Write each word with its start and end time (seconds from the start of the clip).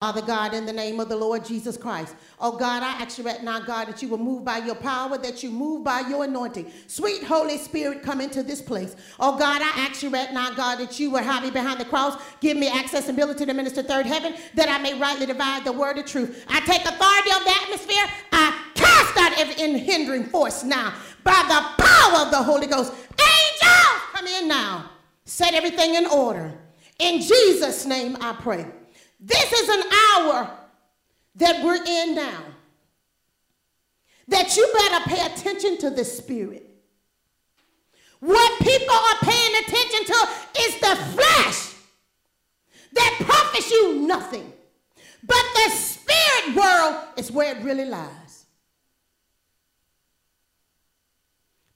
Father 0.00 0.22
God, 0.22 0.54
in 0.54 0.64
the 0.64 0.72
name 0.72 1.00
of 1.00 1.08
the 1.08 1.16
Lord 1.16 1.44
Jesus 1.44 1.76
Christ. 1.76 2.14
Oh 2.38 2.56
God, 2.56 2.84
I 2.84 3.02
ask 3.02 3.18
you 3.18 3.24
right 3.24 3.42
now, 3.42 3.58
God, 3.58 3.88
that 3.88 4.00
you 4.00 4.06
will 4.06 4.18
move 4.18 4.44
by 4.44 4.58
your 4.58 4.76
power, 4.76 5.18
that 5.18 5.42
you 5.42 5.50
move 5.50 5.82
by 5.82 6.02
your 6.02 6.22
anointing. 6.22 6.70
Sweet 6.86 7.24
Holy 7.24 7.58
Spirit, 7.58 8.00
come 8.04 8.20
into 8.20 8.44
this 8.44 8.62
place. 8.62 8.94
Oh 9.18 9.36
God, 9.36 9.60
I 9.60 9.70
ask 9.88 10.00
you 10.04 10.10
right 10.10 10.32
now, 10.32 10.54
God, 10.54 10.76
that 10.76 11.00
you 11.00 11.10
will 11.10 11.24
have 11.24 11.42
me 11.42 11.50
behind 11.50 11.80
the 11.80 11.84
cross. 11.84 12.16
Give 12.38 12.56
me 12.56 12.68
access 12.68 13.08
and 13.08 13.18
ability 13.18 13.44
to 13.46 13.52
minister 13.52 13.82
third 13.82 14.06
heaven, 14.06 14.34
that 14.54 14.68
I 14.68 14.78
may 14.78 14.96
rightly 14.96 15.26
divide 15.26 15.64
the 15.64 15.72
word 15.72 15.98
of 15.98 16.06
truth. 16.06 16.44
I 16.46 16.60
take 16.60 16.82
authority 16.82 17.30
of 17.32 17.44
the 17.44 17.56
atmosphere. 17.60 18.04
I 18.30 18.56
cast 18.76 19.16
out 19.16 19.36
every 19.36 19.80
hindering 19.80 20.26
force 20.26 20.62
now 20.62 20.94
by 21.24 21.42
the 21.48 21.82
power 21.82 22.24
of 22.24 22.30
the 22.30 22.40
Holy 22.40 22.68
Ghost. 22.68 22.92
Angels, 22.92 24.02
come 24.12 24.28
in 24.28 24.46
now. 24.46 24.92
Set 25.24 25.54
everything 25.54 25.96
in 25.96 26.06
order. 26.06 26.56
In 27.00 27.20
Jesus' 27.20 27.84
name 27.84 28.16
I 28.20 28.34
pray. 28.34 28.64
This 29.20 29.52
is 29.52 29.68
an 29.68 29.82
hour 29.92 30.50
that 31.36 31.64
we're 31.64 31.84
in 31.84 32.14
now. 32.14 32.44
That 34.28 34.56
you 34.56 34.70
better 34.74 35.04
pay 35.08 35.26
attention 35.26 35.78
to 35.78 35.90
the 35.90 36.04
Spirit. 36.04 36.68
What 38.20 38.58
people 38.60 38.94
are 38.94 39.18
paying 39.22 39.64
attention 39.64 40.04
to 40.04 40.28
is 40.60 40.80
the 40.80 40.96
flesh 41.14 41.74
that 42.92 43.16
profits 43.20 43.70
you 43.70 44.00
nothing. 44.06 44.52
But 45.22 45.44
the 45.54 45.70
spirit 45.70 46.56
world 46.56 47.04
is 47.16 47.30
where 47.30 47.56
it 47.56 47.62
really 47.62 47.84
lies. 47.84 48.27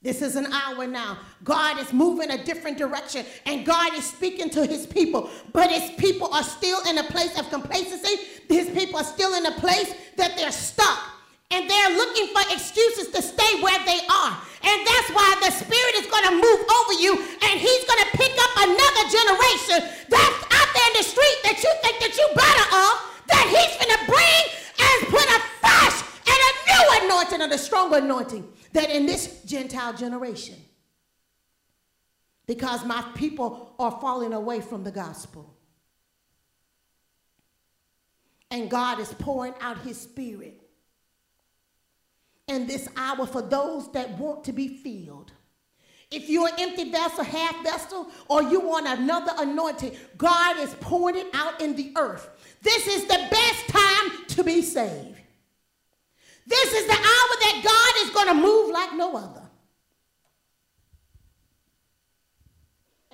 This 0.02 0.20
is 0.20 0.34
an 0.34 0.47
hour 0.52 0.87
now. 0.87 1.19
God 1.45 1.79
is 1.79 1.92
moving 1.92 2.30
a 2.33 2.45
different 2.45 2.77
direction 2.77 3.24
and 3.47 3.65
God 3.65 3.95
is 3.95 4.05
speaking 4.05 4.51
to 4.51 4.66
his 4.66 4.84
people. 4.84 5.30
But 5.52 5.70
his 5.70 5.91
people 5.92 6.33
are 6.34 6.42
still 6.42 6.80
in 6.88 6.98
a 6.98 7.05
place 7.05 7.38
of 7.38 7.48
complacency. 7.51 8.42
His 8.48 8.69
people 8.70 8.98
are 8.98 9.05
still 9.05 9.34
in 9.34 9.47
a 9.47 9.52
place 9.52 9.95
that 10.16 10.37
they're 10.37 10.51
stuck 10.51 10.98
and 11.52 11.70
they're 11.70 11.97
looking 11.97 12.27
for 12.34 12.42
excuses 12.50 13.14
to 13.14 13.22
stay 13.22 13.62
where 13.62 13.78
they 13.86 14.00
are. 14.11 14.34
And 14.67 14.78
that's 14.83 15.11
why 15.14 15.39
the 15.39 15.55
Spirit 15.55 15.94
is 16.03 16.11
going 16.11 16.27
to 16.27 16.34
move 16.34 16.61
over 16.66 16.94
you 16.98 17.12
and 17.47 17.55
he's 17.61 17.84
going 17.87 18.03
to 18.03 18.11
pick 18.19 18.34
up 18.42 18.53
another 18.59 19.05
generation 19.06 19.87
that's 20.11 20.41
out 20.50 20.69
there 20.75 20.89
in 20.91 20.94
the 20.98 21.06
street 21.06 21.39
that 21.47 21.62
you 21.62 21.70
think 21.78 21.97
that 22.03 22.14
you 22.19 22.27
better 22.34 22.66
off, 22.75 23.22
that 23.31 23.47
he's 23.55 23.75
going 23.78 23.94
to 23.94 24.03
bring 24.11 24.42
and 24.83 24.97
put 25.14 25.27
a 25.31 25.39
fresh 25.62 25.98
and 26.27 26.41
a 26.42 26.50
new 26.75 27.06
anointing 27.06 27.42
and 27.42 27.53
a 27.53 27.59
stronger 27.59 27.98
anointing 27.98 28.52
that 28.73 28.91
in 28.91 29.06
this 29.06 29.42
Gentile 29.45 29.95
generation, 29.95 30.56
because 32.47 32.84
my 32.84 33.03
people 33.15 33.75
are 33.78 33.98
falling 34.01 34.33
away 34.33 34.61
from 34.61 34.84
the 34.84 34.91
gospel, 34.91 35.55
and 38.50 38.70
God 38.70 39.00
is 39.00 39.12
pouring 39.15 39.55
out 39.61 39.78
his 39.78 39.98
spirit 40.00 40.61
in 42.48 42.67
this 42.67 42.89
hour 42.97 43.27
for 43.27 43.41
those 43.41 43.91
that 43.93 44.11
want 44.19 44.45
to 44.45 44.53
be 44.53 44.69
filled. 44.69 45.33
If 46.11 46.28
you're 46.28 46.48
an 46.48 46.55
empty 46.59 46.91
vessel, 46.91 47.25
half 47.25 47.62
vessel, 47.62 48.11
or 48.28 48.43
you 48.43 48.61
want 48.61 48.87
another 48.87 49.33
anointing, 49.39 49.97
God 50.19 50.59
is 50.59 50.75
pouring 50.81 51.17
it 51.17 51.28
out 51.33 51.62
in 51.62 51.75
the 51.75 51.93
earth. 51.97 52.28
This 52.61 52.87
is 52.87 53.06
the 53.06 53.27
best 53.31 53.69
time 53.69 54.27
to 54.28 54.45
be 54.45 54.61
saved. 54.61 55.22
This 56.47 56.73
is 56.73 56.87
the 56.87 56.93
hour 56.93 56.98
that 56.98 57.61
God 57.65 58.07
is 58.07 58.15
going 58.15 58.29
to 58.29 58.35
move 58.35 58.71
like 58.71 58.95
no 58.95 59.17
other. 59.17 59.43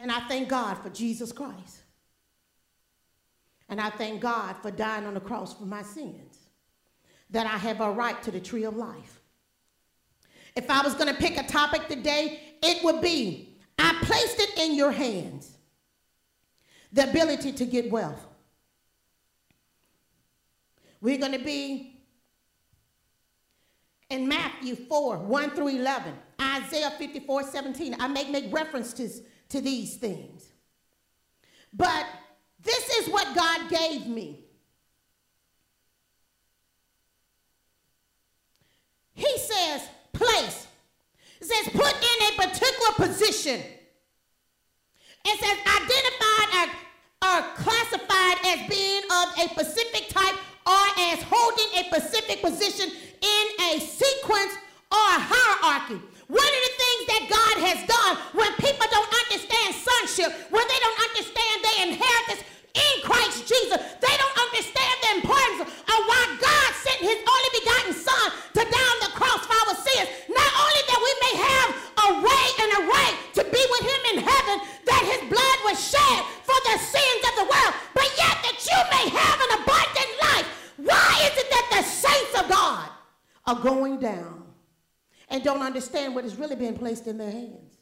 And 0.01 0.13
I 0.13 0.21
thank 0.29 0.49
God 0.49 0.75
for 0.79 0.91
Jesus 0.91 1.33
Christ. 1.33 1.83
And 3.69 3.81
I 3.81 3.91
thank 3.91 4.21
God 4.21 4.57
for 4.63 4.71
dying 4.71 5.05
on 5.05 5.15
the 5.15 5.21
cross 5.21 5.59
for 5.59 5.67
my 5.67 5.83
sins, 5.83 6.39
that 7.31 7.47
I 7.47 7.59
have 7.59 7.81
a 7.81 7.91
right 7.91 8.23
to 8.23 8.31
the 8.31 8.41
tree 8.41 8.65
of 8.65 8.77
life. 8.77 9.21
If 10.57 10.71
I 10.71 10.83
was 10.83 10.95
going 10.95 11.15
to 11.15 11.21
pick 11.21 11.37
a 11.37 11.47
topic 11.47 11.89
today, 11.89 12.41
it 12.63 12.83
would 12.83 13.03
be 13.03 13.57
I 13.79 13.97
placed 14.03 14.41
it 14.41 14.59
in 14.59 14.75
your 14.75 14.91
hands 14.91 15.57
the 16.93 17.09
ability 17.09 17.53
to 17.53 17.67
get 17.67 17.91
wealth. 17.91 18.27
We're 21.01 21.19
going 21.19 21.33
to 21.33 21.45
be 21.45 21.98
in 24.11 24.27
Matthew 24.27 24.75
4, 24.75 25.19
1 25.19 25.51
through 25.51 25.69
11, 25.69 26.15
Isaiah 26.41 26.91
54, 26.91 27.43
17. 27.45 27.97
I 27.99 28.09
may 28.09 28.31
make 28.31 28.53
references 28.53 29.23
to 29.51 29.61
these 29.61 29.97
things. 29.97 30.47
But 31.73 32.07
this 32.63 32.89
is 32.97 33.09
what 33.09 33.35
God 33.35 33.69
gave 33.71 34.07
me. 34.07 34.45
He 39.15 39.39
says, 39.39 39.83
place. 40.13 40.67
It 41.41 41.47
says, 41.47 41.69
put 41.73 41.95
in 41.95 42.29
a 42.29 42.49
particular 42.49 42.93
position. 42.97 43.61
It 45.25 45.41
says, 45.41 45.59
identified 45.83 46.77
or 47.23 47.43
classified 47.57 48.39
as 48.47 48.69
being 48.69 49.03
of 49.11 49.39
a 49.39 49.49
specific 49.51 50.09
type 50.09 50.37
or 50.69 50.85
as 51.11 51.25
holding 51.25 51.71
a 51.81 51.83
specific 51.89 52.45
position 52.45 52.93
in 52.93 53.45
a 53.73 53.81
sequence 53.81 54.53
or 54.93 55.07
a 55.17 55.21
hierarchy. 55.21 55.97
One 56.29 56.45
of 56.45 56.63
the 56.69 56.75
things 56.77 57.03
that 57.09 57.23
God 57.33 57.57
has 57.65 57.81
done 57.89 58.13
when 58.37 58.53
people 58.61 58.85
don't 58.93 59.13
understand 59.25 59.73
sonship, 59.73 60.29
when 60.53 60.67
they 60.69 60.81
don't 60.85 61.01
understand 61.09 61.57
their 61.65 61.79
inheritance 61.89 62.45
in 62.77 62.95
Christ 63.01 63.49
Jesus, 63.49 63.81
they 63.81 64.15
don't 64.21 64.39
understand 64.45 64.95
the 65.01 65.11
importance 65.25 65.73
of 65.73 65.99
why 66.05 66.23
God 66.37 66.71
sent 66.85 67.01
his 67.01 67.17
only 67.17 67.51
begotten 67.65 67.93
son 67.97 68.27
to 68.61 68.63
down 68.69 68.95
the 69.09 69.13
cross 69.17 69.41
for 69.49 69.57
our 69.57 69.73
sins. 69.73 70.09
Not 70.29 70.53
only 70.53 70.83
that 70.85 71.01
we 71.01 71.13
may 71.25 71.35
have 71.49 71.69
a 71.97 72.09
way 72.21 72.45
and 72.61 72.71
a 72.77 72.83
right 72.93 73.17
to 73.41 73.43
be 73.49 73.63
with 73.73 73.85
him 73.89 74.03
in 74.13 74.19
heaven, 74.21 74.57
that 74.85 75.03
his 75.17 75.33
blood 75.33 75.59
was 75.65 75.81
shed 75.81 76.21
for 76.45 76.61
the 76.69 76.77
sins 76.77 77.23
of 77.25 77.35
the 77.41 77.49
world, 77.49 77.73
but 77.97 78.09
yet 78.21 78.37
that 78.45 78.61
you 78.61 78.81
may 78.93 79.07
have 79.17 79.39
an 79.49 79.65
abundant 79.65 80.13
life 80.29 80.58
why 80.79 81.31
is 81.31 81.39
it 81.39 81.51
that 81.51 81.69
the 81.71 81.83
saints 81.83 82.41
of 82.41 82.49
God 82.49 82.89
are 83.47 83.61
going 83.61 83.99
down 83.99 84.45
and 85.29 85.43
don't 85.43 85.61
understand 85.61 86.15
what 86.15 86.25
is 86.25 86.37
really 86.37 86.55
being 86.55 86.77
placed 86.77 87.07
in 87.07 87.19
their 87.19 87.31
hands? 87.31 87.79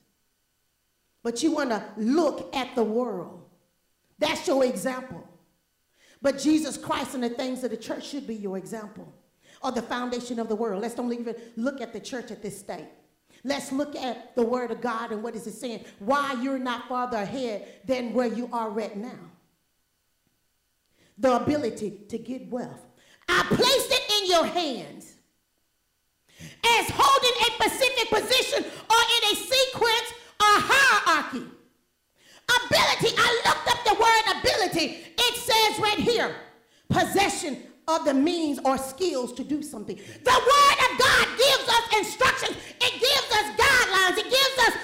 But 1.22 1.42
you 1.42 1.52
want 1.52 1.70
to 1.70 1.84
look 1.98 2.54
at 2.54 2.74
the 2.74 2.84
world. 2.84 3.44
That's 4.18 4.46
your 4.46 4.64
example. 4.64 5.28
But 6.22 6.38
Jesus 6.38 6.78
Christ 6.78 7.14
and 7.14 7.22
the 7.22 7.28
things 7.28 7.62
of 7.64 7.70
the 7.70 7.76
church 7.76 8.06
should 8.06 8.26
be 8.26 8.34
your 8.34 8.56
example 8.56 9.12
or 9.62 9.72
the 9.72 9.82
foundation 9.82 10.38
of 10.38 10.48
the 10.48 10.56
world. 10.56 10.80
Let's 10.80 10.94
don't 10.94 11.12
even 11.12 11.34
look 11.56 11.80
at 11.80 11.92
the 11.92 12.00
church 12.00 12.30
at 12.30 12.42
this 12.42 12.58
state. 12.58 12.88
Let's 13.44 13.72
look 13.72 13.94
at 13.94 14.34
the 14.34 14.42
word 14.42 14.70
of 14.70 14.80
God 14.80 15.12
and 15.12 15.22
what 15.22 15.36
is 15.36 15.46
it 15.46 15.52
saying? 15.52 15.84
Why 15.98 16.34
you're 16.40 16.58
not 16.58 16.88
farther 16.88 17.18
ahead 17.18 17.66
than 17.84 18.14
where 18.14 18.26
you 18.26 18.48
are 18.52 18.70
right 18.70 18.96
now. 18.96 19.18
The 21.18 21.36
ability 21.36 22.02
to 22.08 22.18
get 22.18 22.48
wealth. 22.50 22.84
I 23.28 23.42
placed 23.48 23.90
it 23.90 24.22
in 24.22 24.30
your 24.30 24.46
hands 24.46 25.14
as 26.40 26.90
holding 26.90 27.36
a 27.40 27.48
specific 27.54 28.08
position 28.10 28.64
or 28.64 29.00
in 29.16 29.32
a 29.32 29.36
sequence 29.36 30.12
or 30.40 30.54
hierarchy. 30.60 31.46
Ability, 32.48 33.14
I 33.18 33.42
looked 33.46 33.68
up 33.70 33.84
the 33.84 33.94
word 34.00 34.24
ability. 34.38 35.06
It 35.18 35.34
says 35.36 35.80
right 35.80 35.98
here 35.98 36.34
possession 36.88 37.62
of 37.88 38.04
the 38.04 38.14
means 38.14 38.58
or 38.64 38.78
skills 38.78 39.32
to 39.34 39.44
do 39.44 39.62
something. 39.62 39.96
The 39.96 40.30
word 40.30 40.78
of 40.90 40.98
God 40.98 41.26
gives 41.38 41.68
us 41.68 41.98
instructions, 41.98 42.56
it 42.80 42.92
gives 42.92 43.30
us 43.32 43.46
guidelines, 43.56 44.18
it 44.18 44.30
gives 44.30 44.68
us 44.68 44.74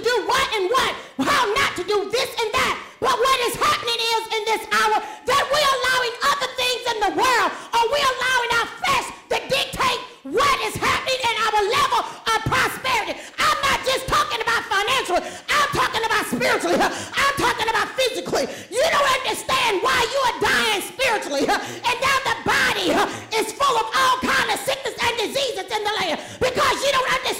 do 0.00 0.14
what 0.26 0.46
and 0.56 0.66
what, 0.70 0.92
how 1.28 1.44
not 1.52 1.76
to 1.76 1.84
do 1.84 2.08
this 2.10 2.30
and 2.40 2.50
that. 2.52 2.74
But 3.00 3.16
what 3.16 3.38
is 3.48 3.56
happening 3.56 3.96
is 3.96 4.22
in 4.36 4.42
this 4.44 4.62
hour 4.72 4.96
that 5.00 5.42
we're 5.48 5.72
allowing 5.80 6.14
other 6.28 6.50
things 6.56 6.82
in 6.92 6.98
the 7.00 7.12
world, 7.16 7.50
or 7.72 7.82
we're 7.88 8.10
allowing 8.20 8.50
our 8.60 8.68
flesh 8.80 9.06
to 9.32 9.36
dictate 9.48 10.00
what 10.28 10.56
is 10.68 10.76
happening 10.76 11.16
in 11.16 11.34
our 11.48 11.62
level 11.64 12.00
of 12.04 12.38
prosperity. 12.44 13.16
I'm 13.40 13.58
not 13.64 13.80
just 13.88 14.04
talking 14.04 14.40
about 14.44 14.62
financially, 14.68 15.24
I'm 15.48 15.70
talking 15.72 16.04
about 16.04 16.24
spiritually, 16.28 16.76
I'm 16.76 17.34
talking 17.40 17.68
about 17.72 17.88
physically. 17.96 18.44
You 18.68 18.84
don't 18.84 19.10
understand 19.24 19.80
why 19.80 19.96
you 19.96 20.20
are 20.28 20.36
dying 20.44 20.82
spiritually, 20.84 21.44
and 21.48 21.96
now 22.04 22.18
the 22.28 22.36
body 22.44 22.92
is 23.32 23.48
full 23.56 23.76
of 23.80 23.88
all 23.96 24.16
kind 24.20 24.48
of 24.52 24.60
sickness 24.60 24.92
and 24.92 25.14
diseases 25.24 25.72
in 25.72 25.82
the 25.88 25.94
land 26.04 26.20
because 26.36 26.76
you 26.84 26.92
don't 26.92 27.10
understand 27.16 27.39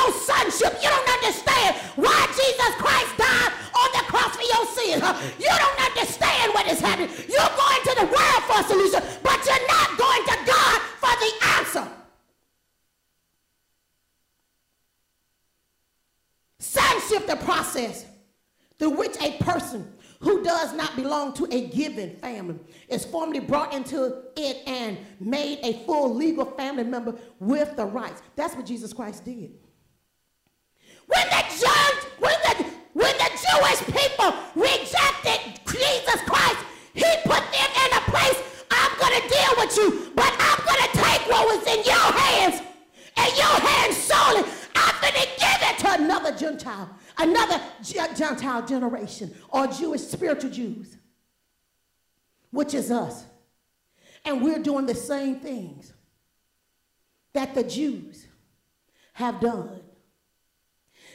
your 0.00 0.12
sonship. 0.12 0.72
You 0.82 0.88
don't 0.88 1.08
understand 1.08 1.76
why 1.96 2.26
Jesus 2.32 2.72
Christ 2.76 3.12
died 3.16 3.52
on 3.74 3.88
the 3.92 4.04
cross 4.08 4.36
for 4.36 4.42
your 4.42 4.64
sin. 4.66 4.96
You 5.38 5.48
don't 5.48 5.80
understand 5.80 6.54
what 6.54 6.66
is 6.66 6.80
happening. 6.80 7.10
You're 7.28 7.54
going 7.56 7.82
to 7.84 7.94
the 8.00 8.06
world 8.06 8.42
for 8.48 8.60
a 8.60 8.64
solution, 8.64 9.02
but 9.22 9.38
you're 9.44 9.66
not 9.68 9.98
going 9.98 10.24
to 10.24 10.36
God 10.46 10.80
for 11.00 11.14
the 11.20 11.32
answer. 11.58 11.88
Sonship 16.58 17.26
the 17.26 17.36
process 17.36 18.06
through 18.78 18.90
which 18.90 19.16
a 19.20 19.36
person 19.42 19.92
who 20.20 20.42
does 20.42 20.74
not 20.74 20.94
belong 20.96 21.32
to 21.32 21.46
a 21.50 21.68
given 21.68 22.14
family 22.16 22.58
is 22.88 23.06
formally 23.06 23.40
brought 23.40 23.72
into 23.72 24.22
it 24.36 24.58
and 24.66 24.98
made 25.18 25.58
a 25.62 25.84
full 25.84 26.14
legal 26.14 26.44
family 26.44 26.84
member 26.84 27.14
with 27.38 27.74
the 27.76 27.84
rights. 27.84 28.20
That's 28.36 28.54
what 28.54 28.66
Jesus 28.66 28.92
Christ 28.92 29.24
did. 29.24 29.52
When 31.12 31.26
the 31.34 31.42
judge, 31.60 32.00
when 32.18 32.38
the 32.46 32.54
when 32.94 33.14
the 33.18 33.30
Jewish 33.44 33.80
people 33.98 34.30
rejected 34.54 35.60
Jesus 35.66 36.20
Christ, 36.26 36.60
he 36.94 37.10
put 37.24 37.42
them 37.54 37.70
in 37.84 37.90
a 37.98 38.02
place, 38.10 38.38
I'm 38.70 38.92
gonna 38.98 39.24
deal 39.28 39.52
with 39.58 39.76
you, 39.76 40.12
but 40.14 40.32
I'm 40.38 40.60
gonna 40.64 40.90
take 40.94 41.22
what 41.30 41.44
was 41.50 41.62
in 41.66 41.84
your 41.84 42.08
hands 42.24 42.62
and 43.16 43.30
your 43.36 43.56
hands 43.68 43.96
solely. 43.96 44.48
I'm 44.74 44.94
gonna 45.00 45.26
give 45.44 45.60
it 45.70 45.78
to 45.78 46.02
another 46.02 46.32
Gentile 46.36 46.90
another 47.20 47.60
uh, 47.98 48.14
Gentile 48.14 48.66
generation 48.66 49.34
or 49.48 49.66
Jewish 49.66 50.02
spiritual 50.02 50.50
Jews, 50.50 50.96
which 52.50 52.74
is 52.74 52.90
us. 52.90 53.24
And 54.24 54.42
we're 54.42 54.58
doing 54.58 54.86
the 54.86 54.94
same 54.94 55.36
things 55.36 55.92
that 57.32 57.54
the 57.54 57.62
Jews 57.62 58.26
have 59.14 59.40
done. 59.40 59.79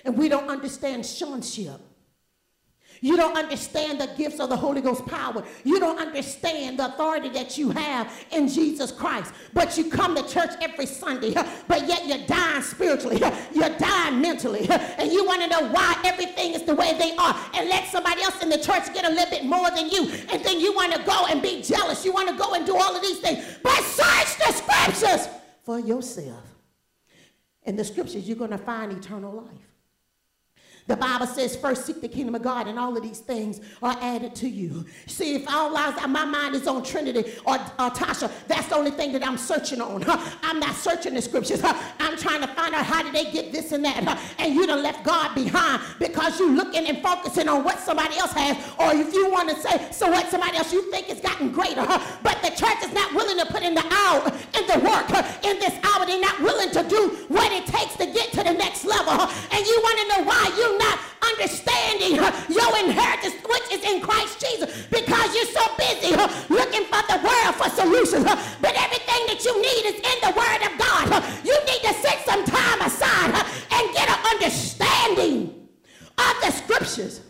And 0.06 0.18
we 0.18 0.30
don't 0.30 0.50
understand 0.50 1.06
sonship. 1.06 1.81
You 3.02 3.18
don't 3.18 3.38
understand 3.38 4.00
the 4.00 4.07
gifts 4.18 4.40
of 4.40 4.50
the 4.50 4.56
Holy 4.56 4.81
Ghost 4.81 5.06
power. 5.06 5.44
You 5.63 5.80
don't 5.80 6.00
understand 6.00 6.80
the 6.80 6.86
authority 6.86 7.30
that 7.30 7.57
you 7.57 7.69
have 7.72 8.12
in 8.31 8.48
Jesus 8.48 8.92
Christ. 8.92 9.34
But 9.54 9.78
you 9.78 9.90
come 9.90 10.16
to 10.16 10.28
church 10.28 10.52
every 10.62 10.86
Sunday, 10.86 11.34
but 11.68 11.88
yet 11.88 12.07
you're 12.07 12.25
dying 12.25 12.62
spiritually. 12.62 13.22
You're 13.54 13.78
dying 13.78 14.22
mentally. 14.22 14.68
And 14.69 15.12
you 15.12 15.25
want 15.25 15.42
to 15.42 15.48
know 15.48 15.69
why 15.72 16.00
everything 16.06 16.54
is 16.54 16.63
the 16.63 16.74
way 16.74 16.98
they 16.98 17.16
are 17.18 17.36
and 17.56 17.68
let 17.68 17.88
somebody 17.90 18.22
else 18.22 18.42
in 18.42 18.50
the 18.50 18.60
church 18.60 18.94
get 18.94 19.06
a 19.06 19.10
little 19.10 19.30
bit 19.30 19.44
more 19.44 19.69
than 19.72 19.90
you. 19.90 20.10
And 20.31 20.44
then 20.44 20.60
you 20.60 20.74
want 20.74 20.94
to 20.94 21.04
go 21.04 21.25
and 21.30 21.42
be 21.42 21.62
jealous. 21.62 22.06
You 22.06 22.13
want 22.13 22.30
to 22.30 22.36
go 22.36 22.54
and 22.54 22.66
do 22.66 22.75
all 22.78 22.96
of 22.96 23.01
these 23.01 23.19
things. 23.19 23.44
But 23.62 23.84
search 23.84 24.38
the 24.38 24.54
scriptures 24.54 25.28
for 25.63 25.80
yourself. 25.80 26.44
In 27.63 27.75
the 27.75 27.84
scriptures, 27.84 28.28
you're 28.28 28.38
going 28.38 28.51
to 28.51 28.58
find 28.58 28.92
eternal 28.92 29.34
life. 29.34 29.75
The 30.88 30.96
Bible 30.96 31.26
says, 31.26 31.56
first 31.56 31.86
seek 31.88 32.00
the 32.00 32.08
kingdom 32.08 32.36
of 32.36 32.44
God, 32.44 32.68
and 32.68 32.78
all 32.78 32.96
of 32.96 33.02
these 33.02 33.20
things 33.20 33.60
are 33.82 33.98
added 34.02 34.36
to 34.36 34.48
you. 34.48 34.86
See, 35.08 35.36
if 35.36 35.46
all 35.48 35.72
lies, 35.72 35.96
my 36.08 36.26
mind 36.26 36.54
is 36.54 36.68
on 36.68 36.84
Trinity 36.84 37.32
or, 37.44 37.56
or 37.56 37.90
Tasha, 37.90 38.32
that's 38.48 38.68
the 38.68 38.76
only 38.76 38.92
thing 38.92 39.12
that 39.14 39.26
I'm 39.26 39.38
searching 39.38 39.82
on. 39.82 40.04
I'm 40.44 40.60
not 40.60 40.76
searching 40.76 41.16
the 41.16 41.24
scriptures. 41.24 41.62
I'm 41.64 42.16
trying 42.18 42.42
to 42.42 42.48
find 42.50 42.76
out 42.76 42.86
how 42.86 43.02
did 43.02 43.14
they 43.14 43.32
get 43.32 43.52
this 43.52 43.72
and 43.72 43.84
that. 43.84 44.20
And 44.38 44.54
you 44.54 44.68
done 44.68 44.84
left 44.84 45.04
God 45.04 45.34
behind 45.34 45.82
because 45.98 46.40
you're 46.40 46.52
looking 46.52 46.86
and 46.86 47.00
focusing 47.02 47.50
on 47.50 47.64
what 47.64 47.80
somebody 47.80 48.18
else 48.18 48.34
has. 48.34 48.56
Or 48.78 48.94
if 48.94 49.12
you 49.12 49.32
want 49.32 49.50
to 49.50 49.56
say, 49.56 49.92
so 49.92 50.12
what 50.12 50.30
somebody 50.30 50.58
else 50.58 50.72
you 50.72 50.92
think 50.92 51.08
has 51.08 51.20
gotten 51.20 51.52
greater. 51.52 51.86
But 52.22 52.44
the 52.44 52.50
church 52.50 52.78
is 52.84 52.94
not 52.94 53.12
willing 53.16 53.40
to 53.40 53.52
put 53.52 53.64
in 53.64 53.74
the 53.74 53.86
hour, 53.92 54.32
and 54.54 54.70
the 54.70 54.80
work, 54.88 55.10
in 55.44 55.58
this 55.60 55.74
hour. 55.84 56.06
They're 56.06 56.22
not 56.22 56.40
willing 56.42 56.70
to 56.70 56.84
do 56.88 57.26
what 57.30 57.52
it 57.52 57.66
takes 57.66 57.96
to 57.96 58.06
get 58.06 58.32
to 58.34 58.44
the 58.44 58.54
next 58.54 58.86
level. 58.86 59.14
And 59.14 59.66
you 59.66 59.80
want 59.82 60.00
to 60.00 60.08
know 60.10 60.24
why 60.28 60.54
you 60.56 60.75
not 60.77 61.00
understanding 61.33 62.16
your 62.16 62.72
inheritance, 62.86 63.36
which 63.44 63.72
is 63.72 63.83
in 63.83 64.01
Christ 64.01 64.39
Jesus, 64.39 64.86
because 64.89 65.36
you're 65.36 65.54
so 65.54 65.66
busy 65.77 66.16
looking 66.50 66.86
for 66.86 67.01
the 67.10 67.19
world 67.24 67.56
for 67.56 67.69
solutions. 67.69 68.24
But 68.62 68.74
everything 68.77 69.22
that 69.27 69.42
you 69.44 69.56
need 69.62 69.83
is 69.92 69.95
in 69.95 70.18
the 70.22 70.33
Word 70.38 70.62
of 70.68 70.77
God. 70.77 71.24
You 71.44 71.57
need 71.66 71.81
to 71.83 71.94
set 72.01 72.25
some 72.25 72.45
time 72.45 72.81
aside 72.81 73.33
and 73.72 73.94
get 73.94 74.10
an 74.10 74.19
understanding 74.33 75.68
of 76.18 76.33
the 76.42 76.51
Scriptures. 76.51 77.22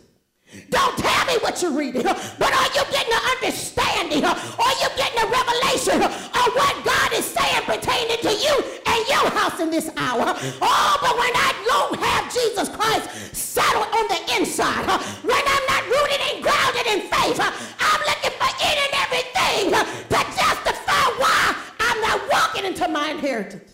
Don't 0.70 0.96
tell 0.98 1.24
me 1.26 1.38
what 1.40 1.62
you're 1.62 1.72
reading, 1.72 2.02
but 2.02 2.52
are 2.52 2.70
you 2.74 2.82
getting 2.90 3.12
an 3.12 3.24
understanding? 3.36 4.24
Are 4.24 4.76
you 4.82 4.88
getting 4.96 5.20
a 5.22 5.26
revelation 5.26 6.02
of 6.02 6.48
what 6.54 6.74
God 6.84 7.12
is 7.12 7.24
saying 7.24 7.62
pertaining 7.64 8.18
to 8.22 8.32
you 8.32 8.54
and 8.86 9.00
your 9.08 9.30
house 9.30 9.60
in 9.60 9.70
this 9.70 9.90
hour? 9.96 10.34
Oh, 10.62 10.98
but 11.00 11.14
when 11.18 11.34
I 11.34 11.50
don't 11.66 12.00
have 12.00 12.32
Jesus 12.32 12.68
Christ 12.68 13.08
settled 13.34 13.86
on 13.92 14.08
the 14.08 14.20
inside, 14.38 14.86
when 15.22 15.42
I'm 15.44 15.64
not 15.68 15.82
rooted 15.86 16.20
and 16.32 16.42
grounded 16.42 16.86
in 16.86 17.00
faith, 17.08 17.40
I'm 17.40 18.00
looking 18.06 18.34
for 18.38 18.50
any 18.62 18.82
and 18.86 18.94
everything 19.04 19.64
to 19.72 20.20
justify 20.34 21.04
why 21.20 21.56
I'm 21.80 22.00
not 22.00 22.20
walking 22.30 22.64
into 22.64 22.88
my 22.88 23.10
inheritance. 23.10 23.72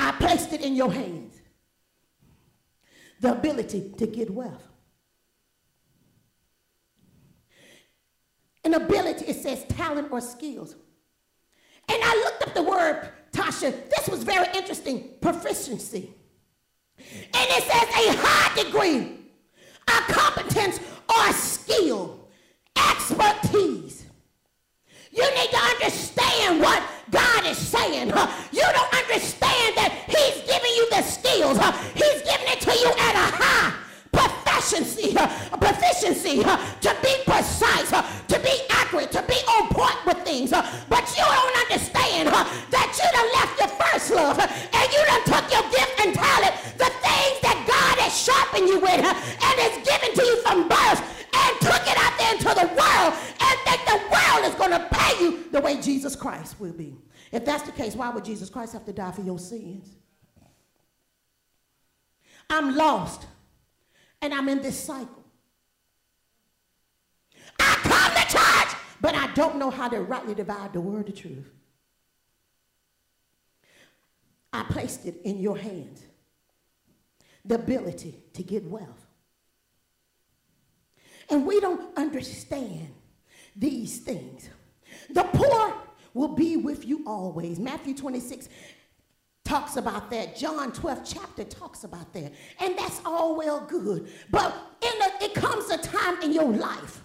I 0.00 0.12
placed 0.12 0.52
it 0.52 0.60
in 0.60 0.76
your 0.76 0.92
hands 0.92 1.27
the 3.20 3.32
ability 3.32 3.92
to 3.98 4.06
get 4.06 4.30
wealth. 4.30 4.68
An 8.64 8.74
ability, 8.74 9.26
it 9.26 9.36
says 9.36 9.64
talent 9.68 10.08
or 10.10 10.20
skills. 10.20 10.76
And 11.88 12.02
I 12.02 12.14
looked 12.16 12.42
up 12.42 12.54
the 12.54 12.62
word, 12.62 13.08
Tasha, 13.32 13.72
this 13.88 14.08
was 14.08 14.22
very 14.22 14.46
interesting, 14.54 15.10
proficiency. 15.20 16.14
And 16.98 17.48
it 17.50 17.62
says 17.62 17.82
a 17.82 18.16
high 18.18 18.62
degree 18.62 19.18
of 19.86 20.14
competence 20.14 20.80
or 21.08 21.32
skill, 21.32 22.28
expertise. 22.76 24.04
You 25.10 25.24
need 25.34 25.50
to 25.50 25.56
understand 25.56 26.60
what 26.60 26.82
God 27.10 27.46
is 27.46 27.56
saying. 27.56 28.08
You 28.08 28.62
don't 28.62 28.94
understand 28.94 29.76
that 29.76 30.04
He's 30.06 30.42
giving 30.46 30.72
you 30.76 30.90
the 30.90 31.02
skills. 31.02 31.58
He's 31.94 32.22
giving 32.22 32.37
to 32.60 32.72
you 32.72 32.88
at 32.88 33.14
a 33.14 33.36
high 33.36 33.74
proficiency, 34.12 35.14
proficiency 35.58 36.42
to 36.42 36.96
be 37.02 37.14
precise, 37.26 37.90
to 37.90 38.38
be 38.40 38.54
accurate, 38.70 39.12
to 39.12 39.22
be 39.22 39.34
on 39.46 39.68
point 39.68 39.98
with 40.06 40.18
things. 40.24 40.50
But 40.50 41.04
you 41.16 41.24
don't 41.24 41.56
understand 41.62 42.28
that 42.28 42.88
you 42.98 43.06
done 43.14 43.30
left 43.38 43.54
your 43.58 43.72
first 43.78 44.10
love 44.10 44.38
and 44.38 44.86
you 44.92 45.00
done 45.06 45.24
took 45.24 45.46
your 45.52 45.62
gift 45.70 45.94
and 46.00 46.14
talent, 46.14 46.54
the 46.78 46.90
things 47.04 47.36
that 47.42 47.58
God 47.68 47.98
has 48.02 48.16
sharpened 48.16 48.68
you 48.68 48.80
with 48.80 49.04
and 49.04 49.54
has 49.62 49.74
given 49.86 50.14
to 50.16 50.24
you 50.24 50.36
from 50.42 50.68
birth 50.68 51.00
and 51.32 51.52
took 51.60 51.84
it 51.86 51.98
out 51.98 52.14
there 52.18 52.32
into 52.34 52.52
the 52.54 52.68
world 52.74 53.12
and 53.14 53.54
think 53.66 53.80
the 53.86 54.00
world 54.10 54.42
is 54.44 54.54
going 54.56 54.72
to 54.72 54.82
pay 54.90 55.22
you 55.22 55.44
the 55.52 55.60
way 55.60 55.80
Jesus 55.80 56.16
Christ 56.16 56.58
will 56.58 56.72
be. 56.72 56.96
If 57.30 57.44
that's 57.44 57.62
the 57.62 57.72
case, 57.72 57.94
why 57.94 58.10
would 58.10 58.24
Jesus 58.24 58.48
Christ 58.50 58.72
have 58.72 58.84
to 58.86 58.92
die 58.92 59.12
for 59.12 59.22
your 59.22 59.38
sins? 59.38 59.97
I'm 62.50 62.74
lost 62.74 63.26
and 64.22 64.32
I'm 64.32 64.48
in 64.48 64.62
this 64.62 64.78
cycle. 64.78 65.24
I 67.58 67.74
come 67.82 68.14
to 68.14 68.32
church, 68.32 68.80
but 69.00 69.14
I 69.14 69.32
don't 69.34 69.56
know 69.56 69.70
how 69.70 69.88
to 69.88 70.00
rightly 70.00 70.34
divide 70.34 70.72
the 70.72 70.80
word 70.80 71.08
of 71.08 71.16
truth. 71.16 71.50
I 74.52 74.64
placed 74.64 75.06
it 75.06 75.20
in 75.24 75.38
your 75.38 75.58
hands 75.58 76.02
the 77.44 77.56
ability 77.56 78.14
to 78.34 78.42
get 78.42 78.64
wealth. 78.64 79.06
And 81.30 81.46
we 81.46 81.60
don't 81.60 81.96
understand 81.96 82.94
these 83.54 83.98
things. 83.98 84.48
The 85.10 85.24
poor 85.24 85.74
will 86.14 86.28
be 86.28 86.56
with 86.56 86.86
you 86.86 87.04
always. 87.06 87.58
Matthew 87.58 87.94
26 87.94 88.48
talks 89.48 89.76
about 89.76 90.10
that. 90.10 90.36
John 90.36 90.72
12 90.72 91.02
chapter 91.04 91.42
talks 91.42 91.84
about 91.84 92.12
that. 92.12 92.32
And 92.60 92.78
that's 92.78 93.00
all 93.04 93.34
well 93.34 93.64
good. 93.66 94.10
But 94.30 94.54
in 94.82 95.02
a, 95.02 95.24
it 95.24 95.34
comes 95.34 95.70
a 95.70 95.78
time 95.78 96.20
in 96.22 96.32
your 96.32 96.52
life 96.52 97.02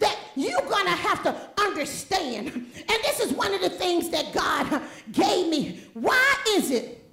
that 0.00 0.16
you're 0.34 0.60
going 0.62 0.86
to 0.86 0.90
have 0.90 1.22
to 1.22 1.34
understand. 1.60 2.48
And 2.48 2.98
this 3.04 3.20
is 3.20 3.32
one 3.32 3.54
of 3.54 3.60
the 3.60 3.70
things 3.70 4.10
that 4.10 4.32
God 4.32 4.82
gave 5.12 5.48
me. 5.48 5.80
Why 5.94 6.34
is 6.48 6.72
it? 6.72 7.04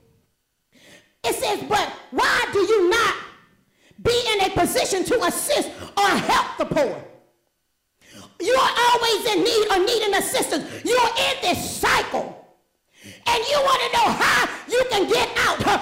It 1.24 1.36
says, 1.36 1.64
but 1.70 1.90
why 2.12 2.48
do 2.52 2.60
you 2.60 2.90
not 2.90 3.16
be 4.02 4.20
in 4.34 4.52
a 4.52 4.54
position 4.54 5.04
to 5.06 5.24
assist 5.26 5.70
or 5.98 6.08
help 6.10 6.58
the 6.58 6.66
poor? 6.66 7.04
You 8.42 8.54
are 8.54 8.72
always 8.92 9.26
in 9.34 9.44
need 9.44 9.68
or 9.72 9.80
needing 9.80 10.14
assistance. 10.16 10.84
You're 10.84 11.00
in 11.00 11.42
this 11.42 11.78
cycle. 11.80 12.45
And 13.06 13.44
you 13.50 13.58
want 13.62 13.82
to 13.82 13.90
know 13.98 14.08
how 14.14 14.50
you 14.68 14.84
can 14.90 15.08
get 15.10 15.30
out. 15.38 15.75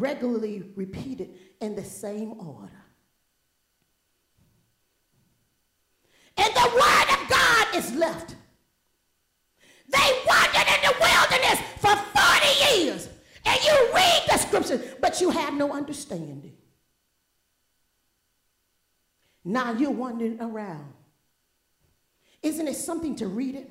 Regularly 0.00 0.64
repeated 0.74 1.30
in 1.60 1.76
the 1.76 1.84
same 1.84 2.32
order. 2.40 2.72
And 6.36 6.54
the 6.54 6.70
word 6.74 7.22
of 7.22 7.28
God 7.28 7.66
is 7.76 7.94
left. 7.94 8.34
They 9.88 10.22
wandered 10.26 10.68
in 10.68 10.80
the 10.82 10.94
wilderness 11.00 11.60
for 11.78 11.94
40 11.94 12.74
years. 12.74 13.08
And 13.44 13.60
you 13.62 13.90
read 13.94 14.22
the 14.28 14.38
scriptures, 14.38 14.80
but 15.00 15.20
you 15.20 15.30
have 15.30 15.54
no 15.54 15.72
understanding. 15.72 16.56
Now 19.44 19.72
you're 19.72 19.90
wandering 19.90 20.40
around. 20.40 20.92
Isn't 22.42 22.68
it 22.68 22.76
something 22.76 23.16
to 23.16 23.26
read 23.26 23.54
it, 23.54 23.70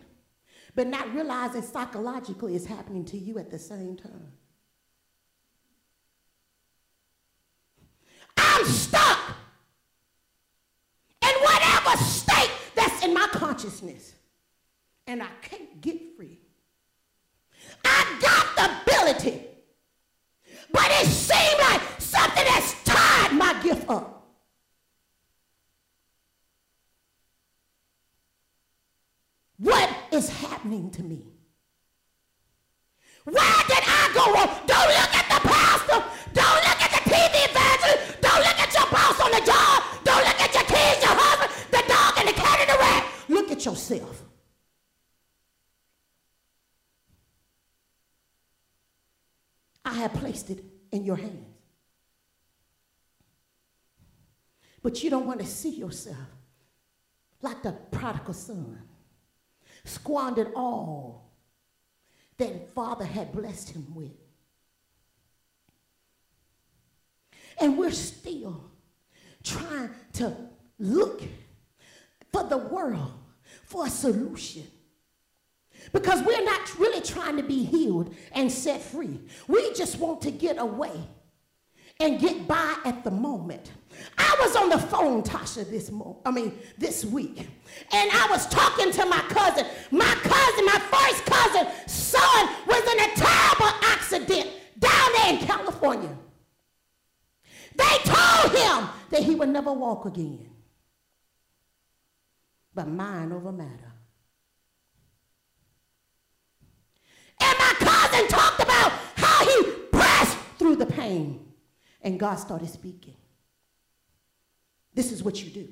but 0.75 0.87
not 0.87 1.13
realizing 1.13 1.61
psychologically 1.61 2.55
it's 2.55 2.65
happening 2.65 3.05
to 3.05 3.17
you 3.17 3.39
at 3.39 3.49
the 3.49 3.59
same 3.59 3.95
time? 3.95 4.33
I'm 8.41 8.65
stuck 8.65 9.19
in 11.21 11.35
whatever 11.41 11.97
state 12.03 12.51
that's 12.75 13.03
in 13.03 13.13
my 13.13 13.27
consciousness, 13.31 14.13
and 15.07 15.21
I 15.21 15.29
can't 15.41 15.81
get 15.81 16.15
free. 16.15 16.39
I 17.83 18.17
got 18.21 18.55
the 18.55 18.91
ability, 18.91 19.45
but 20.71 20.87
it 21.01 21.07
seemed 21.07 21.59
like 21.59 21.81
something 21.99 22.45
has 22.45 22.75
tied 22.83 23.33
my 23.33 23.61
gift 23.61 23.89
up. 23.89 24.15
What 29.57 29.89
is 30.11 30.29
happening 30.29 30.89
to 30.91 31.03
me? 31.03 31.21
Where 33.25 33.63
did 33.67 33.83
I 33.85 34.11
go 34.13 34.33
wrong? 34.33 34.49
Don't 34.65 34.87
look 34.87 35.15
at 35.15 35.27
the 35.29 35.47
pastor. 35.47 36.03
In 50.91 51.03
your 51.03 51.15
hands. 51.15 51.45
But 54.81 55.03
you 55.03 55.09
don't 55.09 55.25
want 55.25 55.39
to 55.41 55.45
see 55.45 55.71
yourself 55.71 56.17
like 57.41 57.63
the 57.63 57.71
prodigal 57.91 58.33
son, 58.33 58.81
squandered 59.83 60.51
all 60.55 61.31
that 62.37 62.69
father 62.73 63.05
had 63.05 63.31
blessed 63.31 63.69
him 63.69 63.85
with. 63.93 64.11
And 67.59 67.77
we're 67.77 67.91
still 67.91 68.71
trying 69.43 69.89
to 70.13 70.35
look 70.79 71.21
for 72.31 72.43
the 72.43 72.57
world 72.57 73.11
for 73.63 73.85
a 73.85 73.89
solution. 73.89 74.67
Because 75.91 76.21
we're 76.23 76.43
not 76.43 76.77
really 76.77 77.01
trying 77.01 77.37
to 77.37 77.43
be 77.43 77.63
healed 77.63 78.13
and 78.33 78.51
set 78.51 78.81
free. 78.81 79.19
We 79.47 79.73
just 79.73 79.97
want 79.99 80.21
to 80.21 80.31
get 80.31 80.57
away 80.59 80.91
and 81.99 82.19
get 82.19 82.47
by 82.47 82.75
at 82.85 83.03
the 83.03 83.11
moment. 83.11 83.71
I 84.17 84.37
was 84.39 84.55
on 84.55 84.69
the 84.69 84.77
phone, 84.77 85.23
Tasha, 85.23 85.69
this 85.69 85.91
mo- 85.91 86.21
I 86.25 86.31
mean 86.31 86.57
this 86.77 87.03
week, 87.03 87.39
and 87.91 88.11
I 88.11 88.27
was 88.29 88.47
talking 88.47 88.91
to 88.91 89.05
my 89.05 89.19
cousin. 89.29 89.65
My 89.91 90.05
cousin, 90.05 90.65
my 90.65 90.79
first 90.79 91.25
cousin, 91.25 91.67
son 91.87 92.49
was 92.65 92.81
in 92.93 92.99
a 92.99 93.15
terrible 93.15 93.77
accident 93.83 94.49
down 94.79 95.11
there 95.13 95.33
in 95.33 95.39
California. 95.39 96.17
They 97.75 97.97
told 98.03 98.55
him 98.55 98.89
that 99.09 99.23
he 99.23 99.35
would 99.35 99.49
never 99.49 99.73
walk 99.73 100.05
again. 100.05 100.49
But 102.73 102.87
mind 102.87 103.33
over 103.33 103.51
matter. 103.51 103.93
And 107.41 107.57
cousin 108.19 108.37
talked 108.37 108.61
about 108.61 108.91
how 109.15 109.45
he 109.45 109.71
pressed 109.91 110.37
through 110.57 110.75
the 110.75 110.85
pain. 110.85 111.45
And 112.01 112.19
God 112.19 112.35
started 112.35 112.69
speaking. 112.69 113.15
This 114.93 115.11
is 115.11 115.23
what 115.23 115.43
you 115.43 115.49
do. 115.49 115.69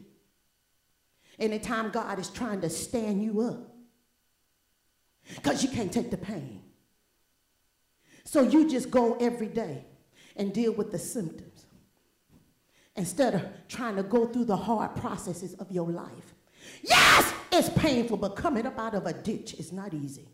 Anytime 1.39 1.91
God 1.91 2.19
is 2.19 2.29
trying 2.29 2.61
to 2.61 2.69
stand 2.69 3.23
you 3.23 3.41
up, 3.41 3.73
because 5.35 5.63
you 5.63 5.69
can't 5.69 5.91
take 5.91 6.09
the 6.09 6.17
pain. 6.17 6.61
So 8.25 8.41
you 8.41 8.69
just 8.69 8.89
go 8.89 9.15
every 9.19 9.47
day 9.47 9.85
and 10.35 10.53
deal 10.53 10.73
with 10.73 10.91
the 10.91 10.99
symptoms 10.99 11.65
instead 12.95 13.35
of 13.35 13.45
trying 13.67 13.95
to 13.97 14.03
go 14.03 14.25
through 14.25 14.45
the 14.45 14.57
hard 14.57 14.95
processes 14.95 15.53
of 15.55 15.71
your 15.71 15.89
life. 15.89 16.33
Yes, 16.81 17.33
it's 17.51 17.69
painful, 17.69 18.17
but 18.17 18.35
coming 18.35 18.65
up 18.65 18.77
out 18.79 18.95
of 18.95 19.05
a 19.05 19.13
ditch 19.13 19.53
is 19.55 19.71
not 19.71 19.93
easy. 19.93 20.27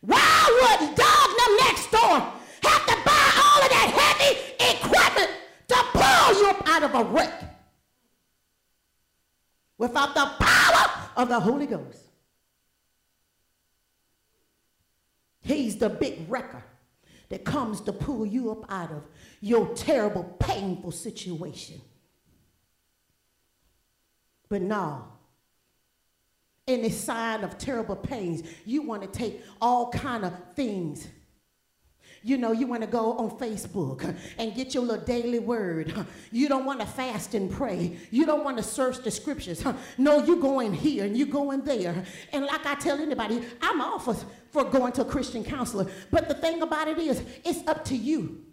Why 0.00 0.78
would 0.80 0.94
dog 0.94 1.28
them 1.38 1.56
next 1.60 1.90
door 1.90 2.32
have 2.62 2.86
to 2.86 2.96
buy 3.04 3.30
all 3.44 3.62
of 3.62 3.70
that 3.70 3.90
heavy 3.94 4.74
equipment 4.76 5.30
to 5.68 5.76
pull 5.92 6.40
you 6.40 6.50
up 6.50 6.68
out 6.68 6.82
of 6.82 6.94
a 6.94 7.04
wreck 7.04 7.58
without 9.78 10.14
the 10.14 10.26
power 10.44 11.10
of 11.16 11.28
the 11.28 11.40
Holy 11.40 11.66
Ghost? 11.66 12.02
He's 15.40 15.76
the 15.76 15.88
big 15.88 16.28
wrecker 16.28 16.64
that 17.28 17.44
comes 17.44 17.80
to 17.82 17.92
pull 17.92 18.26
you 18.26 18.50
up 18.50 18.64
out 18.68 18.90
of 18.90 19.02
your 19.40 19.74
terrible, 19.74 20.24
painful 20.38 20.92
situation. 20.92 21.80
But 24.48 24.62
now, 24.62 25.15
in 26.66 26.84
a 26.84 26.90
sign 26.90 27.44
of 27.44 27.58
terrible 27.58 27.96
pains, 27.96 28.42
you 28.64 28.82
want 28.82 29.02
to 29.02 29.08
take 29.08 29.42
all 29.60 29.90
kind 29.90 30.24
of 30.24 30.32
things. 30.54 31.08
You 32.22 32.38
know, 32.38 32.50
you 32.50 32.66
want 32.66 32.82
to 32.82 32.88
go 32.88 33.12
on 33.18 33.30
Facebook 33.38 34.16
and 34.36 34.52
get 34.52 34.74
your 34.74 34.82
little 34.82 35.04
daily 35.04 35.38
word. 35.38 35.94
You 36.32 36.48
don't 36.48 36.64
want 36.64 36.80
to 36.80 36.86
fast 36.86 37.34
and 37.34 37.48
pray. 37.48 37.96
You 38.10 38.26
don't 38.26 38.42
want 38.42 38.56
to 38.56 38.64
search 38.64 38.98
the 38.98 39.12
scriptures. 39.12 39.64
No, 39.96 40.24
you 40.24 40.40
going 40.40 40.74
here 40.74 41.04
and 41.04 41.16
you 41.16 41.26
going 41.26 41.62
there. 41.62 42.04
And 42.32 42.46
like 42.46 42.66
I 42.66 42.74
tell 42.74 42.98
anybody, 42.98 43.44
I'm 43.62 43.80
all 43.80 44.00
for, 44.00 44.16
for 44.50 44.64
going 44.64 44.92
to 44.94 45.02
a 45.02 45.04
Christian 45.04 45.44
counselor. 45.44 45.86
But 46.10 46.26
the 46.26 46.34
thing 46.34 46.62
about 46.62 46.88
it 46.88 46.98
is, 46.98 47.22
it's 47.44 47.66
up 47.68 47.84
to 47.86 47.96
you 47.96 48.44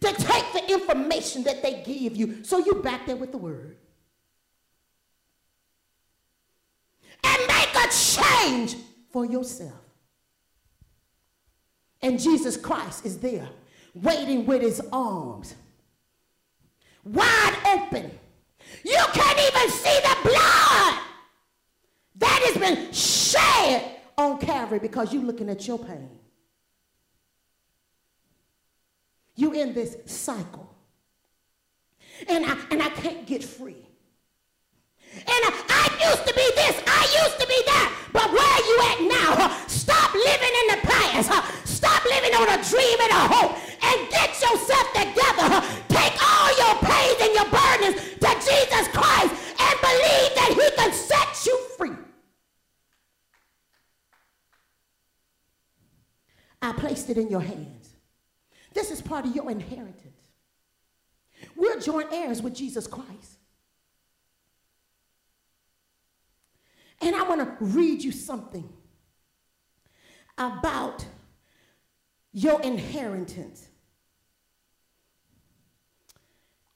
to 0.00 0.12
take 0.14 0.52
the 0.54 0.72
information 0.72 1.42
that 1.42 1.62
they 1.62 1.82
give 1.84 2.16
you 2.16 2.42
so 2.44 2.56
you 2.58 2.76
back 2.76 3.04
there 3.04 3.16
with 3.16 3.32
the 3.32 3.38
word. 3.38 3.76
And 7.24 7.42
make 7.46 7.74
a 7.74 7.88
change 7.90 8.76
for 9.10 9.24
yourself. 9.24 9.72
And 12.00 12.18
Jesus 12.18 12.56
Christ 12.56 13.04
is 13.04 13.18
there, 13.18 13.48
waiting 13.94 14.46
with 14.46 14.62
his 14.62 14.80
arms 14.92 15.54
wide 17.12 17.56
open. 17.66 18.10
You 18.84 18.98
can't 19.12 19.38
even 19.38 19.70
see 19.70 19.98
the 20.02 20.16
blood 20.22 20.98
that 22.16 22.42
has 22.44 22.56
been 22.56 22.92
shed 22.92 23.96
on 24.16 24.38
Calvary 24.38 24.78
because 24.78 25.12
you're 25.12 25.22
looking 25.22 25.48
at 25.48 25.66
your 25.66 25.78
pain. 25.78 26.10
You're 29.36 29.54
in 29.54 29.72
this 29.72 29.96
cycle. 30.06 30.74
And 32.28 32.44
I, 32.44 32.56
and 32.70 32.82
I 32.82 32.88
can't 32.90 33.26
get 33.26 33.44
free. 33.44 33.87
And 35.14 35.40
I 35.68 35.84
used 36.10 36.26
to 36.26 36.34
be 36.34 36.46
this, 36.54 36.76
I 36.86 37.02
used 37.24 37.38
to 37.40 37.46
be 37.46 37.60
that. 37.66 37.88
But 38.12 38.32
where 38.32 38.44
are 38.44 38.64
you 38.66 38.76
at 38.90 38.98
now? 39.08 39.56
Stop 39.66 40.14
living 40.14 40.54
in 40.62 40.66
the 40.74 40.80
past. 40.86 41.28
Stop 41.68 42.04
living 42.04 42.34
on 42.34 42.48
a 42.48 42.58
dream 42.64 42.98
and 43.00 43.12
a 43.12 43.24
hope. 43.28 43.52
And 43.82 44.10
get 44.10 44.30
yourself 44.40 44.86
together. 44.92 45.48
Take 45.88 46.16
all 46.20 46.50
your 46.56 46.74
pains 46.84 47.18
and 47.22 47.32
your 47.34 47.48
burdens 47.48 47.96
to 48.20 48.30
Jesus 48.44 48.88
Christ 48.88 49.32
and 49.58 49.74
believe 49.80 50.30
that 50.36 50.50
he 50.54 50.66
can 50.76 50.92
set 50.92 51.46
you 51.46 51.56
free. 51.76 51.96
I 56.60 56.72
placed 56.72 57.08
it 57.08 57.18
in 57.18 57.30
your 57.30 57.40
hands. 57.40 57.90
This 58.74 58.90
is 58.90 59.00
part 59.00 59.24
of 59.24 59.34
your 59.34 59.50
inheritance. 59.50 60.04
We're 61.56 61.80
joint 61.80 62.08
heirs 62.12 62.42
with 62.42 62.54
Jesus 62.54 62.86
Christ. 62.86 63.37
And 67.00 67.14
I 67.14 67.22
want 67.22 67.40
to 67.40 67.64
read 67.64 68.02
you 68.02 68.12
something 68.12 68.68
about 70.36 71.04
your 72.32 72.60
inheritance. 72.62 73.68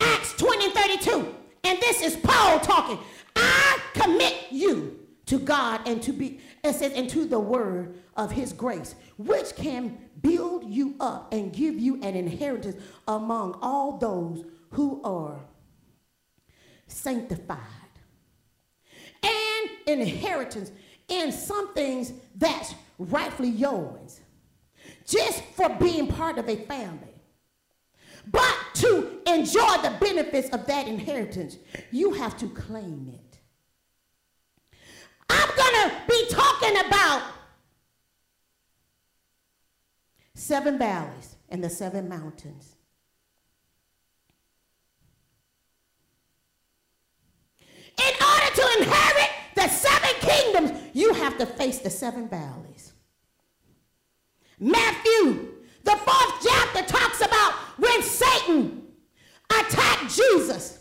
Acts 0.01 0.33
20 0.35 0.65
and 0.67 0.75
32. 0.75 1.35
And 1.65 1.81
this 1.81 2.03
is 2.03 2.17
Paul 2.17 2.61
talking. 2.61 2.99
I 3.37 3.79
commit 3.95 4.35
you 4.51 4.99
to 5.27 5.39
God 5.39 5.87
and 5.87 6.03
to 6.03 6.13
be, 6.13 6.41
it 6.65 6.75
says, 6.75 6.93
and 6.93 7.09
to 7.11 7.25
the 7.25 7.39
word 7.39 7.97
of 8.17 8.33
his 8.33 8.53
grace, 8.53 8.95
which 9.17 9.55
can 9.57 9.99
build 10.21 10.65
you 10.65 10.97
up 11.01 11.33
and 11.33 11.53
give 11.53 11.79
you 11.79 11.97
an 12.03 12.17
inheritance 12.17 12.83
among 13.07 13.59
all 13.63 13.99
those 13.99 14.45
who 14.71 15.01
are 15.03 15.41
sanctified. 16.87 17.59
Inheritance 19.87 20.73
in 21.09 21.33
some 21.33 21.75
things 21.75 22.13
that's 22.37 22.75
rightfully 22.99 23.49
yours, 23.51 24.21
just 25.07 25.43
for 25.57 25.69
being 25.69 26.07
part 26.07 26.39
of 26.39 26.49
a 26.49 26.57
family. 26.57 27.09
But 28.31 28.57
to 28.75 29.21
enjoy 29.27 29.77
the 29.83 29.97
benefits 30.01 30.49
of 30.51 30.67
that 30.67 30.87
inheritance, 30.87 31.57
you 31.91 32.13
have 32.15 32.37
to 32.39 32.49
claim 32.49 33.13
it. 33.13 33.39
I'm 35.29 35.49
going 35.57 35.91
to 35.91 35.97
be 36.09 36.27
talking 36.31 36.87
about 36.87 37.23
seven 40.35 40.79
valleys 40.79 41.37
and 41.49 41.63
the 41.63 41.71
seven 41.71 42.09
mountains. 42.09 42.77
In 47.99 48.15
order 48.23 48.55
to 48.55 48.79
inherit 48.79 49.12
the 49.63 49.69
seven 49.69 50.11
kingdoms, 50.21 50.73
you 50.93 51.15
have 51.15 51.39
to 51.39 51.47
face 51.47 51.79
the 51.79 51.91
seven 51.91 52.29
valleys. 52.29 52.93
Matthew, 54.59 55.53
the 55.85 55.97
fourth 55.97 56.47
chapter, 56.47 56.83
talks 56.83 57.21
about 57.21 57.53
when 57.79 58.03
Satan 58.03 58.83
attacked 59.51 60.15
Jesus. 60.15 60.81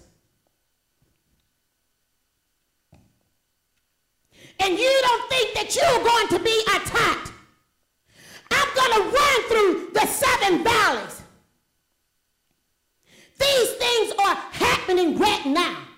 And 4.59 4.77
you 4.77 5.01
don't 5.07 5.29
think 5.29 5.53
that 5.55 5.75
you're 5.75 6.03
going 6.03 6.27
to 6.29 6.39
be 6.39 6.61
attacked. 6.75 7.31
I'm 8.51 8.75
going 8.75 8.93
to 8.93 9.17
run 9.17 9.47
through 9.47 9.89
the 9.93 10.05
seven 10.07 10.63
valleys. 10.63 11.21
These 13.39 13.71
things 13.73 14.13
are 14.19 14.35
happening 14.35 15.17
right 15.17 15.45
now. 15.45 15.90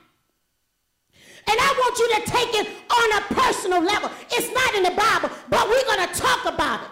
And 1.47 1.57
I 1.59 1.73
want 1.77 1.99
you 1.99 2.07
to 2.15 2.21
take 2.29 2.53
it 2.55 2.67
on 2.89 3.17
a 3.17 3.21
personal 3.33 3.81
level. 3.81 4.09
It's 4.31 4.51
not 4.53 4.75
in 4.75 4.83
the 4.83 4.91
Bible, 4.91 5.29
but 5.49 5.67
we're 5.69 5.85
going 5.85 6.07
to 6.07 6.13
talk 6.13 6.45
about 6.45 6.81
it. 6.81 6.87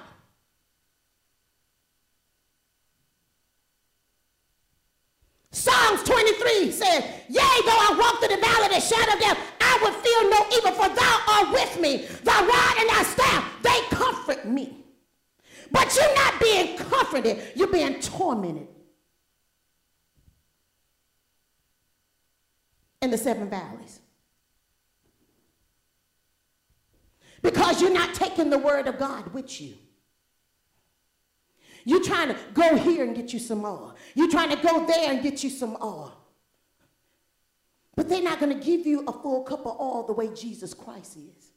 Psalms 5.52 6.04
23 6.04 6.72
says, 6.72 7.04
Yea, 7.30 7.42
though 7.66 7.82
I 7.82 7.96
walk 8.00 8.20
through 8.20 8.36
the 8.36 8.42
valley 8.42 8.66
of 8.66 8.72
the 8.72 8.80
shadow 8.80 9.14
of 9.14 9.20
death, 9.20 9.38
I 9.60 9.78
will 9.82 9.94
fear 9.94 10.30
no 10.30 10.46
evil, 10.58 10.72
for 10.72 10.90
thou 10.94 11.22
art 11.28 11.52
with 11.52 11.80
me. 11.80 12.08
Thy 12.24 12.40
rod 12.42 12.78
and 12.80 12.90
thy 12.90 13.04
staff, 13.04 13.46
they 13.62 13.96
comfort 13.96 14.46
me. 14.46 14.78
But 15.72 15.96
you're 15.96 16.16
not 16.16 16.40
being 16.42 16.78
comforted, 16.78 17.42
you're 17.56 17.68
being 17.68 18.00
tormented. 18.00 18.68
In 23.02 23.12
the 23.12 23.18
seven 23.18 23.50
valleys. 23.50 24.01
Because 27.72 27.84
you're 27.84 27.94
not 27.94 28.14
taking 28.14 28.50
the 28.50 28.58
word 28.58 28.88
of 28.88 29.00
God 29.00 29.34
with 29.34 29.62
you. 29.62 29.76
You're 31.86 32.04
trying 32.04 32.28
to 32.28 32.38
go 32.54 32.76
here 32.76 33.06
and 33.06 33.16
get 33.16 33.32
you 33.32 33.40
some 33.40 33.60
more. 33.60 33.96
You're 34.14 34.30
trying 34.30 34.50
to 34.50 34.58
go 34.62 34.86
there 34.86 35.10
and 35.10 35.24
get 35.24 35.42
you 35.42 35.50
some 35.50 35.78
oil. 35.82 36.12
But 37.96 38.10
they're 38.10 38.22
not 38.22 38.42
going 38.42 38.60
to 38.60 38.62
give 38.62 38.86
you 38.86 39.06
a 39.08 39.14
full 39.14 39.44
cup 39.44 39.62
of 39.62 39.80
oil 39.80 40.04
the 40.06 40.12
way 40.12 40.34
Jesus 40.36 40.74
Christ 40.74 41.16
is. 41.16 41.52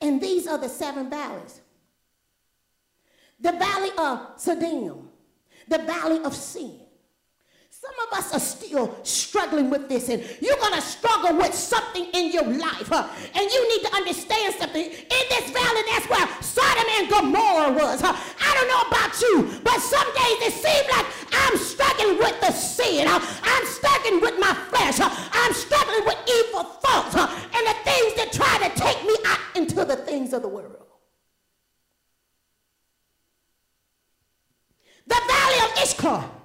And 0.00 0.20
these 0.20 0.46
are 0.46 0.56
the 0.56 0.68
seven 0.68 1.10
valleys. 1.10 1.60
The 3.40 3.52
valley 3.52 3.90
of 3.98 4.36
Siddim, 4.36 5.02
the 5.66 5.78
valley 5.78 6.20
of 6.22 6.36
sin, 6.36 6.78
some 7.80 7.94
of 8.06 8.18
us 8.18 8.34
are 8.34 8.40
still 8.40 8.94
struggling 9.04 9.70
with 9.70 9.88
this, 9.88 10.10
and 10.10 10.22
you're 10.42 10.56
going 10.58 10.74
to 10.74 10.82
struggle 10.82 11.34
with 11.38 11.54
something 11.54 12.04
in 12.12 12.30
your 12.30 12.44
life. 12.44 12.88
Huh? 12.88 13.08
And 13.34 13.50
you 13.50 13.68
need 13.70 13.88
to 13.88 13.94
understand 13.94 14.54
something. 14.56 14.84
In 14.84 15.24
this 15.30 15.50
valley, 15.50 15.80
that's 15.88 16.06
where 16.10 16.28
Sodom 16.42 16.84
and 16.98 17.08
Gomorrah 17.08 17.72
was. 17.72 18.02
Huh? 18.02 18.12
I 18.12 18.54
don't 18.54 18.68
know 18.68 18.84
about 18.84 19.16
you, 19.22 19.60
but 19.64 19.80
some 19.80 20.06
days 20.12 20.38
it 20.44 20.52
seems 20.52 20.88
like 20.92 21.06
I'm 21.32 21.56
struggling 21.56 22.18
with 22.18 22.38
the 22.42 22.52
sin. 22.52 23.06
Huh? 23.08 23.20
I'm 23.42 23.66
struggling 23.66 24.20
with 24.20 24.38
my 24.38 24.52
flesh. 24.68 25.00
I'm 25.00 25.54
struggling 25.54 26.04
with 26.04 26.18
evil 26.28 26.64
thoughts 26.84 27.16
and 27.16 27.64
the 27.64 27.76
things 27.88 28.12
that 28.20 28.28
try 28.30 28.68
to 28.68 28.78
take 28.78 29.02
me 29.06 29.16
out 29.24 29.40
into 29.54 29.86
the 29.86 29.96
things 29.96 30.34
of 30.34 30.42
the 30.42 30.48
world. 30.48 30.76
The 35.06 35.20
valley 35.26 35.58
of 35.64 35.82
Issachar 35.82 36.39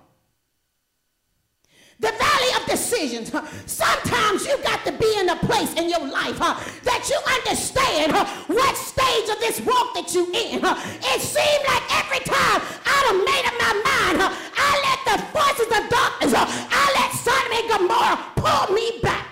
the 2.00 2.12
valley 2.12 2.52
of 2.60 2.66
decisions. 2.68 3.32
Sometimes 3.66 4.46
you 4.46 4.58
got 4.64 4.84
to 4.86 4.92
be 4.92 5.18
in 5.20 5.30
a 5.30 5.36
place 5.38 5.74
in 5.74 5.90
your 5.90 6.06
life 6.08 6.38
that 6.40 7.10
you 7.10 7.18
understand 7.40 8.14
what 8.48 8.76
stage 8.76 9.30
of 9.30 9.40
this 9.40 9.62
walk 9.62 9.94
that 9.96 10.14
you 10.14 10.26
in. 10.28 10.60
It 10.64 11.22
seemed 11.22 11.66
like 11.68 11.86
every 12.04 12.20
time 12.26 12.62
I 12.86 12.98
done 13.08 13.24
made 13.24 13.46
up 13.46 13.56
my 13.60 13.74
mind, 13.74 14.18
I 14.56 14.72
let 14.86 15.00
the 15.08 15.18
forces 15.32 15.70
of 15.72 15.90
darkness, 15.90 16.34
I 16.36 16.86
let 17.00 17.12
Sodom 17.14 17.52
and 17.54 17.68
Gomorrah 17.70 18.20
pull 18.36 18.76
me 18.76 19.00
back. 19.02 19.28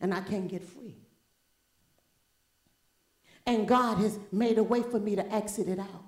And 0.00 0.12
I 0.12 0.20
can't 0.20 0.48
get 0.48 0.62
free. 0.62 0.96
And 3.46 3.66
God 3.66 3.98
has 3.98 4.18
made 4.32 4.58
a 4.58 4.62
way 4.62 4.82
for 4.82 4.98
me 4.98 5.16
to 5.16 5.34
exit 5.34 5.68
it 5.68 5.78
out. 5.78 6.05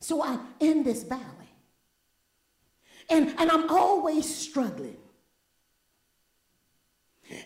So 0.00 0.24
I'm 0.24 0.40
in 0.60 0.82
this 0.82 1.02
valley. 1.02 1.24
And, 3.08 3.34
and 3.38 3.50
I'm 3.50 3.68
always 3.68 4.32
struggling. 4.34 4.96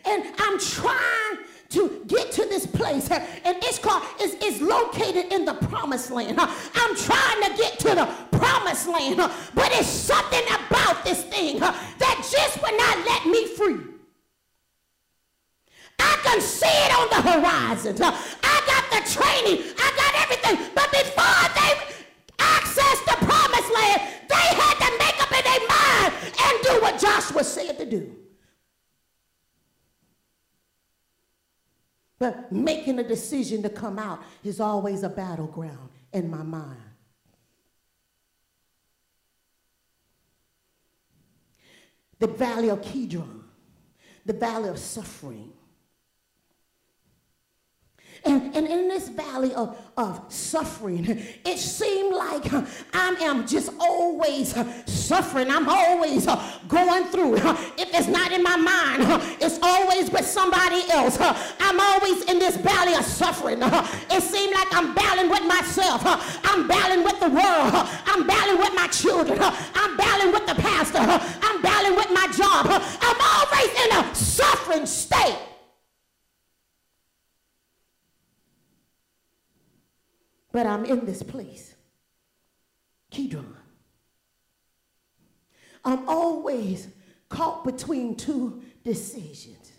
And 0.05 0.25
I'm 0.38 0.59
trying 0.59 1.38
to 1.71 2.05
get 2.07 2.33
to 2.33 2.43
this 2.43 2.67
place. 2.67 3.11
And 3.11 3.25
it's 3.45 3.79
called, 3.79 4.03
is 4.21 4.61
located 4.61 5.33
in 5.33 5.45
the 5.45 5.55
promised 5.55 6.11
land. 6.11 6.38
I'm 6.38 6.97
trying 6.97 7.43
to 7.43 7.57
get 7.57 7.79
to 7.81 7.95
the 7.95 8.38
promised 8.38 8.88
land. 8.88 9.17
But 9.17 9.73
it's 9.73 9.88
something 9.88 10.45
about 10.47 11.05
this 11.05 11.25
thing 11.25 11.59
that 11.59 12.29
just 12.31 12.62
would 12.62 12.77
not 12.77 13.07
let 13.07 13.27
me 13.27 13.47
free. 13.49 13.81
I 15.99 16.19
can 16.23 16.40
see 16.40 16.67
it 16.67 16.93
on 16.93 17.09
the 17.11 17.31
horizon. 17.31 17.97
But 32.18 32.53
making 32.53 32.98
a 32.98 33.07
decision 33.07 33.62
to 33.62 33.68
come 33.68 33.98
out 33.98 34.22
is 34.42 34.61
always 34.61 35.03
a 35.03 35.09
battleground 35.09 35.90
in 36.12 36.31
my 36.31 36.42
mind. 36.42 36.81
The 42.20 42.29
valley 42.29 42.70
of 42.70 42.83
Kidron, 42.83 43.44
the 44.24 44.33
valley 44.33 44.68
of 44.68 44.79
suffering, 44.79 45.53
and, 48.26 48.56
and 48.56 48.66
in 48.66 48.88
this 48.88 49.08
valley 49.08 49.52
of, 49.54 49.76
of 49.96 50.20
suffering, 50.28 51.04
it 51.44 51.58
seemed 51.58 52.14
like 52.14 52.50
I 52.92 53.16
am 53.20 53.46
just 53.46 53.70
always 53.78 54.54
suffering. 54.87 55.50
I'm 55.50 55.68
always 55.68 56.26
going 56.68 57.04
through. 57.04 57.37
If 57.37 57.92
it's 57.94 58.08
not 58.08 58.32
in 58.32 58.42
my 58.42 58.56
mind, 58.56 59.22
it's 59.40 59.58
always 59.62 60.10
with 60.10 60.24
somebody 60.24 60.82
else. 60.90 61.18
I'm 61.20 61.78
always 61.78 62.24
in 62.24 62.38
this 62.38 62.56
valley 62.56 62.94
of 62.94 63.04
suffering. 63.04 63.58
It 63.62 64.22
seemed 64.22 64.54
like 64.54 64.74
I'm 64.74 64.94
battling 64.94 65.30
with 65.30 65.44
myself. 65.44 66.02
I'm 66.44 66.66
battling 66.66 67.04
with 67.04 67.20
the 67.20 67.28
world. 67.28 67.88
I'm 68.06 68.26
battling 68.26 68.58
with 68.58 68.74
my 68.74 68.88
children. 68.88 69.38
I'm 69.40 69.96
battling 69.96 70.32
with 70.32 70.46
the 70.46 70.54
pastor. 70.54 70.98
I'm 71.00 71.60
battling 71.62 71.96
with 71.96 72.10
my 72.10 72.26
job. 72.28 72.66
I'm 72.68 73.20
always 73.20 73.70
in 73.84 73.92
a 73.98 74.14
suffering 74.14 74.87
state. 74.87 75.37
But 80.55 80.69
I'm 80.69 80.85
in 80.85 81.05
this 81.05 81.21
place. 81.21 81.75
Kidron. 83.11 83.57
I'm 85.85 86.09
always 86.09 86.87
caught 87.29 87.64
between 87.64 88.14
two 88.14 88.62
decisions. 88.85 89.73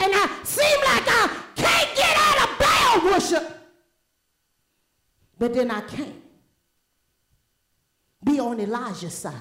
And 0.00 0.12
I 0.12 0.40
seem 0.42 0.80
like 0.80 1.04
I 1.06 1.42
can't 1.54 1.96
get 1.96 2.16
out 2.18 2.48
of 2.48 2.58
Baal 2.58 3.12
worship. 3.12 3.58
But 5.38 5.54
then 5.54 5.70
I 5.70 5.82
can't 5.82 6.20
be 8.24 8.40
on 8.40 8.58
Elijah's 8.58 9.14
side. 9.14 9.34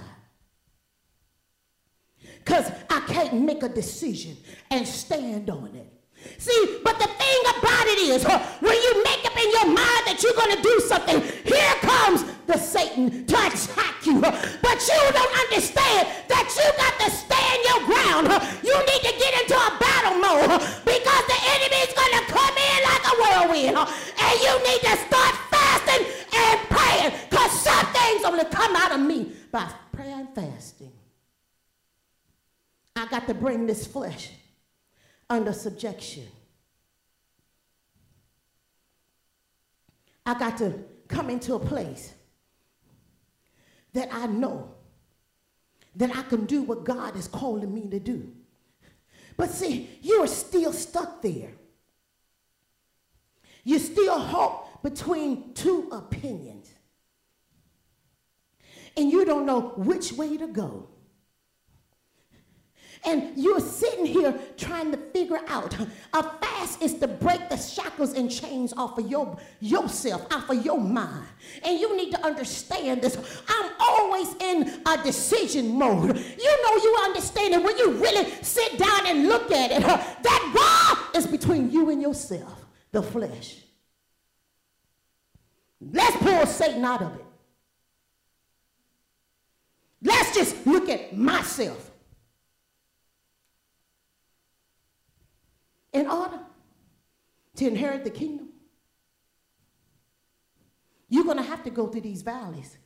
Because 2.46 2.72
I 2.88 3.00
can't 3.08 3.42
make 3.42 3.64
a 3.64 3.70
decision 3.70 4.38
and 4.70 4.88
stand 4.88 5.50
on 5.50 5.76
it. 5.76 5.97
See, 6.38 6.80
but 6.84 6.97
the 6.99 7.08
thing 7.08 7.41
about 7.58 7.86
it 7.88 7.99
is, 8.10 8.23
when 8.25 8.75
you 8.75 9.03
make 9.03 9.23
up 9.25 9.38
in 9.38 9.49
your 9.51 9.67
mind 9.69 10.03
that 10.10 10.19
you're 10.21 10.34
going 10.34 10.56
to 10.56 10.62
do 10.62 10.75
something, 10.86 11.21
here 11.45 11.75
comes 11.82 12.25
the 12.47 12.58
Satan 12.58 13.25
to 13.25 13.36
attack 13.36 14.06
you. 14.06 14.19
But 14.21 14.77
you 14.82 15.01
don't 15.13 15.36
understand 15.45 16.10
that 16.30 16.45
you 16.58 16.65
got 16.77 16.93
to 17.06 17.10
stand 17.13 17.58
your 17.69 17.82
ground. 17.86 18.25
You 18.65 18.75
need 18.75 19.03
to 19.06 19.13
get 19.13 19.34
into 19.45 19.56
a 19.56 19.71
battle 19.77 20.17
mode 20.17 20.58
because 20.86 21.23
the 21.30 21.39
enemy 21.53 21.80
is 21.86 21.93
going 21.93 22.15
to 22.17 22.23
come 22.32 22.56
in 22.58 22.80
like 22.82 23.06
a 23.06 23.15
whirlwind. 23.21 23.77
And 23.77 24.36
you 24.41 24.53
need 24.65 24.82
to 24.89 24.93
start 25.06 25.34
fasting 25.53 26.01
and 26.34 26.58
praying 26.69 27.12
because 27.30 27.51
some 27.62 27.86
things 27.93 28.25
only 28.25 28.45
come 28.45 28.75
out 28.75 28.91
of 28.93 29.01
me 29.01 29.34
by 29.51 29.69
prayer 29.91 30.17
and 30.17 30.30
fasting. 30.34 30.91
I 32.95 33.06
got 33.06 33.27
to 33.27 33.34
bring 33.34 33.67
this 33.67 33.86
flesh 33.86 34.32
under 35.30 35.54
subjection. 35.54 36.28
I 40.26 40.38
got 40.38 40.58
to 40.58 40.74
come 41.08 41.30
into 41.30 41.56
a 41.56 41.60
place 41.60 42.13
that 43.94 44.10
I 44.12 44.28
know 44.28 44.76
that 45.96 46.16
I 46.16 46.22
can 46.24 46.46
do 46.46 46.62
what 46.62 46.84
God 46.84 47.16
is 47.16 47.28
calling 47.28 47.74
me 47.74 47.90
to 47.90 48.00
do. 48.00 48.32
But 49.36 49.52
see, 49.52 49.90
you're 50.02 50.28
still 50.28 50.74
stuck 50.74 51.22
there. 51.22 51.52
You 53.63 53.80
still 53.80 54.20
halt 54.20 54.82
between 54.84 55.54
two 55.54 55.90
opinions. 55.92 56.72
And 58.96 59.12
you 59.12 59.26
don't 59.26 59.46
know 59.46 59.74
which 59.76 60.13
way 60.13 60.38
to 60.38 60.48
go. 60.48 60.90
And 63.06 63.32
you're 63.36 63.60
sitting 63.60 64.06
here 64.06 64.38
trying 64.58 64.92
to 64.92 64.98
figure 64.98 65.40
out 65.48 65.76
a 66.14 66.24
fast 66.24 66.82
is 66.82 66.96
to 66.96 67.08
break 67.08 67.50
the 67.50 67.58
shackles 67.58 68.14
and 68.14 68.30
chains 68.30 68.74
off 68.74 68.98
of 68.98 69.10
your 69.10 69.38
yourself, 69.60 70.26
off 70.34 70.50
of 70.50 70.66
your 70.66 70.80
mind. 70.80 71.28
And 71.64 71.80
you 71.80 71.96
need 71.96 72.12
to 72.12 72.26
understand 72.26 73.02
this. 73.02 73.18
I'm 73.48 73.72
always 73.80 74.34
in 74.36 74.82
a 74.86 75.04
decision 75.04 75.78
mode. 75.78 76.18
You 76.18 76.64
know, 76.64 76.76
you 76.84 76.98
understand 77.04 77.54
it 77.54 77.64
when 77.64 77.78
you 77.78 77.92
really 77.92 78.30
sit 78.42 78.78
down 78.78 79.08
and 79.08 79.28
look 79.28 79.52
at 79.52 79.72
it. 79.72 79.82
That 79.82 80.54
war 80.56 81.20
is 81.20 81.28
between 81.28 81.72
you 81.72 81.90
and 81.90 82.02
yourself, 82.02 82.66
the 82.92 83.02
flesh. 83.02 83.58
Let's 85.80 86.18
pull 86.18 86.46
Satan 86.46 86.84
out 86.84 87.02
of 87.02 87.16
it. 87.16 87.26
Let's 90.02 90.36
just 90.36 90.66
look 90.66 90.90
at 90.90 91.16
myself. 91.16 91.87
In 95.98 96.08
order 96.08 96.40
to 97.56 97.68
inherit 97.68 98.04
the 98.04 98.10
kingdom, 98.10 98.50
you're 101.10 101.24
going 101.24 101.38
to 101.38 101.44
have 101.44 101.64
to 101.64 101.70
go 101.70 101.88
through 101.88 102.02
these 102.02 102.22
valleys, 102.22 102.78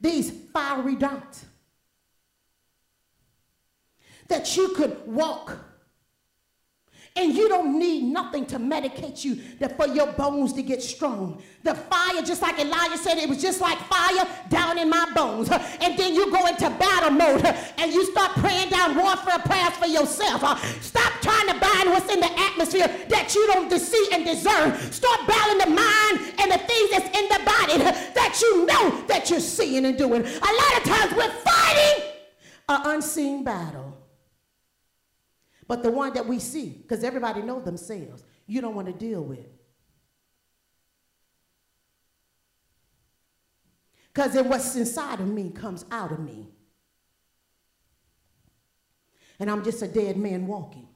these 0.00 0.30
fiery 0.52 0.96
dots 0.96 1.44
that 4.28 4.56
you 4.56 4.70
could 4.70 5.06
walk 5.06 5.58
and 7.16 7.34
you 7.34 7.48
don't 7.48 7.78
need 7.78 8.04
nothing 8.04 8.46
to 8.46 8.58
medicate 8.58 9.24
you 9.24 9.36
that 9.58 9.76
for 9.76 9.88
your 9.88 10.06
bones 10.12 10.52
to 10.52 10.62
get 10.62 10.80
strong. 10.82 11.42
The 11.64 11.74
fire, 11.74 12.22
just 12.22 12.40
like 12.40 12.58
Elijah 12.58 12.96
said, 12.96 13.18
it 13.18 13.28
was 13.28 13.42
just 13.42 13.60
like 13.60 13.78
fire 13.78 14.26
down 14.48 14.78
in 14.78 14.88
my 14.88 15.10
bones. 15.14 15.50
And 15.50 15.98
then 15.98 16.14
you 16.14 16.30
go 16.30 16.46
into 16.46 16.70
battle 16.70 17.10
mode 17.10 17.44
and 17.78 17.92
you 17.92 18.04
start 18.12 18.32
praying 18.32 18.70
down 18.70 18.96
warfare 18.96 19.38
prayers 19.40 19.76
for 19.76 19.86
yourself. 19.86 20.40
Stop 20.82 21.12
trying 21.20 21.48
to 21.48 21.58
bind 21.58 21.90
what's 21.90 22.12
in 22.12 22.20
the 22.20 22.30
atmosphere 22.38 22.88
that 23.08 23.34
you 23.34 23.46
don't 23.48 23.70
see 23.78 24.08
and 24.12 24.24
discern. 24.24 24.76
Start 24.92 25.26
battling 25.26 25.58
the 25.58 25.70
mind 25.76 26.34
and 26.38 26.50
the 26.50 26.58
things 26.58 26.90
that's 26.90 27.18
in 27.18 27.28
the 27.28 27.40
body 27.44 27.78
that 28.14 28.38
you 28.40 28.66
know 28.66 29.04
that 29.08 29.28
you're 29.30 29.40
seeing 29.40 29.84
and 29.84 29.98
doing. 29.98 30.22
A 30.22 30.52
lot 30.52 30.76
of 30.76 30.84
times 30.84 31.14
we're 31.14 31.30
fighting 31.30 32.04
an 32.68 32.80
unseen 32.84 33.42
battle. 33.42 33.89
But 35.70 35.84
the 35.84 35.90
one 35.92 36.12
that 36.14 36.26
we 36.26 36.40
see, 36.40 36.70
because 36.70 37.04
everybody 37.04 37.42
knows 37.42 37.62
themselves, 37.64 38.24
you 38.48 38.60
don't 38.60 38.74
want 38.74 38.88
to 38.88 38.92
deal 38.92 39.22
with. 39.22 39.46
Because 44.12 44.32
then 44.32 44.48
what's 44.48 44.74
inside 44.74 45.20
of 45.20 45.28
me 45.28 45.50
comes 45.50 45.84
out 45.92 46.10
of 46.10 46.18
me. 46.18 46.48
And 49.38 49.48
I'm 49.48 49.62
just 49.62 49.80
a 49.82 49.86
dead 49.86 50.16
man 50.16 50.48
walking. 50.48 50.88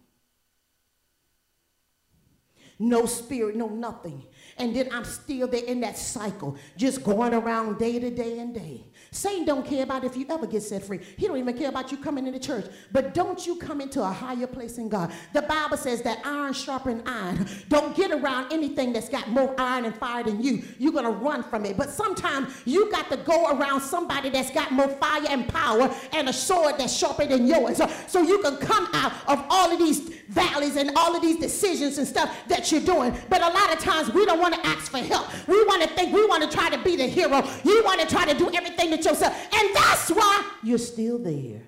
No 2.79 3.07
spirit, 3.07 3.57
no 3.57 3.69
nothing. 3.69 4.25
And 4.59 4.75
then 4.75 4.89
I'm 4.93 5.05
still 5.05 5.47
there 5.49 5.65
in 5.65 5.81
that 5.81 5.97
cycle, 5.97 6.57
just 6.77 7.03
going 7.03 7.35
around 7.35 7.79
day 7.79 7.99
to 7.99 8.11
day 8.11 8.39
and 8.39 8.55
day. 8.55 8.85
Satan 9.11 9.45
don't 9.45 9.65
care 9.65 9.85
about 9.85 10.03
if 10.03 10.17
you 10.17 10.27
ever 10.29 10.47
get 10.47 10.63
set 10.63 10.83
free. 10.83 10.99
He 11.17 11.29
don't 11.29 11.37
even 11.37 11.57
care 11.57 11.69
about 11.69 11.93
you 11.93 11.99
coming 11.99 12.27
into 12.27 12.41
church. 12.41 12.67
But 12.91 13.15
don't 13.15 13.47
you 13.47 13.57
come 13.57 13.81
into 13.81 14.03
a 14.03 14.11
higher 14.11 14.49
place 14.49 14.79
in 14.79 14.89
God. 14.89 15.13
The 15.33 15.43
Bible 15.43 15.77
says 15.77 16.03
that 16.03 16.21
iron 16.25 16.53
sharpen 16.53 17.03
iron. 17.07 17.47
Don't 17.69 17.95
get 17.97 18.11
around 18.11 18.53
anything 18.53 18.93
that's 18.93 19.09
got 19.09 19.29
more 19.29 19.55
iron 19.59 19.85
and 19.85 19.95
fire 19.97 20.25
than 20.25 20.43
you. 20.43 20.65
You're 20.79 20.93
going 20.93 21.05
to 21.05 21.11
run 21.11 21.45
from 21.45 21.65
it. 21.65 21.77
But 21.77 21.91
sometimes 21.91 22.53
you 22.65 22.91
got 22.91 23.09
to 23.11 23.17
go 23.19 23.57
around 23.57 23.81
somebody 23.83 24.31
that's 24.31 24.51
got 24.51 24.73
more 24.73 24.89
fire 24.89 25.27
and 25.29 25.49
power 25.49 25.95
and 26.13 26.29
a 26.29 26.33
sword 26.33 26.77
that's 26.79 26.97
sharper 26.97 27.27
than 27.27 27.47
yours. 27.47 27.81
So 28.09 28.23
you 28.23 28.39
can 28.39 28.57
come 28.57 28.89
out 28.95 29.13
of 29.29 29.45
all 29.49 29.71
of 29.71 29.79
these 29.79 30.01
valleys 30.29 30.77
and 30.77 30.91
all 30.97 31.15
of 31.15 31.23
these 31.23 31.39
decisions 31.39 31.99
and 31.99 32.07
stuff 32.07 32.37
that 32.49 32.64
you're 32.71 32.81
doing. 32.81 33.17
But 33.29 33.43
a 33.43 33.49
lot 33.49 33.73
of 33.73 33.79
times 33.79 34.13
we 34.13 34.25
don't 34.27 34.41
want 34.41 34.55
to 34.55 34.67
ask 34.67 34.91
for 34.91 34.99
help. 34.99 35.29
We 35.47 35.63
want 35.65 35.83
to 35.83 35.89
think 35.89 36.13
we 36.13 36.27
want 36.27 36.49
to 36.49 36.57
try 36.57 36.71
to 36.71 36.79
be 36.83 36.97
the 36.97 37.07
hero. 37.07 37.43
You 37.65 37.83
want 37.85 38.01
to 38.01 38.07
try 38.07 38.25
to 38.31 38.37
do 38.37 38.51
everything 38.53 38.91
that 38.91 39.05
yourself. 39.05 39.35
And 39.55 39.75
that's 39.75 40.11
why 40.11 40.51
you're 40.63 40.79
still 40.79 41.19
there. 41.19 41.63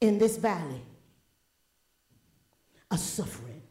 In 0.00 0.18
this 0.18 0.36
valley 0.36 0.82
of 2.90 2.98
suffering. 2.98 3.62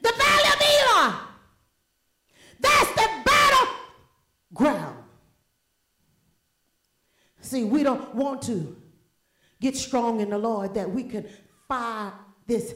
The 0.00 0.12
valley 0.16 0.48
of 0.48 0.60
Elah. 0.60 1.28
That's 2.60 2.90
the 2.90 3.08
battle 3.24 3.68
ground. 4.54 4.98
See, 7.40 7.64
we 7.64 7.82
don't 7.82 8.14
want 8.14 8.42
to 8.42 8.76
get 9.60 9.76
strong 9.76 10.20
in 10.20 10.30
the 10.30 10.38
Lord 10.38 10.74
that 10.74 10.90
we 10.90 11.04
can 11.04 11.26
fight 11.68 12.12
this 12.46 12.74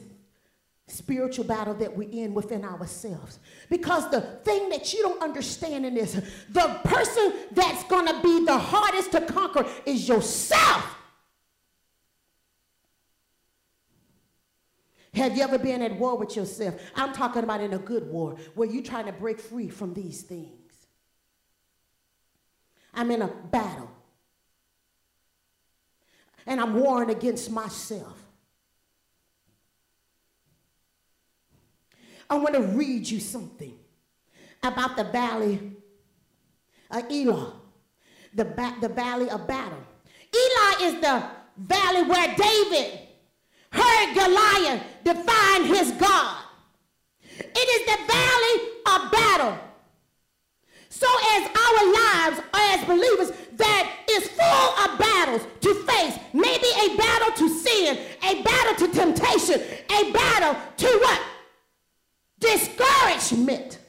spiritual 0.87 1.45
battle 1.45 1.73
that 1.75 1.95
we're 1.95 2.09
in 2.09 2.33
within 2.33 2.65
ourselves. 2.65 3.39
Because 3.69 4.09
the 4.11 4.21
thing 4.21 4.69
that 4.69 4.93
you 4.93 5.01
don't 5.01 5.21
understand 5.23 5.85
in 5.85 5.93
this, 5.93 6.13
the 6.49 6.79
person 6.83 7.33
that's 7.51 7.83
going 7.85 8.07
to 8.07 8.21
be 8.21 8.45
the 8.45 8.57
hardest 8.57 9.11
to 9.13 9.21
conquer 9.21 9.65
is 9.85 10.07
yourself. 10.07 10.97
Have 15.13 15.35
you 15.35 15.43
ever 15.43 15.57
been 15.57 15.81
at 15.81 15.97
war 15.97 16.17
with 16.17 16.35
yourself? 16.35 16.75
I'm 16.95 17.13
talking 17.13 17.43
about 17.43 17.61
in 17.61 17.73
a 17.73 17.77
good 17.77 18.07
war 18.07 18.37
where 18.55 18.69
you're 18.69 18.83
trying 18.83 19.05
to 19.05 19.11
break 19.11 19.39
free 19.39 19.69
from 19.69 19.93
these 19.93 20.21
things. 20.21 20.87
I'm 22.93 23.11
in 23.11 23.21
a 23.21 23.27
battle. 23.27 23.89
And 26.45 26.59
I'm 26.59 26.79
warring 26.79 27.09
against 27.09 27.51
myself. 27.51 28.17
I 32.29 32.35
want 32.35 32.55
to 32.55 32.61
read 32.61 33.09
you 33.09 33.19
something 33.19 33.73
about 34.63 34.95
the 34.95 35.03
valley 35.03 35.73
of 36.89 37.11
Elah, 37.11 37.53
the, 38.33 38.45
ba- 38.45 38.75
the 38.79 38.87
valley 38.87 39.29
of 39.29 39.47
battle. 39.47 39.83
Elah 40.33 40.75
is 40.81 41.01
the 41.01 41.23
valley 41.57 42.03
where 42.03 42.35
David 42.35 42.99
heard 43.71 44.13
Goliath 44.13 44.83
define 45.03 45.65
his 45.65 45.91
God. 45.91 46.37
It 47.37 47.57
is 47.57 47.85
the 47.85 48.13
valley 48.13 49.05
of 49.05 49.11
battle. 49.11 49.57
So 50.89 51.07
as 51.35 51.49
our 51.49 51.93
lives 51.93 52.41
as 52.53 52.85
believers 52.85 53.31
that 53.53 54.00
is 54.11 54.27
full 54.29 54.85
of 54.85 54.99
battles 54.99 55.41
to 55.61 55.73
face. 55.73 56.17
Maybe 56.33 56.67
a 56.85 56.97
battle 56.97 57.31
to 57.37 57.49
sin, 57.49 57.97
a 58.23 58.41
battle 58.41 58.87
to 58.87 58.93
temptation, 58.93 59.61
a 59.89 60.11
battle 60.11 60.55
to 60.77 60.87
what? 60.87 61.21
Discouragement. 62.39 63.79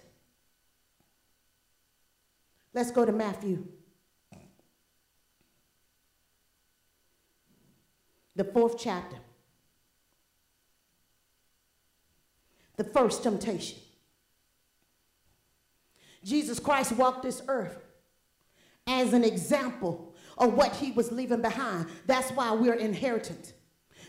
Let's 2.74 2.90
go 2.90 3.04
to 3.04 3.12
Matthew. 3.12 3.66
The 8.34 8.44
fourth 8.44 8.78
chapter. 8.78 9.16
The 12.76 12.84
first 12.84 13.22
temptation. 13.22 13.78
Jesus 16.24 16.58
Christ 16.58 16.92
walked 16.92 17.22
this 17.22 17.42
earth 17.48 17.84
as 18.86 19.12
an 19.12 19.24
example 19.24 20.11
of 20.42 20.54
what 20.54 20.74
he 20.74 20.90
was 20.92 21.12
leaving 21.12 21.40
behind. 21.40 21.86
That's 22.06 22.30
why 22.32 22.52
we're 22.52 22.74
inheritant. 22.74 23.52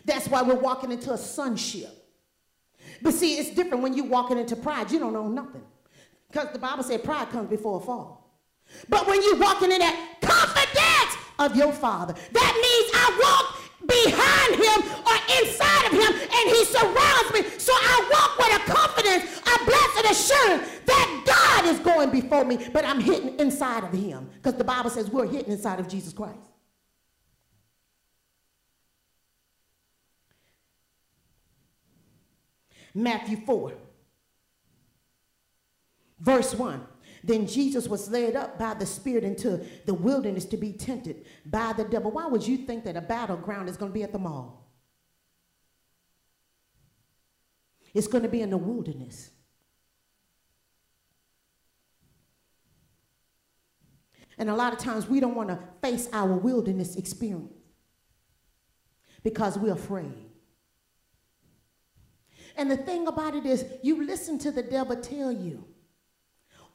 That's 0.04 0.28
why 0.28 0.42
we're 0.42 0.54
walking 0.56 0.90
into 0.90 1.12
a 1.12 1.18
sonship. 1.18 1.90
But 3.00 3.14
see, 3.14 3.36
it's 3.38 3.50
different 3.50 3.82
when 3.82 3.94
you're 3.94 4.06
walking 4.06 4.38
into 4.38 4.56
pride. 4.56 4.90
You 4.90 4.98
don't 4.98 5.12
know 5.12 5.28
nothing. 5.28 5.62
Because 6.30 6.52
the 6.52 6.58
Bible 6.58 6.82
said 6.82 7.04
pride 7.04 7.30
comes 7.30 7.48
before 7.48 7.80
a 7.80 7.80
fall. 7.80 8.40
But 8.88 9.06
when 9.06 9.22
you're 9.22 9.38
walking 9.38 9.70
in 9.70 9.78
that 9.78 10.16
confidence 10.20 11.16
of 11.38 11.56
your 11.56 11.72
father, 11.72 12.14
that 12.32 12.52
means 12.54 12.90
I 12.94 13.20
walk 13.22 13.53
behind 13.86 14.54
him 14.54 14.78
or 15.06 15.16
inside 15.40 15.86
of 15.86 15.92
him 15.92 16.12
and 16.12 16.44
he 16.50 16.64
surrounds 16.64 17.32
me. 17.32 17.42
So 17.58 17.72
I 17.72 18.08
walk 18.12 18.38
with 18.38 18.52
a 18.56 18.72
confidence, 18.72 19.24
a 19.40 19.64
blessed 19.64 20.04
assurance 20.10 20.68
that 20.86 21.22
God 21.26 21.72
is 21.72 21.78
going 21.80 22.10
before 22.10 22.44
me, 22.44 22.58
but 22.72 22.84
I'm 22.84 23.00
hidden 23.00 23.40
inside 23.40 23.84
of 23.84 23.92
him. 23.92 24.28
Because 24.34 24.54
the 24.54 24.64
Bible 24.64 24.90
says 24.90 25.10
we're 25.10 25.26
hidden 25.26 25.52
inside 25.52 25.80
of 25.80 25.88
Jesus 25.88 26.12
Christ. 26.12 26.38
Matthew 32.94 33.38
4, 33.44 33.72
verse 36.20 36.54
1. 36.54 36.86
Then 37.24 37.46
Jesus 37.46 37.88
was 37.88 38.10
led 38.10 38.36
up 38.36 38.58
by 38.58 38.74
the 38.74 38.84
Spirit 38.84 39.24
into 39.24 39.64
the 39.86 39.94
wilderness 39.94 40.44
to 40.46 40.58
be 40.58 40.74
tempted 40.74 41.24
by 41.46 41.72
the 41.72 41.84
devil. 41.84 42.10
Why 42.10 42.26
would 42.26 42.46
you 42.46 42.58
think 42.58 42.84
that 42.84 42.96
a 42.96 43.00
battleground 43.00 43.70
is 43.70 43.78
going 43.78 43.90
to 43.90 43.94
be 43.94 44.02
at 44.02 44.12
the 44.12 44.18
mall? 44.18 44.70
It's 47.94 48.08
going 48.08 48.24
to 48.24 48.28
be 48.28 48.42
in 48.42 48.50
the 48.50 48.58
wilderness. 48.58 49.30
And 54.36 54.50
a 54.50 54.54
lot 54.54 54.74
of 54.74 54.78
times 54.78 55.08
we 55.08 55.18
don't 55.18 55.34
want 55.34 55.48
to 55.48 55.58
face 55.80 56.10
our 56.12 56.34
wilderness 56.34 56.96
experience 56.96 57.52
because 59.22 59.56
we're 59.56 59.72
afraid. 59.72 60.26
And 62.56 62.70
the 62.70 62.76
thing 62.76 63.06
about 63.06 63.34
it 63.34 63.46
is, 63.46 63.64
you 63.82 64.04
listen 64.04 64.38
to 64.40 64.50
the 64.50 64.62
devil 64.62 64.96
tell 64.96 65.32
you 65.32 65.64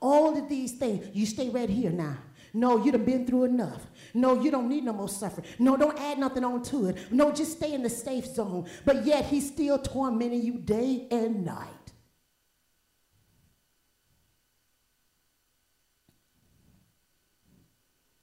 all 0.01 0.38
of 0.38 0.49
these 0.49 0.73
things. 0.73 1.07
You 1.13 1.25
stay 1.25 1.49
right 1.49 1.69
here 1.69 1.91
now. 1.91 2.17
No, 2.53 2.83
you 2.83 2.91
done 2.91 3.05
been 3.05 3.27
through 3.27 3.43
enough. 3.43 3.85
No, 4.13 4.41
you 4.41 4.49
don't 4.49 4.69
need 4.69 4.83
no 4.83 4.93
more 4.93 5.09
suffering. 5.09 5.45
No, 5.59 5.77
don't 5.77 5.99
add 5.99 6.17
nothing 6.17 6.43
on 6.43 6.63
to 6.63 6.88
it. 6.88 7.12
No, 7.12 7.31
just 7.31 7.57
stay 7.57 7.73
in 7.73 7.83
the 7.83 7.89
safe 7.89 8.25
zone. 8.25 8.67
But 8.85 9.05
yet 9.05 9.25
he's 9.25 9.47
still 9.47 9.77
tormenting 9.77 10.41
you 10.41 10.53
day 10.53 11.07
and 11.12 11.45
night. 11.45 11.67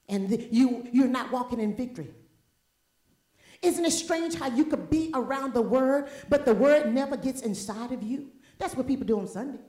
And 0.09 0.29
the, 0.29 0.47
you, 0.51 0.87
you're 0.91 1.07
not 1.07 1.31
walking 1.31 1.59
in 1.59 1.75
victory. 1.75 2.13
Isn't 3.61 3.85
it 3.85 3.91
strange 3.91 4.35
how 4.35 4.47
you 4.47 4.65
could 4.65 4.89
be 4.89 5.11
around 5.13 5.53
the 5.53 5.61
word, 5.61 6.09
but 6.29 6.45
the 6.45 6.53
word 6.53 6.93
never 6.93 7.17
gets 7.17 7.41
inside 7.41 7.91
of 7.91 8.03
you? 8.03 8.31
That's 8.57 8.75
what 8.75 8.87
people 8.87 9.05
do 9.05 9.19
on 9.19 9.27
Sunday. 9.27 9.59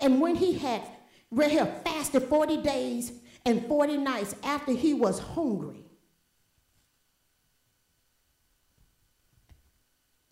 And 0.00 0.20
when 0.20 0.36
he 0.36 0.54
had 0.54 0.82
here, 1.42 1.66
fasted 1.84 2.24
40 2.24 2.58
days 2.58 3.12
and 3.44 3.66
40 3.66 3.98
nights 3.98 4.34
after 4.42 4.72
he 4.72 4.94
was 4.94 5.18
hungry. 5.18 5.84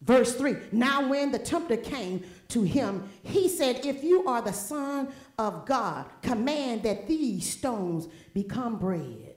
Verse 0.01 0.35
3 0.35 0.57
Now, 0.73 1.09
when 1.09 1.31
the 1.31 1.39
tempter 1.39 1.77
came 1.77 2.25
to 2.49 2.63
him, 2.63 3.09
he 3.23 3.49
said, 3.49 3.87
If 3.87 4.03
you 4.03 4.27
are 4.27 4.43
the 4.43 4.53
Son 4.53 5.09
of 5.39 5.65
God, 5.65 6.07
command 6.23 6.83
that 6.83 7.07
these 7.07 7.49
stones 7.49 8.09
become 8.35 8.79
bread. 8.79 9.35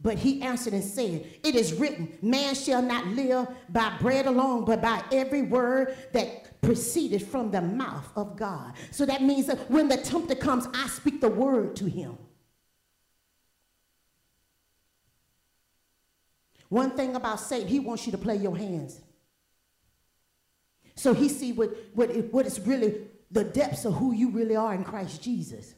But 0.00 0.18
he 0.18 0.42
answered 0.42 0.74
and 0.74 0.84
said, 0.84 1.26
It 1.42 1.54
is 1.54 1.72
written, 1.74 2.12
Man 2.20 2.54
shall 2.54 2.82
not 2.82 3.06
live 3.08 3.48
by 3.70 3.96
bread 4.00 4.26
alone, 4.26 4.64
but 4.64 4.82
by 4.82 5.02
every 5.10 5.42
word 5.42 5.96
that 6.12 6.43
proceeded 6.64 7.22
from 7.22 7.50
the 7.50 7.60
mouth 7.60 8.08
of 8.16 8.36
God. 8.36 8.74
So 8.90 9.06
that 9.06 9.22
means 9.22 9.46
that 9.46 9.70
when 9.70 9.88
the 9.88 9.96
tempter 9.96 10.34
comes, 10.34 10.66
I 10.74 10.86
speak 10.88 11.20
the 11.20 11.28
word 11.28 11.76
to 11.76 11.86
him. 11.86 12.18
One 16.68 16.90
thing 16.90 17.14
about 17.14 17.40
Satan, 17.40 17.68
he 17.68 17.78
wants 17.78 18.06
you 18.06 18.12
to 18.12 18.18
play 18.18 18.36
your 18.36 18.56
hands. 18.56 19.00
So 20.96 21.12
he 21.12 21.28
see 21.28 21.52
what, 21.52 21.70
what, 21.94 22.10
it, 22.10 22.32
what 22.32 22.46
is 22.46 22.58
really 22.60 23.02
the 23.30 23.44
depths 23.44 23.84
of 23.84 23.94
who 23.94 24.12
you 24.12 24.30
really 24.30 24.56
are 24.56 24.74
in 24.74 24.84
Christ 24.84 25.22
Jesus. 25.22 25.74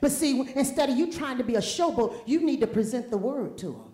But 0.00 0.12
see, 0.12 0.40
instead 0.54 0.90
of 0.90 0.96
you 0.96 1.12
trying 1.12 1.38
to 1.38 1.44
be 1.44 1.56
a 1.56 1.60
showboat, 1.60 2.22
you 2.26 2.40
need 2.44 2.60
to 2.60 2.66
present 2.66 3.10
the 3.10 3.18
word 3.18 3.58
to 3.58 3.72
him. 3.72 3.91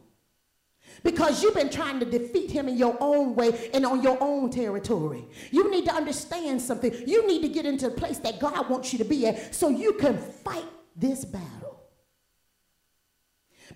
Because 1.03 1.43
you've 1.43 1.55
been 1.55 1.71
trying 1.71 2.01
to 2.01 2.07
defeat 2.07 2.51
him 2.51 2.69
in 2.69 2.77
your 2.77 2.97
own 3.01 3.35
way 3.35 3.71
and 3.73 3.87
on 3.87 4.03
your 4.03 4.19
own 4.21 4.51
territory. 4.51 5.25
You 5.51 5.71
need 5.71 5.85
to 5.85 5.95
understand 5.95 6.61
something. 6.61 6.93
You 7.07 7.27
need 7.27 7.43
to 7.43 7.49
get 7.49 7.67
into 7.67 7.87
a 7.87 7.91
place 7.91 8.19
that 8.19 8.41
God 8.41 8.69
wants 8.69 8.93
you 8.93 8.99
to 8.99 9.05
be 9.05 9.27
at 9.27 9.55
so 9.55 9.69
you 9.69 9.95
can 9.95 10.19
fight 10.19 10.65
this 10.97 11.25
battle. 11.25 11.81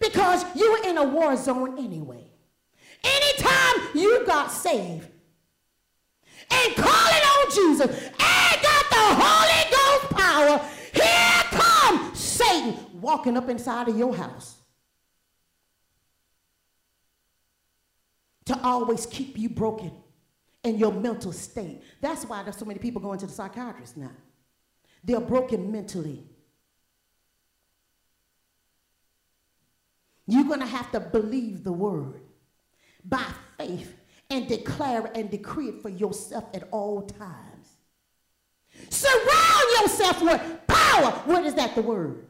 Because 0.01 0.45
you're 0.57 0.85
in 0.85 0.99
a 0.99 1.05
war 1.05 1.37
zone 1.37 1.79
anyway. 1.79 2.29
Anytime 3.05 3.89
you 3.95 4.25
got 4.27 4.51
saved 4.51 5.09
and 6.51 6.75
calling 6.75 6.89
on 6.89 7.51
Jesus 7.51 7.91
and 7.91 8.63
got 8.63 8.91
the 8.91 9.09
Holy 9.21 9.71
Ghost 9.71 10.11
power, 10.11 10.69
here 10.93 11.61
comes 11.61 12.19
Satan 12.19 13.01
walking 13.01 13.37
up 13.37 13.49
inside 13.49 13.89
of 13.89 13.99
your 13.99 14.15
house 14.15 14.62
to 18.47 18.59
always 18.63 19.07
keep 19.07 19.39
you 19.39 19.49
broken 19.49 19.93
in 20.65 20.79
your 20.79 20.93
mental 20.93 21.33
state. 21.33 21.83
That's 22.01 22.25
why 22.25 22.43
there's 22.43 22.57
so 22.57 22.65
many 22.65 22.79
people 22.79 23.01
going 23.01 23.19
to 23.21 23.27
the 23.27 23.33
psychiatrist 23.33 23.97
now. 23.97 24.13
They're 25.05 25.21
broken 25.21 25.73
mentally. 25.73 26.25
You're 30.27 30.45
going 30.45 30.61
to 30.61 30.67
have 30.67 30.91
to 30.93 31.01
believe 31.01 31.65
the 31.65 31.73
word 31.73 32.21
by 33.05 33.27
faith 33.59 33.97
and 34.31 34.49
declare 34.49 35.11
and 35.15 35.31
decree 35.31 35.69
it 35.69 35.83
for 35.83 35.89
yourself 35.89 36.45
at 36.55 36.69
all 36.71 37.03
times. 37.03 37.69
Surround 38.89 39.81
yourself 39.81 40.23
with 40.23 40.67
power. 40.67 41.11
What 41.27 41.45
is 41.45 41.55
that, 41.55 41.75
the 41.75 41.83
word? 41.83 42.25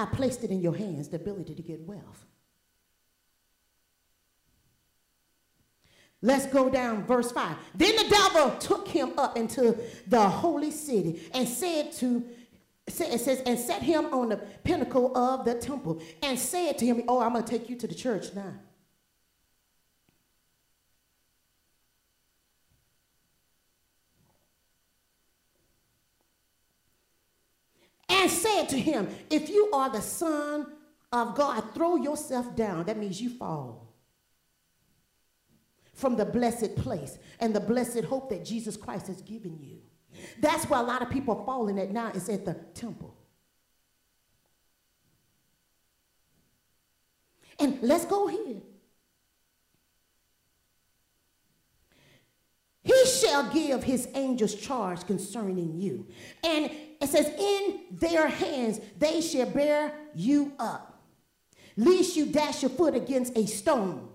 I 0.00 0.06
placed 0.06 0.42
it 0.44 0.50
in 0.50 0.62
your 0.62 0.74
hands, 0.74 1.08
the 1.08 1.16
ability 1.16 1.54
to 1.54 1.60
get 1.60 1.82
wealth. 1.82 2.24
Let's 6.22 6.46
go 6.46 6.70
down 6.70 7.04
verse 7.04 7.30
5. 7.32 7.54
Then 7.74 7.96
the 7.96 8.08
devil 8.08 8.56
took 8.58 8.88
him 8.88 9.18
up 9.18 9.36
into 9.36 9.76
the 10.06 10.26
holy 10.26 10.70
city 10.70 11.20
and 11.34 11.46
said 11.46 11.92
to 11.94 12.24
it 12.86 13.20
says, 13.20 13.42
and 13.44 13.58
set 13.58 13.82
him 13.82 14.06
on 14.06 14.30
the 14.30 14.38
pinnacle 14.38 15.16
of 15.16 15.44
the 15.44 15.54
temple 15.54 16.00
and 16.22 16.38
said 16.38 16.78
to 16.78 16.86
him, 16.86 17.02
Oh, 17.06 17.20
I'm 17.20 17.34
going 17.34 17.44
to 17.44 17.50
take 17.50 17.68
you 17.68 17.76
to 17.76 17.86
the 17.86 17.94
church 17.94 18.34
now. 18.34 18.54
and 28.20 28.30
said 28.60 28.68
to 28.70 28.78
him, 28.78 29.08
If 29.30 29.48
you 29.48 29.70
are 29.72 29.90
the 29.90 30.00
Son 30.00 30.66
of 31.12 31.34
God, 31.34 31.62
throw 31.74 31.96
yourself 31.96 32.54
down. 32.54 32.84
That 32.84 32.98
means 32.98 33.20
you 33.20 33.30
fall 33.30 33.88
from 35.94 36.16
the 36.16 36.24
blessed 36.24 36.76
place 36.76 37.18
and 37.40 37.54
the 37.54 37.60
blessed 37.60 38.04
hope 38.04 38.30
that 38.30 38.44
Jesus 38.44 38.76
Christ 38.76 39.08
has 39.08 39.20
given 39.22 39.58
you. 39.60 39.78
That's 40.40 40.68
where 40.68 40.80
a 40.80 40.82
lot 40.82 41.02
of 41.02 41.10
people 41.10 41.38
are 41.38 41.44
falling 41.44 41.78
at 41.78 41.90
now, 41.90 42.10
is 42.10 42.28
at 42.28 42.44
the 42.44 42.54
temple. 42.74 43.14
And 47.58 47.78
let's 47.82 48.06
go 48.06 48.26
here. 48.26 48.62
He 52.82 53.06
shall 53.06 53.50
give 53.52 53.82
his 53.82 54.08
angels 54.14 54.54
charge 54.54 55.06
concerning 55.06 55.74
you. 55.74 56.06
And 56.42 56.70
it 57.00 57.08
says, 57.08 57.30
In 57.38 57.80
their 57.90 58.26
hands 58.26 58.80
they 58.98 59.20
shall 59.20 59.50
bear 59.50 59.92
you 60.14 60.52
up, 60.58 61.02
lest 61.76 62.16
you 62.16 62.26
dash 62.26 62.62
your 62.62 62.70
foot 62.70 62.94
against 62.94 63.36
a 63.36 63.46
stone. 63.46 64.08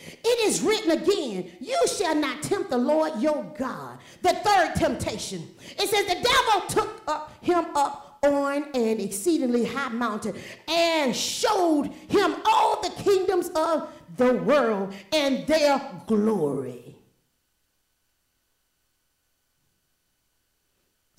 It 0.00 0.46
is 0.48 0.62
written 0.62 0.92
again, 0.92 1.50
you 1.60 1.76
shall 1.88 2.14
not 2.14 2.42
tempt 2.42 2.70
the 2.70 2.78
Lord 2.78 3.20
your 3.20 3.42
God. 3.58 3.98
The 4.22 4.32
third 4.32 4.74
temptation. 4.76 5.48
It 5.60 5.88
says 5.88 6.06
the 6.06 6.22
devil 6.22 6.68
took 6.68 7.02
up 7.08 7.32
him 7.42 7.66
up 7.74 8.18
on 8.22 8.64
an 8.74 9.00
exceedingly 9.00 9.64
high 9.64 9.88
mountain 9.88 10.36
and 10.68 11.14
showed 11.14 11.86
him 12.08 12.36
all 12.44 12.80
the 12.80 12.90
kingdoms 13.02 13.50
of 13.56 13.88
the 14.16 14.34
world 14.34 14.94
and 15.12 15.46
their 15.46 15.80
glory. 16.06 16.97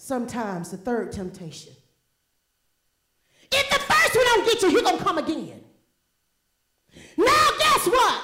Sometimes 0.09 0.71
the 0.71 0.77
third 0.77 1.11
temptation. 1.11 1.71
If 3.51 3.69
the 3.69 3.77
first 3.77 4.15
one 4.15 4.25
don't 4.25 4.43
get 4.43 4.61
you, 4.63 4.69
he's 4.69 4.81
gonna 4.81 4.97
come 4.97 5.19
again. 5.19 5.63
Now 7.15 7.49
guess 7.59 7.85
what? 7.85 8.23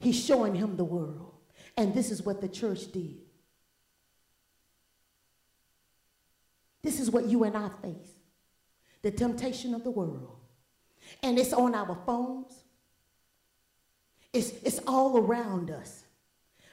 He's 0.00 0.18
showing 0.18 0.54
him 0.54 0.78
the 0.78 0.84
world. 0.84 1.34
And 1.76 1.92
this 1.92 2.10
is 2.10 2.22
what 2.22 2.40
the 2.40 2.48
church 2.48 2.90
did. 2.92 3.18
This 6.82 6.98
is 6.98 7.10
what 7.10 7.26
you 7.26 7.44
and 7.44 7.54
I 7.54 7.68
face 7.82 8.14
the 9.02 9.10
temptation 9.10 9.74
of 9.74 9.84
the 9.84 9.90
world. 9.90 10.38
And 11.22 11.38
it's 11.38 11.52
on 11.52 11.74
our 11.74 11.94
phones, 12.06 12.64
it's, 14.32 14.52
it's 14.64 14.80
all 14.86 15.18
around 15.18 15.70
us. 15.70 16.04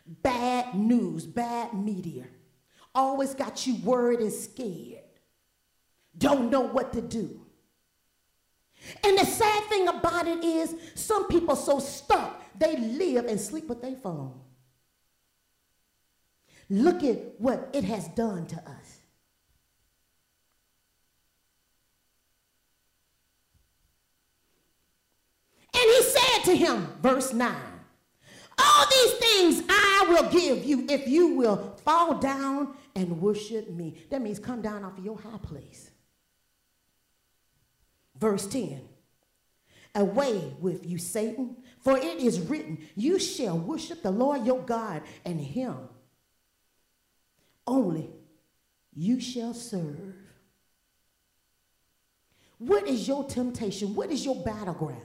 Bad 0.07 0.75
news, 0.75 1.25
bad 1.25 1.73
media. 1.73 2.27
Always 2.95 3.35
got 3.35 3.67
you 3.67 3.75
worried 3.83 4.21
and 4.21 4.33
scared. 4.33 5.03
Don't 6.17 6.49
know 6.49 6.61
what 6.61 6.93
to 6.93 7.01
do. 7.01 7.45
And 9.03 9.17
the 9.17 9.25
sad 9.25 9.63
thing 9.65 9.87
about 9.87 10.27
it 10.27 10.43
is, 10.43 10.75
some 10.95 11.27
people 11.27 11.55
so 11.55 11.79
stuck, 11.79 12.41
they 12.57 12.77
live 12.77 13.25
and 13.25 13.39
sleep 13.39 13.67
with 13.67 13.81
their 13.81 13.95
phone. 13.95 14.39
Look 16.69 17.03
at 17.03 17.39
what 17.39 17.69
it 17.73 17.83
has 17.83 18.07
done 18.09 18.47
to 18.47 18.55
us. 18.55 18.99
And 25.73 25.83
he 25.83 26.01
said 26.03 26.43
to 26.45 26.55
him, 26.55 26.87
verse 27.01 27.33
9, 27.33 27.55
All 28.57 28.85
these 28.89 29.13
things 29.13 29.63
I 29.69 30.05
will 30.07 30.29
give 30.31 30.63
you 30.63 30.85
if 30.89 31.07
you 31.07 31.35
will 31.35 31.75
fall 31.83 32.15
down 32.15 32.75
and 32.95 33.21
worship 33.21 33.69
me. 33.69 34.05
That 34.09 34.21
means 34.21 34.39
come 34.39 34.61
down 34.61 34.83
off 34.83 34.97
of 34.97 35.03
your 35.03 35.19
high 35.19 35.37
place. 35.37 35.91
Verse 38.17 38.47
10 38.47 38.81
Away 39.95 40.53
with 40.59 40.85
you, 40.85 40.97
Satan, 40.97 41.57
for 41.79 41.97
it 41.97 42.17
is 42.19 42.39
written, 42.39 42.79
You 42.95 43.19
shall 43.19 43.57
worship 43.57 44.01
the 44.01 44.11
Lord 44.11 44.45
your 44.45 44.61
God, 44.61 45.03
and 45.23 45.39
him 45.39 45.77
only 47.67 48.09
you 48.93 49.19
shall 49.19 49.53
serve. 49.53 50.15
What 52.57 52.87
is 52.87 53.07
your 53.07 53.25
temptation? 53.25 53.95
What 53.95 54.11
is 54.11 54.23
your 54.23 54.35
battleground? 54.35 55.01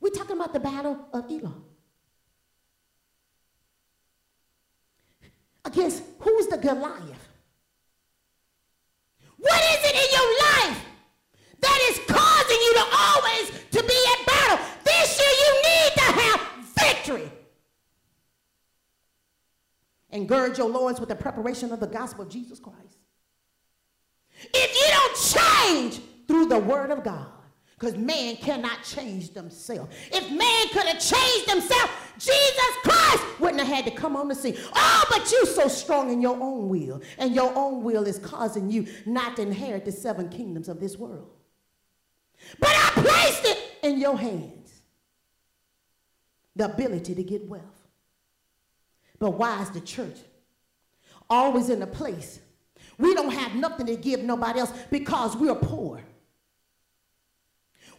We're 0.00 0.10
talking 0.10 0.36
about 0.36 0.52
the 0.52 0.60
battle 0.60 1.06
of 1.12 1.30
Elah. 1.30 1.54
Against 5.64 6.02
who's 6.18 6.46
the 6.46 6.56
Goliath? 6.56 7.28
What 9.36 9.62
is 9.72 9.90
it 9.90 9.94
in 9.94 10.08
your 10.12 10.30
life 10.38 10.84
that 11.60 11.80
is 11.90 12.00
causing 12.06 12.60
you 12.60 12.74
to 12.74 12.84
always 12.92 13.50
to 13.70 13.82
be 13.82 14.04
at 14.12 14.26
battle? 14.26 14.66
This 14.84 15.18
year 15.18 15.32
you 15.40 15.62
need 15.62 15.92
to 15.94 16.20
have 16.20 16.40
victory. 16.78 17.32
And 20.10 20.28
gird 20.28 20.58
your 20.58 20.68
loins 20.68 21.00
with 21.00 21.08
the 21.08 21.16
preparation 21.16 21.72
of 21.72 21.80
the 21.80 21.86
gospel 21.86 22.24
of 22.24 22.30
Jesus 22.30 22.58
Christ. 22.58 22.98
If 24.54 24.74
you 24.74 24.88
don't 24.90 25.16
change 25.16 26.00
through 26.26 26.46
the 26.46 26.58
word 26.58 26.90
of 26.90 27.04
God, 27.04 27.28
because 27.80 27.96
man 27.96 28.36
cannot 28.36 28.82
change 28.84 29.30
themselves. 29.30 29.90
If 30.12 30.30
man 30.30 30.68
could 30.68 30.84
have 30.84 31.00
changed 31.00 31.50
himself, 31.50 32.12
Jesus 32.18 32.76
Christ 32.82 33.24
wouldn't 33.40 33.60
have 33.60 33.68
had 33.68 33.86
to 33.86 33.90
come 33.90 34.16
on 34.16 34.28
the 34.28 34.34
scene. 34.34 34.54
Oh, 34.74 35.04
but 35.08 35.32
you 35.32 35.46
so 35.46 35.66
strong 35.66 36.12
in 36.12 36.20
your 36.20 36.36
own 36.38 36.68
will, 36.68 37.00
and 37.16 37.34
your 37.34 37.50
own 37.56 37.82
will 37.82 38.06
is 38.06 38.18
causing 38.18 38.70
you 38.70 38.86
not 39.06 39.36
to 39.36 39.42
inherit 39.42 39.86
the 39.86 39.92
seven 39.92 40.28
kingdoms 40.28 40.68
of 40.68 40.78
this 40.78 40.98
world. 40.98 41.30
But 42.58 42.68
I 42.70 42.90
placed 42.96 43.46
it 43.46 43.58
in 43.82 43.98
your 43.98 44.18
hands. 44.18 44.82
The 46.56 46.66
ability 46.66 47.14
to 47.14 47.22
get 47.22 47.48
wealth. 47.48 47.64
But 49.18 49.30
why 49.38 49.62
is 49.62 49.70
the 49.70 49.80
church 49.80 50.18
always 51.30 51.70
in 51.70 51.80
a 51.80 51.86
place 51.86 52.40
we 52.98 53.14
don't 53.14 53.32
have 53.32 53.54
nothing 53.54 53.86
to 53.86 53.96
give 53.96 54.20
nobody 54.20 54.60
else 54.60 54.72
because 54.90 55.34
we're 55.34 55.54
poor? 55.54 56.02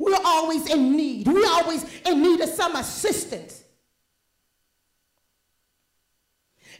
We're 0.01 0.17
always 0.25 0.67
in 0.67 0.97
need. 0.97 1.27
We're 1.27 1.45
always 1.45 1.85
in 2.07 2.23
need 2.23 2.41
of 2.41 2.49
some 2.49 2.75
assistance. 2.75 3.63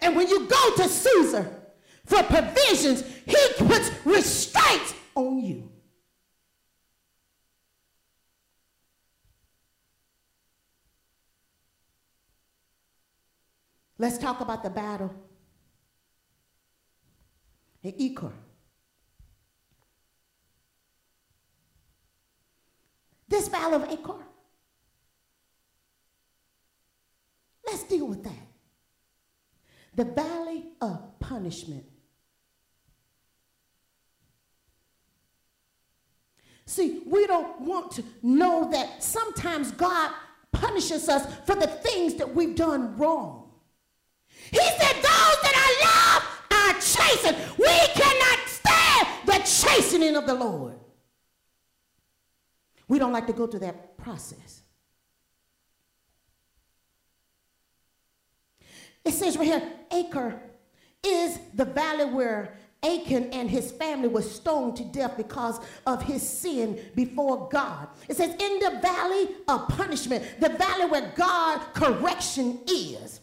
And 0.02 0.16
when 0.16 0.28
you 0.28 0.48
go 0.48 0.76
to 0.78 0.90
Caesar 0.90 1.56
for 2.04 2.24
provisions, 2.24 3.04
he 3.28 3.38
puts 3.60 3.92
restraints 4.06 4.96
on 5.14 5.40
you. 5.40 5.72
Let's 14.00 14.18
talk 14.18 14.42
about 14.42 14.64
the 14.64 14.72
battle 14.72 15.14
in 17.84 17.94
Achor. 18.00 18.34
This 23.32 23.48
valley 23.48 23.76
of 23.76 23.90
Achor. 23.90 24.20
Let's 27.66 27.84
deal 27.84 28.06
with 28.06 28.26
that. 28.26 28.48
The 29.96 30.04
valley 30.04 30.66
of 30.82 31.18
punishment. 31.22 31.86
See, 36.66 37.04
we 37.06 37.26
don't 37.26 37.62
want 37.62 37.92
to 37.92 38.04
know 38.22 38.70
that 38.70 39.02
sometimes 39.02 39.72
God 39.72 40.12
punishes 40.52 41.08
us 41.08 41.26
for 41.46 41.56
the 41.56 41.68
things 41.68 42.16
that 42.16 42.36
we've 42.36 42.56
done 42.56 42.98
wrong. 42.98 43.50
He 44.28 44.58
said, 44.58 44.96
Those 44.96 45.38
that 45.42 45.56
I 45.56 45.70
love 45.88 46.76
are 46.76 46.82
chastened. 46.82 47.38
We 47.58 47.78
cannot 47.94 48.40
stand 48.50 49.08
the 49.26 49.40
chastening 49.46 50.18
of 50.18 50.28
the 50.28 50.34
Lord. 50.34 50.81
We 52.92 53.00
don't 53.00 53.14
like 53.14 53.28
to 53.28 53.34
go 53.34 53.48
through 53.48 53.62
that 53.62 53.98
process. 53.98 54.64
It 59.06 59.14
says 59.14 59.38
right 59.38 59.46
here, 59.48 59.64
Achor 59.94 60.38
is 61.02 61.40
the 61.54 61.64
valley 61.64 62.04
where 62.04 62.58
Achan 62.84 63.30
and 63.32 63.50
his 63.50 63.72
family 63.72 64.10
were 64.10 64.22
stoned 64.22 64.76
to 64.76 64.84
death 64.84 65.16
because 65.16 65.62
of 65.88 66.04
his 66.04 66.22
sin 66.22 66.82
before 66.94 67.48
God. 67.48 67.88
It 68.10 68.18
says, 68.18 68.32
in 68.32 68.60
the 68.60 68.80
valley 68.82 69.38
of 69.48 69.70
punishment, 69.70 70.26
the 70.42 70.50
valley 70.50 70.88
where 70.88 71.14
God 71.16 71.62
correction 71.74 72.60
is. 72.68 73.22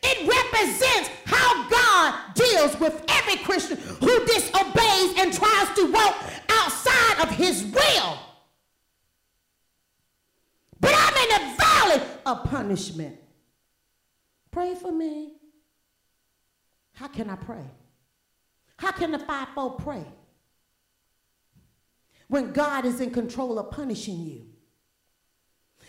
It 0.00 0.28
represents 0.28 1.10
how 1.24 1.68
God 1.68 2.34
deals 2.36 2.78
with 2.78 3.04
every 3.08 3.34
Christian 3.38 3.78
who 3.78 4.24
disobeys 4.26 5.18
and 5.18 5.32
tries 5.32 5.74
to 5.74 5.90
walk 5.90 6.22
outside 6.48 7.20
of 7.20 7.30
his 7.30 7.64
will. 7.64 8.20
In 11.24 11.28
the 11.28 11.56
valley 11.56 12.02
of 12.26 12.44
punishment. 12.44 13.16
Pray 14.50 14.74
for 14.74 14.92
me. 14.92 15.32
How 16.92 17.08
can 17.08 17.30
I 17.30 17.36
pray? 17.36 17.64
How 18.76 18.92
can 18.92 19.10
the 19.10 19.18
fivefold 19.18 19.82
pray? 19.82 20.04
When 22.28 22.52
God 22.52 22.84
is 22.84 23.00
in 23.00 23.10
control 23.10 23.58
of 23.58 23.70
punishing 23.70 24.20
you. 24.20 24.46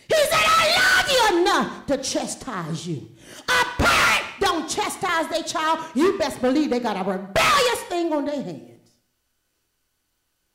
He 0.08 0.16
said, 0.16 0.34
I 0.34 1.02
love 1.02 1.12
you 1.12 1.42
enough 1.42 1.86
to 1.88 1.98
chastise 1.98 2.88
you. 2.88 3.10
A 3.48 3.66
parent 3.78 4.26
don't 4.40 4.70
chastise 4.70 5.28
their 5.30 5.44
child. 5.44 5.80
You 5.96 6.18
best 6.18 6.42
believe 6.42 6.70
they 6.70 6.80
got 6.80 6.96
a 6.96 7.10
rebellious 7.10 7.82
thing 7.84 8.14
on 8.14 8.26
their 8.26 8.42
hands. 8.42 8.92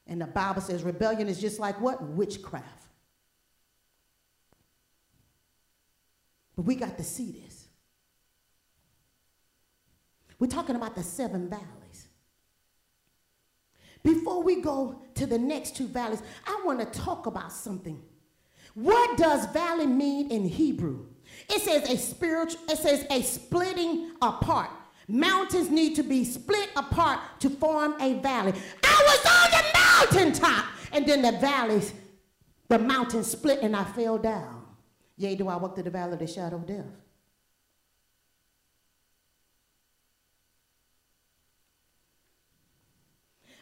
And 0.07 0.21
the 0.21 0.27
Bible 0.27 0.61
says 0.61 0.83
rebellion 0.83 1.29
is 1.29 1.41
just 1.41 1.59
like 1.59 1.81
what? 1.81 2.03
Witchcraft. 2.03 2.90
But 6.61 6.67
we 6.67 6.75
got 6.75 6.99
to 6.99 7.05
see 7.05 7.43
this. 7.43 7.69
We're 10.39 10.47
talking 10.47 10.77
about 10.77 10.95
the 10.95 11.03
seven 11.03 11.49
valleys. 11.49 12.09
Before 14.03 14.43
we 14.43 14.61
go 14.61 15.01
to 15.15 15.25
the 15.25 15.39
next 15.39 15.75
two 15.75 15.87
valleys, 15.87 16.23
I 16.47 16.61
want 16.67 16.81
to 16.81 17.01
talk 17.01 17.25
about 17.25 17.51
something. 17.51 18.03
What 18.75 19.17
does 19.17 19.47
valley 19.55 19.87
mean 19.87 20.31
in 20.31 20.45
Hebrew? 20.47 21.07
It 21.49 21.63
says 21.63 21.89
a 21.89 21.97
spiritual, 21.97 22.61
it 22.69 22.77
says 22.77 23.07
a 23.09 23.23
splitting 23.23 24.11
apart. 24.21 24.69
Mountains 25.09 25.71
need 25.71 25.97
to 25.97 26.03
be 26.03 26.27
split 26.27 26.69
apart 26.77 27.21
to 27.39 27.49
form 27.49 27.95
a 28.03 28.21
valley. 28.21 28.53
I 28.85 29.03
was 29.07 30.13
on 30.13 30.13
the 30.13 30.25
mountaintop, 30.29 30.67
and 30.93 31.07
then 31.07 31.23
the 31.23 31.39
valleys, 31.39 31.95
the 32.69 32.79
mountain 32.79 33.25
split, 33.25 33.61
and 33.63 33.75
I 33.75 33.85
fell 33.85 34.19
down. 34.19 34.60
Yea, 35.21 35.35
do 35.35 35.49
I 35.49 35.57
walk 35.57 35.75
through 35.75 35.85
the 35.85 35.91
valley 35.91 36.15
of 36.15 36.19
the 36.19 36.27
shadow 36.27 36.57
of 36.57 36.67
death? 36.67 36.87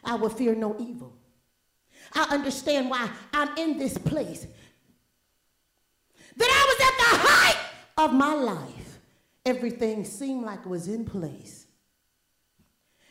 I 0.05 0.15
will 0.15 0.29
fear 0.29 0.55
no 0.55 0.77
evil. 0.79 1.17
I 2.13 2.33
understand 2.33 2.89
why 2.89 3.09
I'm 3.33 3.57
in 3.57 3.77
this 3.77 3.97
place. 3.97 4.47
That 6.37 6.49
I 6.49 6.63
was 6.69 6.87
at 6.87 6.97
the 6.97 7.27
height 7.27 7.57
of 7.97 8.13
my 8.13 8.33
life. 8.33 8.99
Everything 9.45 10.05
seemed 10.05 10.45
like 10.45 10.61
it 10.61 10.67
was 10.67 10.87
in 10.87 11.03
place. 11.03 11.67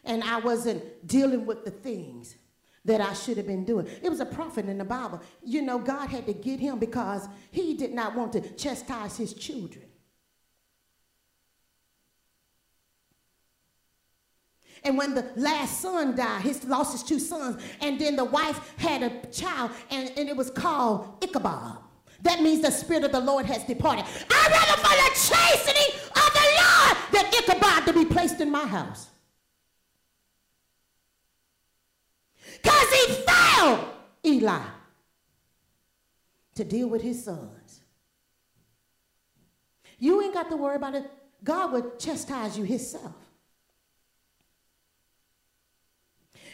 And 0.05 0.24
I 0.24 0.38
wasn't 0.38 1.07
dealing 1.07 1.44
with 1.44 1.66
the 1.66 1.70
things 1.70 2.34
that 2.89 3.01
I 3.03 3.12
should 3.12 3.36
have 3.36 3.47
been 3.47 3.64
doing. 3.64 3.86
It 4.03 4.09
was 4.09 4.20
a 4.20 4.26
prophet 4.26 4.66
in 4.66 4.78
the 4.78 4.84
Bible. 4.84 5.20
You 5.45 5.62
know, 5.62 5.78
God 5.78 6.09
had 6.09 6.26
to 6.26 6.32
get 6.32 6.59
him 6.59 6.78
because 6.78 7.28
he 7.51 7.74
did 7.74 7.93
not 7.93 8.16
want 8.16 8.32
to 8.32 8.41
chastise 8.57 9.16
his 9.16 9.34
children. 9.34 9.84
And 14.84 14.97
when 14.97 15.12
the 15.12 15.30
last 15.36 15.80
son 15.80 16.16
died, 16.16 16.43
he 16.43 16.55
lost 16.66 16.93
his 16.93 17.03
two 17.03 17.18
sons, 17.18 17.62
and 17.80 18.01
then 18.01 18.16
the 18.16 18.24
wife 18.24 18.74
had 18.78 19.03
a 19.03 19.26
child, 19.26 19.72
and, 19.91 20.11
and 20.16 20.28
it 20.28 20.36
was 20.36 20.51
called 20.51 21.22
Ichabod. 21.22 21.76
That 22.22 22.41
means 22.41 22.62
the 22.62 22.70
Spirit 22.70 23.05
of 23.05 23.12
the 23.12 23.20
Lord 23.20 23.45
has 23.47 23.64
departed. 23.64 24.05
I'd 24.30 24.51
rather 24.51 24.80
for 24.80 24.95
the 24.95 25.11
chastening 25.14 26.01
of 26.11 26.32
the 26.32 26.47
Lord 26.62 26.97
than 27.12 27.26
Ichabod 27.34 27.86
to 27.86 27.93
be 27.93 28.05
placed 28.05 28.41
in 28.41 28.51
my 28.51 28.66
house. 28.66 29.09
Because 32.63 32.91
he 32.93 33.15
failed 33.15 33.85
Eli 34.25 34.63
to 36.55 36.65
deal 36.65 36.89
with 36.89 37.03
his 37.03 37.25
sons. 37.25 37.81
You 39.99 40.23
ain't 40.23 40.35
got 40.35 40.49
to 40.51 40.57
worry 40.57 40.77
about 40.77 40.95
it. 40.95 41.11
God 41.43 41.73
would 41.73 41.99
chastise 41.99 42.59
you 42.59 42.65
himself. 42.65 43.15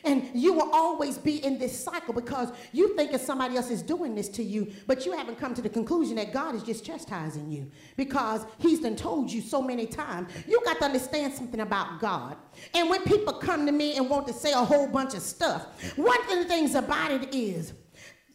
And 0.04 0.28
you 0.34 0.52
will 0.52 0.70
always 0.72 1.18
be 1.18 1.44
in 1.44 1.58
this 1.58 1.78
cycle 1.82 2.12
because 2.12 2.52
you 2.72 2.94
think 2.96 3.12
that 3.12 3.20
somebody 3.20 3.56
else 3.56 3.70
is 3.70 3.82
doing 3.82 4.14
this 4.14 4.28
to 4.30 4.42
you, 4.42 4.70
but 4.86 5.06
you 5.06 5.12
haven't 5.12 5.38
come 5.38 5.54
to 5.54 5.62
the 5.62 5.68
conclusion 5.68 6.16
that 6.16 6.32
God 6.32 6.54
is 6.54 6.62
just 6.62 6.84
chastising 6.84 7.50
you 7.50 7.70
because 7.96 8.44
He's 8.58 8.80
done 8.80 8.96
told 8.96 9.32
you 9.32 9.40
so 9.40 9.62
many 9.62 9.86
times. 9.86 10.30
You 10.46 10.60
got 10.64 10.78
to 10.78 10.84
understand 10.84 11.32
something 11.32 11.60
about 11.60 12.00
God. 12.00 12.36
And 12.74 12.90
when 12.90 13.02
people 13.04 13.32
come 13.34 13.66
to 13.66 13.72
me 13.72 13.96
and 13.96 14.08
want 14.10 14.26
to 14.28 14.32
say 14.32 14.52
a 14.52 14.56
whole 14.56 14.86
bunch 14.86 15.14
of 15.14 15.22
stuff, 15.22 15.66
one 15.96 16.20
of 16.32 16.38
the 16.38 16.44
things 16.44 16.74
about 16.74 17.10
it 17.10 17.34
is, 17.34 17.72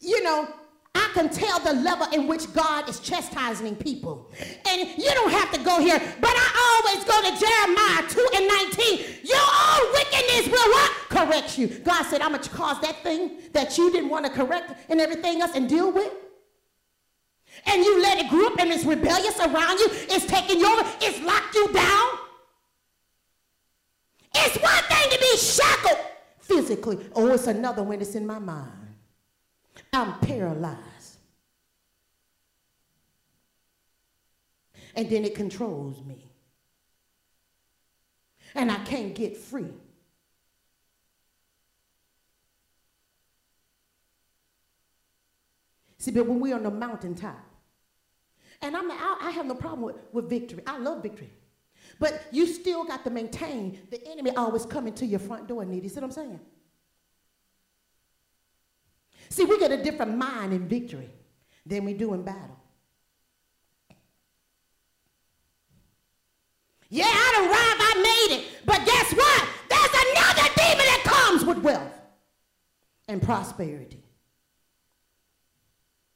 you 0.01 0.23
know, 0.23 0.47
I 0.95 1.09
can 1.13 1.29
tell 1.29 1.59
the 1.59 1.73
level 1.73 2.07
in 2.13 2.27
which 2.27 2.51
God 2.53 2.89
is 2.89 2.99
chastising 2.99 3.75
people. 3.75 4.31
And 4.67 4.89
you 4.97 5.09
don't 5.11 5.31
have 5.31 5.51
to 5.53 5.59
go 5.59 5.79
here, 5.79 5.99
but 6.19 6.31
I 6.33 6.83
always 6.83 7.05
go 7.05 7.21
to 7.21 7.31
Jeremiah 7.39 8.09
2 8.09 8.29
and 8.35 8.47
19. 8.47 8.99
Your 9.23 9.37
own 9.37 9.93
wickedness 9.93 10.47
will 10.47 10.69
what? 10.71 10.91
Correct 11.09 11.57
you. 11.57 11.67
God 11.67 12.03
said, 12.03 12.21
I'm 12.21 12.31
going 12.31 12.43
to 12.43 12.49
cause 12.49 12.81
that 12.81 13.03
thing 13.03 13.37
that 13.53 13.77
you 13.77 13.91
didn't 13.91 14.09
want 14.09 14.25
to 14.25 14.31
correct 14.31 14.89
and 14.89 14.99
everything 14.99 15.41
else 15.41 15.51
and 15.55 15.69
deal 15.69 15.91
with. 15.91 16.11
And 17.65 17.83
you 17.83 18.01
let 18.01 18.17
it 18.17 18.29
group 18.29 18.59
and 18.59 18.71
it's 18.71 18.85
rebellious 18.85 19.39
around 19.39 19.79
you. 19.79 19.87
It's 19.91 20.25
taking 20.25 20.59
you 20.59 20.79
over. 20.79 20.89
It's 21.01 21.19
locked 21.21 21.53
you 21.55 21.71
down. 21.73 22.09
It's 24.35 24.57
one 24.57 24.83
thing 24.83 25.11
to 25.11 25.19
be 25.19 25.37
shackled 25.37 26.05
physically. 26.39 27.09
Oh, 27.15 27.31
it's 27.33 27.47
another 27.47 27.83
when 27.83 28.01
it's 28.01 28.15
in 28.15 28.25
my 28.25 28.39
mind. 28.39 28.78
I'm 29.93 30.19
paralyzed. 30.19 31.17
And 34.95 35.09
then 35.09 35.23
it 35.25 35.35
controls 35.35 36.03
me. 36.03 36.31
And 38.55 38.71
I 38.71 38.83
can't 38.83 39.13
get 39.13 39.37
free. 39.37 39.73
See, 45.97 46.11
but 46.11 46.25
when 46.25 46.39
we're 46.39 46.55
on 46.55 46.63
the 46.63 46.71
mountaintop, 46.71 47.37
and 48.61 48.75
I'm, 48.75 48.89
I, 48.89 49.17
I 49.21 49.31
have 49.31 49.45
no 49.45 49.55
problem 49.55 49.81
with, 49.81 49.97
with 50.11 50.29
victory. 50.29 50.63
I 50.65 50.77
love 50.77 51.03
victory. 51.03 51.29
But 51.99 52.23
you 52.31 52.47
still 52.47 52.85
got 52.85 53.03
to 53.03 53.09
maintain 53.09 53.79
the 53.89 54.05
enemy 54.07 54.31
always 54.35 54.65
coming 54.65 54.93
to 54.95 55.05
your 55.05 55.19
front 55.19 55.47
door, 55.47 55.65
need 55.65 55.83
you 55.83 55.89
see 55.89 55.95
what 55.95 56.05
I'm 56.05 56.11
saying? 56.11 56.39
See, 59.29 59.45
we 59.45 59.59
get 59.59 59.71
a 59.71 59.81
different 59.81 60.17
mind 60.17 60.53
in 60.53 60.67
victory 60.67 61.09
than 61.65 61.85
we 61.85 61.93
do 61.93 62.13
in 62.13 62.23
battle. 62.23 62.57
Yeah, 66.89 67.05
I 67.05 67.45
arrived, 67.45 67.81
I 67.81 68.01
made 68.01 68.39
it. 68.39 68.47
But 68.65 68.85
guess 68.85 69.13
what? 69.13 69.47
There's 69.69 69.81
another 69.83 70.49
demon 70.55 70.85
that 70.85 71.01
comes 71.05 71.45
with 71.45 71.59
wealth 71.59 72.01
and 73.07 73.21
prosperity. 73.21 74.03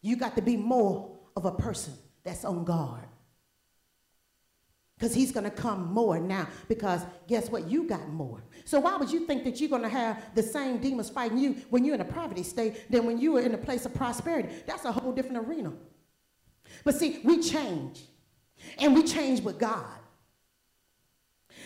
You 0.02 0.18
got 0.18 0.36
to 0.36 0.42
be 0.42 0.58
more 0.58 1.12
of 1.36 1.46
a 1.46 1.52
person 1.52 1.94
that's 2.24 2.44
on 2.44 2.64
guard. 2.64 3.06
Because 5.04 5.18
he's 5.18 5.34
going 5.34 5.44
to 5.44 5.52
come 5.52 5.92
more 5.92 6.18
now. 6.18 6.48
Because 6.70 7.02
guess 7.28 7.50
what? 7.50 7.70
You 7.70 7.84
got 7.90 8.08
more. 8.08 8.42
So 8.64 8.80
why 8.80 8.96
would 8.96 9.12
you 9.12 9.28
think 9.28 9.44
that 9.44 9.60
you're 9.60 9.70
going 9.70 9.82
to 9.82 9.90
have 9.90 10.34
the 10.34 10.42
same 10.42 10.78
demons 10.78 11.10
fighting 11.10 11.38
you 11.38 11.58
when 11.72 11.84
you're 11.84 11.96
in 11.96 12.00
a 12.00 12.06
poverty 12.06 12.42
state 12.42 12.90
than 12.90 13.06
when 13.06 13.18
you 13.18 13.36
are 13.36 13.42
in 13.42 13.54
a 13.54 13.58
place 13.58 13.86
of 13.86 13.94
prosperity? 13.94 14.48
That's 14.66 14.86
a 14.86 14.94
whole 14.94 15.12
different 15.12 15.46
arena. 15.46 15.74
But 16.86 16.96
see, 16.96 17.20
we 17.26 17.42
change. 17.42 18.00
And 18.78 18.96
we 18.96 19.04
change 19.04 19.42
with 19.42 19.60
God. 19.60 19.84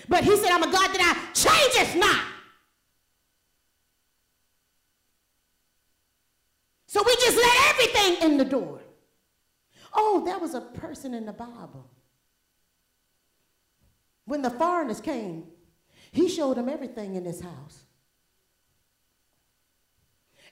But 0.10 0.24
he 0.24 0.36
said, 0.36 0.50
I'm 0.50 0.64
a 0.64 0.72
God 0.72 0.88
that 0.88 1.30
I 1.30 1.32
changeth 1.34 1.96
not. 1.96 2.24
So 6.88 7.04
we 7.06 7.14
just 7.18 7.38
let 7.38 7.70
everything 7.70 8.32
in 8.32 8.38
the 8.40 8.46
door. 8.46 8.82
Oh, 9.94 10.24
there 10.26 10.40
was 10.40 10.56
a 10.56 10.62
person 10.62 11.14
in 11.14 11.28
the 11.28 11.34
Bible. 11.34 11.88
When 14.28 14.42
the 14.42 14.50
foreigners 14.50 15.00
came, 15.00 15.46
he 16.12 16.28
showed 16.28 16.58
them 16.58 16.68
everything 16.68 17.16
in 17.16 17.24
his 17.24 17.40
house. 17.40 17.86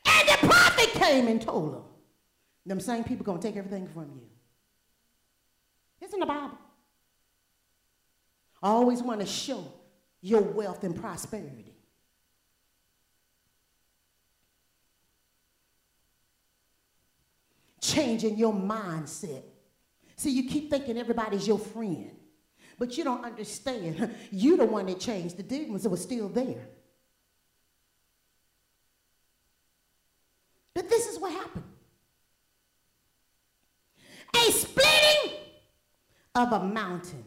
And 0.06 0.30
the 0.30 0.48
prophet 0.48 0.90
came 0.94 1.28
and 1.28 1.42
told 1.42 1.74
them, 1.74 1.84
them 2.66 2.80
same 2.80 3.04
people 3.04 3.26
going 3.26 3.42
to 3.42 3.46
take 3.46 3.58
everything 3.58 3.88
from 3.88 4.12
you. 4.16 4.28
It's 6.00 6.14
in 6.14 6.22
the 6.22 6.26
Bible. 6.26 6.58
I 8.64 8.70
always 8.70 9.04
want 9.04 9.20
to 9.20 9.26
show 9.26 9.66
your 10.22 10.42
wealth 10.42 10.86
and 10.86 10.96
prosperity. 10.96 11.76
Changing 17.82 18.38
your 18.38 18.54
mindset. 18.54 19.44
See, 20.16 20.32
you 20.32 20.50
keep 20.50 20.70
thinking 20.70 20.98
everybody's 20.98 21.46
your 21.46 21.60
friend. 21.60 22.15
But 22.78 22.98
you 22.98 23.04
don't 23.04 23.24
understand. 23.24 24.16
You 24.32 24.58
the 24.58 24.66
one 24.66 24.86
that 24.88 25.00
changed. 25.00 25.38
The 25.38 25.44
demons 25.44 25.84
that 25.84 25.90
were 25.90 25.98
still 25.98 26.30
there. 26.30 26.68
But 30.74 30.90
this 30.90 31.08
is 31.08 31.18
what 31.20 31.32
happened. 31.32 31.64
A 34.36 34.52
splitting 34.52 35.32
of 36.36 36.52
a 36.52 36.64
mountain 36.66 37.24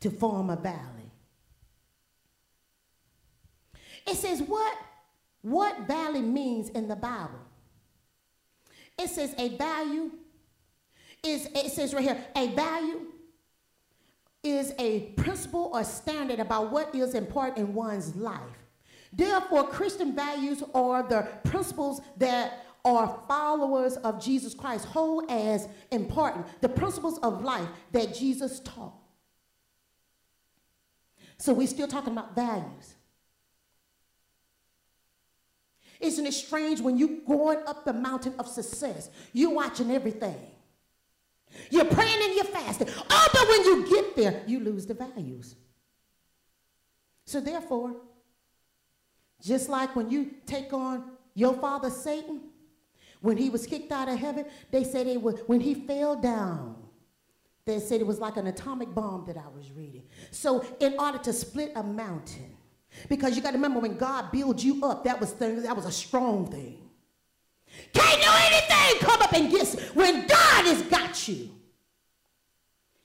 to 0.00 0.10
form 0.10 0.50
a 0.50 0.56
valley. 0.56 1.10
It 4.06 4.16
says 4.16 4.40
what 4.40 4.76
what 5.42 5.86
valley 5.86 6.22
means 6.22 6.68
in 6.70 6.88
the 6.88 6.96
Bible. 6.96 7.40
It 8.98 9.08
says 9.10 9.34
a 9.36 9.56
value 9.56 10.12
is 11.24 11.48
it 11.54 11.72
says 11.72 11.92
right 11.92 12.04
here 12.04 12.24
a 12.36 12.54
value 12.54 13.06
is 14.44 14.74
a 14.78 15.00
principle 15.16 15.70
or 15.72 15.82
standard 15.84 16.40
about 16.40 16.70
what 16.70 16.94
is 16.94 17.14
important 17.14 17.58
in 17.58 17.74
one's 17.74 18.14
life. 18.14 18.40
Therefore, 19.12 19.68
Christian 19.68 20.14
values 20.14 20.62
are 20.74 21.02
the 21.02 21.28
principles 21.44 22.00
that 22.18 22.64
are 22.84 23.20
followers 23.26 23.96
of 23.98 24.22
Jesus 24.22 24.52
Christ 24.52 24.84
hold 24.84 25.30
as 25.30 25.68
important, 25.90 26.46
the 26.60 26.68
principles 26.68 27.18
of 27.18 27.42
life 27.42 27.68
that 27.92 28.14
Jesus 28.14 28.60
taught. 28.60 28.92
So 31.38 31.52
we're 31.52 31.66
still 31.66 31.88
talking 31.88 32.12
about 32.12 32.34
values. 32.34 32.94
Isn't 36.00 36.26
it 36.26 36.34
strange 36.34 36.80
when 36.80 36.98
you're 36.98 37.20
going 37.26 37.58
up 37.66 37.84
the 37.84 37.92
mountain 37.92 38.34
of 38.38 38.48
success, 38.48 39.08
you're 39.32 39.54
watching 39.54 39.90
everything. 39.90 40.36
You're 41.70 41.84
praying 41.84 42.22
and 42.22 42.34
you're 42.34 42.44
fasting. 42.44 42.88
Oh, 43.10 43.28
but 43.32 43.48
when 43.48 43.64
you 43.64 43.88
get 43.88 44.16
there, 44.16 44.42
you 44.46 44.60
lose 44.60 44.86
the 44.86 44.94
values. 44.94 45.56
So 47.26 47.40
therefore, 47.40 47.96
just 49.42 49.68
like 49.68 49.94
when 49.96 50.10
you 50.10 50.32
take 50.46 50.72
on 50.72 51.12
your 51.34 51.54
father 51.54 51.90
Satan, 51.90 52.40
when 53.20 53.36
he 53.36 53.50
was 53.50 53.66
kicked 53.66 53.90
out 53.90 54.08
of 54.08 54.18
heaven, 54.18 54.44
they 54.70 54.84
said 54.84 55.06
it 55.06 55.20
was 55.20 55.40
when 55.46 55.60
he 55.60 55.74
fell 55.74 56.16
down. 56.16 56.76
They 57.64 57.80
said 57.80 58.00
it 58.00 58.06
was 58.06 58.18
like 58.18 58.36
an 58.36 58.46
atomic 58.46 58.94
bomb 58.94 59.24
that 59.26 59.38
I 59.38 59.48
was 59.56 59.72
reading. 59.72 60.02
So 60.30 60.64
in 60.80 60.98
order 60.98 61.18
to 61.18 61.32
split 61.32 61.72
a 61.76 61.82
mountain, 61.82 62.56
because 63.08 63.36
you 63.36 63.42
got 63.42 63.50
to 63.50 63.56
remember 63.56 63.80
when 63.80 63.96
God 63.96 64.30
built 64.30 64.62
you 64.62 64.84
up, 64.84 65.04
that 65.04 65.18
was 65.18 65.32
thing, 65.32 65.62
that 65.62 65.74
was 65.74 65.86
a 65.86 65.92
strong 65.92 66.50
thing. 66.50 66.82
Can't 67.92 68.22
do 68.22 68.28
anything 68.30 69.00
come 69.00 69.22
and 69.34 69.50
get 69.50 69.68
when 69.94 70.26
God 70.26 70.64
has 70.66 70.82
got 70.82 71.28
you. 71.28 71.50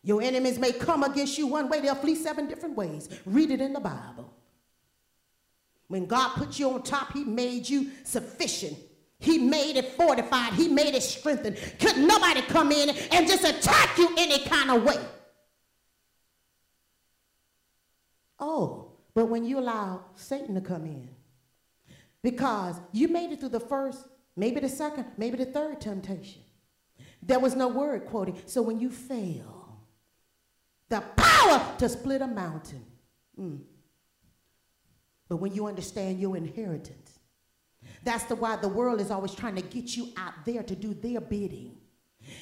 Your 0.03 0.21
enemies 0.21 0.57
may 0.57 0.71
come 0.71 1.03
against 1.03 1.38
you 1.38 1.47
one 1.47 1.69
way, 1.69 1.82
they'll 1.82 1.95
flee 1.95 2.15
seven 2.15 2.47
different 2.47 2.75
ways. 2.77 3.09
Read 3.25 3.51
it 3.51 3.61
in 3.61 3.73
the 3.73 3.80
Bible. 3.80 4.34
When 5.88 6.05
God 6.05 6.36
put 6.36 6.57
you 6.57 6.71
on 6.71 6.84
top, 6.84 7.13
He 7.13 7.23
made 7.23 7.67
you 7.67 7.91
sufficient. 8.03 8.77
He 9.19 9.38
made 9.38 9.75
it 9.75 9.93
fortified. 9.93 10.53
He 10.53 10.69
made 10.69 10.95
it 10.95 11.03
strengthened. 11.03 11.57
Could 11.80 11.97
nobody 11.97 12.41
come 12.43 12.71
in 12.71 12.89
and 12.89 13.27
just 13.27 13.43
attack 13.43 13.97
you 13.97 14.15
any 14.17 14.45
kind 14.45 14.71
of 14.71 14.84
way. 14.84 14.99
Oh, 18.39 18.93
but 19.13 19.25
when 19.25 19.43
you 19.43 19.59
allow 19.59 20.05
Satan 20.15 20.55
to 20.55 20.61
come 20.61 20.86
in, 20.86 21.09
because 22.21 22.80
you 22.93 23.09
made 23.09 23.32
it 23.32 23.41
through 23.41 23.49
the 23.49 23.59
first, 23.59 24.05
maybe 24.39 24.59
the 24.59 24.69
second, 24.69 25.05
maybe 25.17 25.37
the 25.37 25.45
third 25.45 25.81
temptation, 25.81 26.41
there 27.21 27.39
was 27.39 27.55
no 27.55 27.67
word 27.67 28.05
quoted. 28.05 28.49
So 28.49 28.61
when 28.61 28.79
you 28.79 28.89
fail, 28.89 29.77
the 30.87 31.01
power 31.17 31.75
to 31.77 31.89
split 31.89 32.21
a 32.21 32.27
mountain. 32.27 32.85
Mm. 33.39 33.59
But 35.27 35.37
when 35.37 35.53
you 35.53 35.67
understand 35.67 36.19
your 36.19 36.35
inheritance, 36.35 37.19
that's 38.03 38.23
the 38.23 38.35
why 38.35 38.55
the 38.55 38.67
world 38.67 38.99
is 38.99 39.11
always 39.11 39.35
trying 39.35 39.55
to 39.55 39.61
get 39.61 39.95
you 39.95 40.09
out 40.17 40.33
there 40.45 40.63
to 40.63 40.75
do 40.75 40.93
their 40.93 41.21
bidding. 41.21 41.77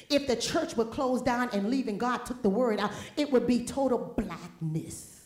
If 0.08 0.26
the 0.26 0.36
church 0.36 0.76
would 0.76 0.90
close 0.90 1.22
down 1.22 1.50
and 1.52 1.70
leave 1.70 1.88
and 1.88 2.00
God 2.00 2.24
took 2.24 2.42
the 2.42 2.48
word 2.48 2.80
out, 2.80 2.92
it 3.16 3.30
would 3.30 3.46
be 3.46 3.64
total 3.64 4.14
blackness. 4.16 5.17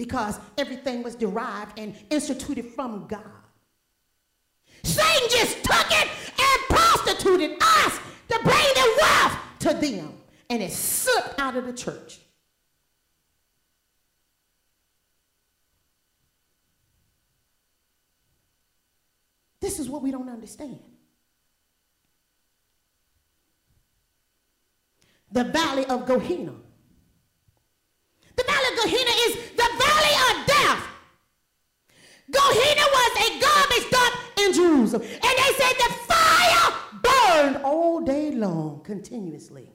Because 0.00 0.40
everything 0.56 1.02
was 1.02 1.14
derived 1.14 1.78
and 1.78 1.94
instituted 2.08 2.64
from 2.64 3.06
God. 3.06 3.20
Satan 4.82 5.28
just 5.28 5.62
took 5.62 5.86
it 5.90 6.08
and 6.26 6.62
prostituted 6.70 7.58
us 7.60 7.98
to 8.30 8.38
bring 8.42 8.66
the 8.76 8.98
wealth 8.98 9.38
to 9.58 9.74
them. 9.74 10.14
And 10.48 10.62
it 10.62 10.72
slipped 10.72 11.38
out 11.38 11.54
of 11.54 11.66
the 11.66 11.74
church. 11.74 12.18
This 19.60 19.78
is 19.78 19.90
what 19.90 20.00
we 20.00 20.10
don't 20.10 20.30
understand. 20.30 20.78
The 25.30 25.44
valley 25.44 25.84
of 25.84 26.06
Gehenna. 26.06 26.54
The 28.40 28.46
valley 28.46 28.68
of 28.72 28.84
Gehenna 28.84 29.14
is 29.26 29.34
the 29.54 29.68
valley 29.84 30.14
of 30.26 30.46
death. 30.46 30.82
Gehenna 32.30 32.86
was 32.98 33.12
a 33.20 33.28
garbage 33.44 33.90
dump 33.90 34.14
in 34.38 34.52
Jerusalem. 34.54 35.02
And 35.02 35.20
they 35.22 35.52
said 35.58 35.74
the 35.76 35.92
fire 36.08 36.72
burned 37.02 37.64
all 37.64 38.00
day 38.00 38.30
long, 38.30 38.80
continuously. 38.82 39.70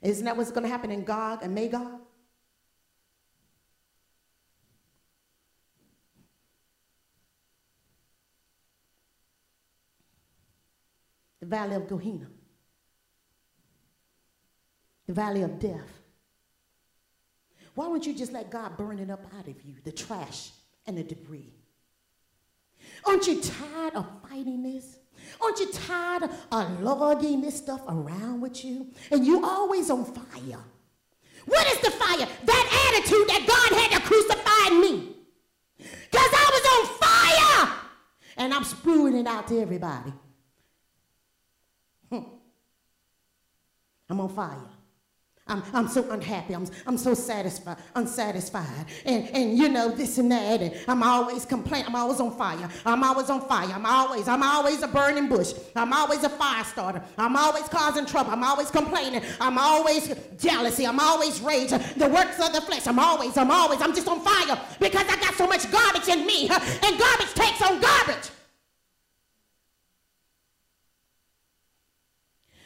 Isn't 0.00 0.24
that 0.24 0.34
what's 0.34 0.50
going 0.50 0.62
to 0.62 0.70
happen 0.70 0.90
in 0.90 1.04
Gog 1.04 1.40
and 1.42 1.54
Magog? 1.54 2.00
the 11.40 11.46
valley 11.46 11.74
of 11.74 11.88
Gehenna, 11.88 12.26
the 15.06 15.14
valley 15.14 15.42
of 15.42 15.58
death. 15.58 15.99
Why 17.74 17.86
don't 17.86 18.04
you 18.06 18.14
just 18.14 18.32
let 18.32 18.50
God 18.50 18.76
burn 18.76 18.98
it 18.98 19.10
up 19.10 19.24
out 19.38 19.46
of 19.46 19.54
you, 19.64 19.74
the 19.84 19.92
trash 19.92 20.50
and 20.86 20.96
the 20.96 21.02
debris? 21.02 21.52
Aren't 23.04 23.26
you 23.26 23.40
tired 23.40 23.94
of 23.94 24.06
fighting 24.28 24.62
this? 24.62 24.98
Aren't 25.40 25.58
you 25.60 25.70
tired 25.72 26.30
of 26.50 26.80
lugging 26.82 27.40
this 27.40 27.56
stuff 27.56 27.82
around 27.88 28.40
with 28.40 28.64
you? 28.64 28.88
And 29.10 29.24
you 29.24 29.44
always 29.44 29.90
on 29.90 30.04
fire. 30.04 30.60
What 31.46 31.66
is 31.68 31.78
the 31.78 31.90
fire? 31.90 32.26
That 32.44 32.94
attitude 32.94 33.28
that 33.28 33.46
God 33.46 33.78
had 33.78 33.98
to 33.98 34.06
crucify 34.06 34.80
me. 34.80 35.16
Because 35.78 36.30
I 36.32 36.50
was 36.52 36.64
on 36.74 37.66
fire. 37.66 37.76
And 38.36 38.54
I'm 38.54 38.64
spewing 38.64 39.16
it 39.16 39.26
out 39.26 39.48
to 39.48 39.60
everybody. 39.60 40.12
Hmm. 42.10 42.22
I'm 44.08 44.20
on 44.20 44.28
fire. 44.28 44.68
I'm, 45.50 45.62
I'm 45.74 45.88
so 45.88 46.08
unhappy. 46.10 46.54
I'm, 46.54 46.66
I'm 46.86 46.96
so 46.96 47.12
satisfied, 47.12 47.76
unsatisfied. 47.96 48.86
And, 49.04 49.28
and 49.30 49.58
you 49.58 49.68
know, 49.68 49.90
this 49.90 50.18
and 50.18 50.30
that. 50.30 50.62
And 50.62 50.74
I'm 50.88 51.02
always 51.02 51.44
complaining. 51.44 51.88
I'm 51.88 51.96
always 51.96 52.20
on 52.20 52.36
fire. 52.36 52.68
I'm 52.86 53.02
always 53.02 53.28
on 53.28 53.40
fire. 53.42 53.68
I'm 53.72 53.84
always, 53.84 54.28
I'm 54.28 54.42
always 54.42 54.82
a 54.82 54.88
burning 54.88 55.28
bush. 55.28 55.52
I'm 55.74 55.92
always 55.92 56.22
a 56.22 56.28
fire 56.28 56.64
starter. 56.64 57.02
I'm 57.18 57.36
always 57.36 57.64
causing 57.64 58.06
trouble. 58.06 58.30
I'm 58.30 58.44
always 58.44 58.70
complaining. 58.70 59.22
I'm 59.40 59.58
always 59.58 60.14
jealousy. 60.38 60.86
I'm 60.86 61.00
always 61.00 61.40
rage. 61.40 61.70
The 61.70 62.08
works 62.08 62.40
of 62.40 62.52
the 62.52 62.60
flesh. 62.60 62.86
I'm 62.86 62.98
always, 62.98 63.36
I'm 63.36 63.50
always, 63.50 63.82
I'm 63.82 63.94
just 63.94 64.06
on 64.08 64.20
fire 64.20 64.58
because 64.78 65.06
I 65.08 65.16
got 65.20 65.34
so 65.34 65.46
much 65.46 65.70
garbage 65.70 66.08
in 66.08 66.24
me. 66.26 66.48
And 66.48 66.98
garbage 66.98 67.34
takes 67.34 67.60
on 67.62 67.80
garbage. 67.80 68.30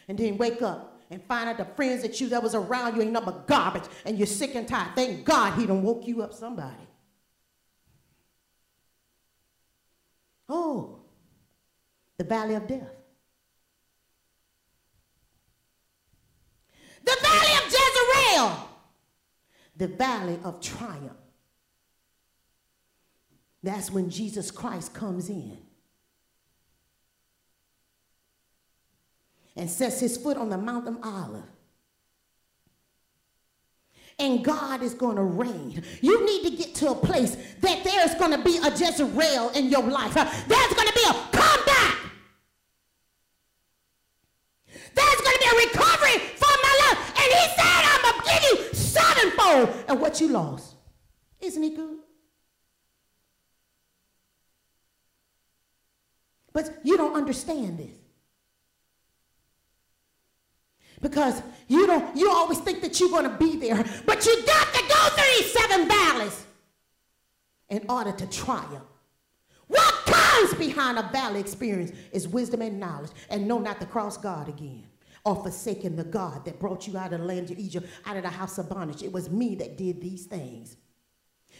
and 0.08 0.18
then 0.18 0.36
wake 0.36 0.60
up 0.62 0.93
and 1.10 1.22
find 1.24 1.48
out 1.48 1.58
the 1.58 1.64
friends 1.64 2.02
that 2.02 2.20
you 2.20 2.28
that 2.30 2.42
was 2.42 2.54
around 2.54 2.96
you 2.96 3.02
ain't 3.02 3.12
nothing 3.12 3.26
but 3.26 3.46
garbage 3.46 3.84
and 4.04 4.18
you're 4.18 4.26
sick 4.26 4.54
and 4.54 4.66
tired. 4.66 4.94
Thank 4.94 5.24
God 5.24 5.58
he 5.58 5.66
done 5.66 5.82
woke 5.82 6.06
you 6.06 6.22
up 6.22 6.32
somebody. 6.32 6.74
Oh, 10.48 10.98
the 12.16 12.24
valley 12.24 12.54
of 12.54 12.66
death. 12.66 12.90
The 17.04 17.16
valley 17.22 17.56
of 17.56 17.64
Jezreel. 17.64 18.68
The 19.76 19.88
valley 19.88 20.38
of 20.44 20.60
triumph. 20.60 21.12
That's 23.62 23.90
when 23.90 24.10
Jesus 24.10 24.50
Christ 24.50 24.94
comes 24.94 25.28
in. 25.28 25.63
And 29.56 29.70
sets 29.70 30.00
his 30.00 30.16
foot 30.16 30.36
on 30.36 30.48
the 30.48 30.58
Mount 30.58 30.88
of 30.88 30.98
Olive. 31.02 31.44
And 34.18 34.44
God 34.44 34.82
is 34.82 34.94
going 34.94 35.16
to 35.16 35.22
reign. 35.22 35.82
You 36.00 36.24
need 36.24 36.50
to 36.50 36.56
get 36.56 36.74
to 36.76 36.90
a 36.90 36.94
place 36.94 37.36
that 37.60 37.82
there's 37.82 38.14
going 38.14 38.30
to 38.30 38.38
be 38.38 38.58
a 38.58 38.70
Jezreel 38.70 39.50
in 39.50 39.68
your 39.70 39.82
life. 39.82 40.14
There's 40.14 40.74
going 40.74 40.88
to 40.88 40.94
be 40.94 41.04
a 41.08 41.12
comeback. 41.32 41.98
There's 44.94 45.20
going 45.20 45.34
to 45.34 45.40
be 45.40 45.46
a 45.46 45.66
recovery 45.66 46.18
for 46.36 46.54
my 46.62 46.74
life. 46.86 46.98
And 47.16 47.32
he 47.32 47.44
said, 47.56 47.82
I'm 47.84 48.02
going 48.02 48.14
to 48.14 48.24
give 48.30 48.42
you 48.50 48.74
sevenfold 48.74 49.84
and 49.88 50.00
what 50.00 50.20
you 50.20 50.28
lost. 50.28 50.76
Isn't 51.40 51.62
he 51.62 51.70
good? 51.70 51.98
But 56.52 56.78
you 56.84 56.96
don't 56.96 57.16
understand 57.16 57.78
this. 57.78 58.03
Because 61.00 61.42
you 61.68 61.86
don't 61.86 62.16
you 62.16 62.30
always 62.30 62.58
think 62.58 62.80
that 62.82 62.98
you're 62.98 63.10
going 63.10 63.28
to 63.28 63.36
be 63.36 63.56
there 63.56 63.84
but 64.06 64.24
you 64.24 64.46
got 64.46 64.72
to 64.74 64.82
go 64.88 65.08
through 65.14 65.24
these 65.36 65.52
seven 65.52 65.88
valleys 65.88 66.46
in 67.70 67.84
order 67.88 68.12
to 68.12 68.26
triumph. 68.26 68.84
What 69.66 69.94
comes 70.06 70.54
behind 70.54 70.98
a 70.98 71.08
valley 71.10 71.40
experience 71.40 71.92
is 72.12 72.28
wisdom 72.28 72.62
and 72.62 72.78
knowledge 72.78 73.10
and 73.30 73.48
know 73.48 73.58
not 73.58 73.80
to 73.80 73.86
cross 73.86 74.16
god 74.16 74.48
again 74.48 74.84
or 75.24 75.36
forsaking 75.42 75.96
the 75.96 76.04
god 76.04 76.44
that 76.44 76.60
brought 76.60 76.86
you 76.86 76.98
out 76.98 77.12
of 77.12 77.20
the 77.20 77.26
land 77.26 77.50
of 77.50 77.58
egypt 77.58 77.88
out 78.04 78.16
of 78.16 78.22
the 78.22 78.30
house 78.30 78.58
of 78.58 78.68
bondage. 78.68 79.02
It 79.02 79.12
was 79.12 79.30
me 79.30 79.54
that 79.56 79.76
did 79.76 80.00
these 80.00 80.26
things. 80.26 80.76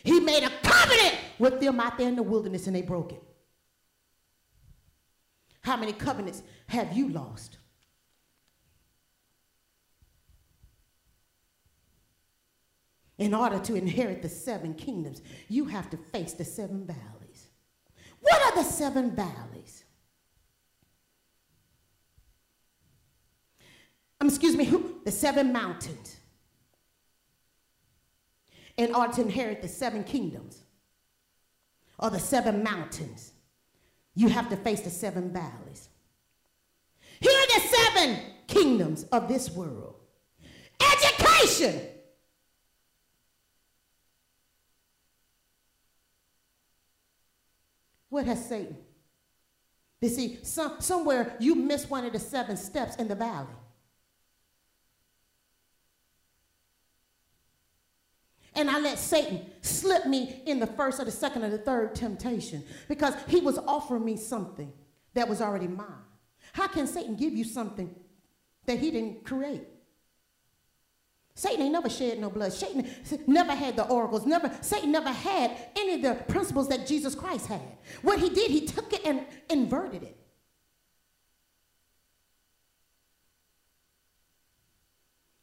He 0.03 0.21
made 0.21 0.45
a 0.45 0.51
covenant 0.63 1.17
with 1.39 1.61
them 1.61 1.81
out 1.81 1.97
there 1.97 2.09
in 2.09 2.17
the 2.17 2.23
wilderness 2.23 2.67
and 2.67 2.77
they 2.77 2.83
broke 2.83 3.13
it. 3.13 3.23
How 5.63 5.79
many 5.79 5.95
covenants 5.95 6.43
have 6.67 6.95
you 6.95 7.09
lost 7.09 7.57
In 13.19 13.33
order 13.33 13.61
to 13.61 13.75
inherit 13.77 14.23
the 14.23 14.29
seven 14.29 14.75
kingdoms, 14.75 15.23
you 15.49 15.67
have 15.67 15.89
to 15.91 15.97
face 15.97 16.33
the 16.33 16.45
seven 16.45 16.85
valleys. 16.87 17.49
What 18.21 18.43
are 18.43 18.63
the 18.63 18.69
seven 18.69 19.15
valleys? 19.15 19.85
um, 24.25 24.29
excuse 24.29 24.57
me, 24.57 24.65
who, 24.65 25.01
the 25.05 25.11
seven 25.11 25.53
mountains 25.53 26.17
in 28.77 28.95
order 28.95 29.13
to 29.13 29.23
inherit 29.23 29.63
the 29.63 29.69
seven 29.69 30.03
kingdoms 30.03 30.65
or 31.99 32.11
the 32.11 32.19
seven 32.19 32.63
mountains, 32.63 33.33
you 34.15 34.29
have 34.29 34.49
to 34.49 34.57
face 34.57 34.81
the 34.81 34.91
seven 34.91 35.31
valleys. 35.31 35.89
Here 37.21 37.33
are 37.33 37.61
the 37.61 37.69
seven 37.69 38.21
kingdoms 38.47 39.05
of 39.05 39.29
this 39.29 39.51
world 39.51 39.97
education. 40.81 41.81
What 48.15 48.27
has 48.27 48.49
Satan? 48.49 48.77
You 50.01 50.09
see, 50.09 50.39
some, 50.45 50.81
somewhere 50.81 51.35
you 51.41 51.57
missed 51.57 51.91
one 51.91 52.05
of 52.05 52.13
the 52.13 52.21
seven 52.21 52.57
steps 52.57 52.95
in 52.95 53.09
the 53.09 53.17
valley. 53.17 53.49
And 58.55 58.71
I 58.71 58.79
let 58.79 59.01
Satan 59.01 59.51
slip 59.63 60.07
me 60.07 60.43
in 60.47 60.61
the 60.61 60.67
first 60.69 61.01
or 61.01 61.05
the 61.05 61.11
second 61.11 61.43
or 61.43 61.51
the 61.51 61.59
third 61.59 61.97
temptation 61.97 62.63
because 62.87 63.15
he 63.27 63.41
was 63.41 63.59
offering 63.59 64.05
me 64.05 64.17
something 64.17 64.73
that 65.15 65.29
was 65.29 65.41
already 65.41 65.67
mine. 65.67 65.89
How 66.53 66.69
can 66.69 66.87
Satan 66.87 67.17
give 67.17 67.33
you 67.33 67.43
something 67.43 67.93
that 68.67 68.79
he 68.79 68.93
didn't 68.93 69.25
create? 69.25 69.67
Satan 71.37 71.63
ain't 71.63 71.73
never 71.73 71.91
shed 71.91 72.21
no 72.21 72.31
blood. 72.31 72.53
Satan 72.53 72.89
never 73.27 73.53
had 73.55 73.75
the 73.75 73.87
oracles. 73.89 74.25
Never, 74.25 74.53
Satan 74.61 74.93
never 74.93 75.11
had 75.11 75.51
any 75.77 75.95
of 75.95 76.03
the 76.03 76.15
principles 76.33 76.69
that 76.69 76.87
Jesus 76.87 77.15
Christ 77.15 77.47
had. 77.47 77.61
What 78.03 78.21
he 78.21 78.29
did, 78.31 78.51
he 78.51 78.67
took 78.67 78.93
it 78.93 79.05
and 79.05 79.27
inverted 79.51 80.05
it. 80.05 80.17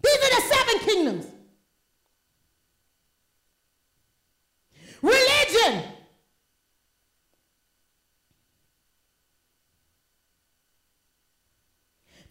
These 0.02 0.16
are 0.16 0.42
the 0.42 0.56
seven 0.56 0.80
kingdoms. 0.80 1.26
Religion. 5.02 5.84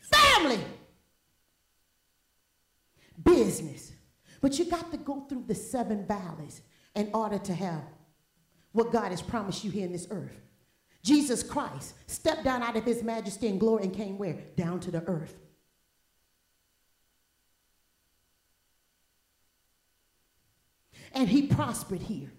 Family. 0.00 0.64
Business. 3.50 3.92
But 4.40 4.58
you 4.58 4.64
got 4.64 4.90
to 4.92 4.96
go 4.96 5.26
through 5.28 5.44
the 5.46 5.54
seven 5.54 6.06
valleys 6.06 6.62
in 6.94 7.10
order 7.12 7.38
to 7.38 7.54
have 7.54 7.82
what 8.72 8.92
God 8.92 9.10
has 9.10 9.20
promised 9.20 9.64
you 9.64 9.70
here 9.70 9.86
in 9.86 9.92
this 9.92 10.06
earth. 10.10 10.40
Jesus 11.02 11.42
Christ 11.42 11.94
stepped 12.06 12.44
down 12.44 12.62
out 12.62 12.76
of 12.76 12.84
his 12.84 13.02
majesty 13.02 13.48
and 13.48 13.58
glory 13.58 13.84
and 13.84 13.94
came 13.94 14.18
where? 14.18 14.38
Down 14.56 14.80
to 14.80 14.90
the 14.90 15.02
earth. 15.06 15.34
And 21.12 21.28
he 21.28 21.48
prospered 21.48 22.02
here. 22.02 22.30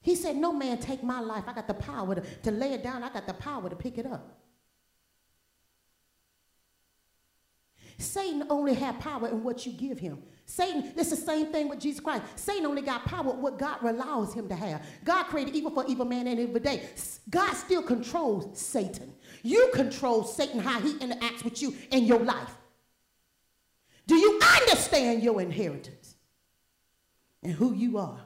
He 0.00 0.14
said, 0.16 0.36
No 0.36 0.52
man 0.52 0.78
take 0.78 1.02
my 1.02 1.20
life. 1.20 1.44
I 1.46 1.52
got 1.52 1.68
the 1.68 1.74
power 1.74 2.14
to, 2.14 2.20
to 2.44 2.50
lay 2.50 2.72
it 2.72 2.82
down, 2.82 3.02
I 3.02 3.12
got 3.12 3.26
the 3.26 3.34
power 3.34 3.68
to 3.68 3.76
pick 3.76 3.98
it 3.98 4.06
up. 4.06 4.38
Satan 8.02 8.44
only 8.50 8.74
had 8.74 8.98
power 9.00 9.28
in 9.28 9.42
what 9.42 9.64
you 9.64 9.72
give 9.72 9.98
him. 9.98 10.22
Satan, 10.44 10.92
it's 10.96 11.10
the 11.10 11.16
same 11.16 11.46
thing 11.46 11.68
with 11.68 11.80
Jesus 11.80 12.00
Christ. 12.00 12.24
Satan 12.36 12.66
only 12.66 12.82
got 12.82 13.04
power 13.04 13.32
what 13.32 13.58
God 13.58 13.82
allows 13.82 14.34
him 14.34 14.48
to 14.48 14.54
have. 14.54 14.84
God 15.04 15.24
created 15.24 15.54
evil 15.54 15.70
for 15.70 15.84
evil 15.86 16.04
man 16.04 16.26
and 16.26 16.38
evil 16.38 16.60
day. 16.60 16.88
God 17.30 17.52
still 17.54 17.82
controls 17.82 18.58
Satan. 18.58 19.12
You 19.42 19.70
control 19.72 20.24
Satan 20.24 20.60
how 20.60 20.80
he 20.80 20.94
interacts 20.94 21.44
with 21.44 21.62
you 21.62 21.74
in 21.90 22.04
your 22.04 22.20
life. 22.20 22.56
Do 24.06 24.16
you 24.16 24.40
understand 24.60 25.22
your 25.22 25.40
inheritance 25.40 26.16
and 27.42 27.52
who 27.52 27.72
you 27.72 27.98
are? 27.98 28.20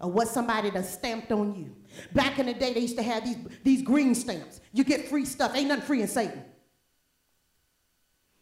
or 0.00 0.10
what 0.10 0.28
somebody 0.28 0.70
done 0.70 0.84
stamped 0.84 1.30
on 1.30 1.54
you. 1.54 1.76
Back 2.14 2.38
in 2.38 2.46
the 2.46 2.54
day, 2.54 2.72
they 2.72 2.80
used 2.80 2.96
to 2.96 3.02
have 3.02 3.24
these, 3.24 3.36
these 3.62 3.82
green 3.82 4.14
stamps. 4.14 4.60
You 4.72 4.82
get 4.82 5.08
free 5.08 5.26
stuff. 5.26 5.54
Ain't 5.54 5.68
nothing 5.68 5.84
free 5.84 6.02
in 6.02 6.08
Satan. 6.08 6.42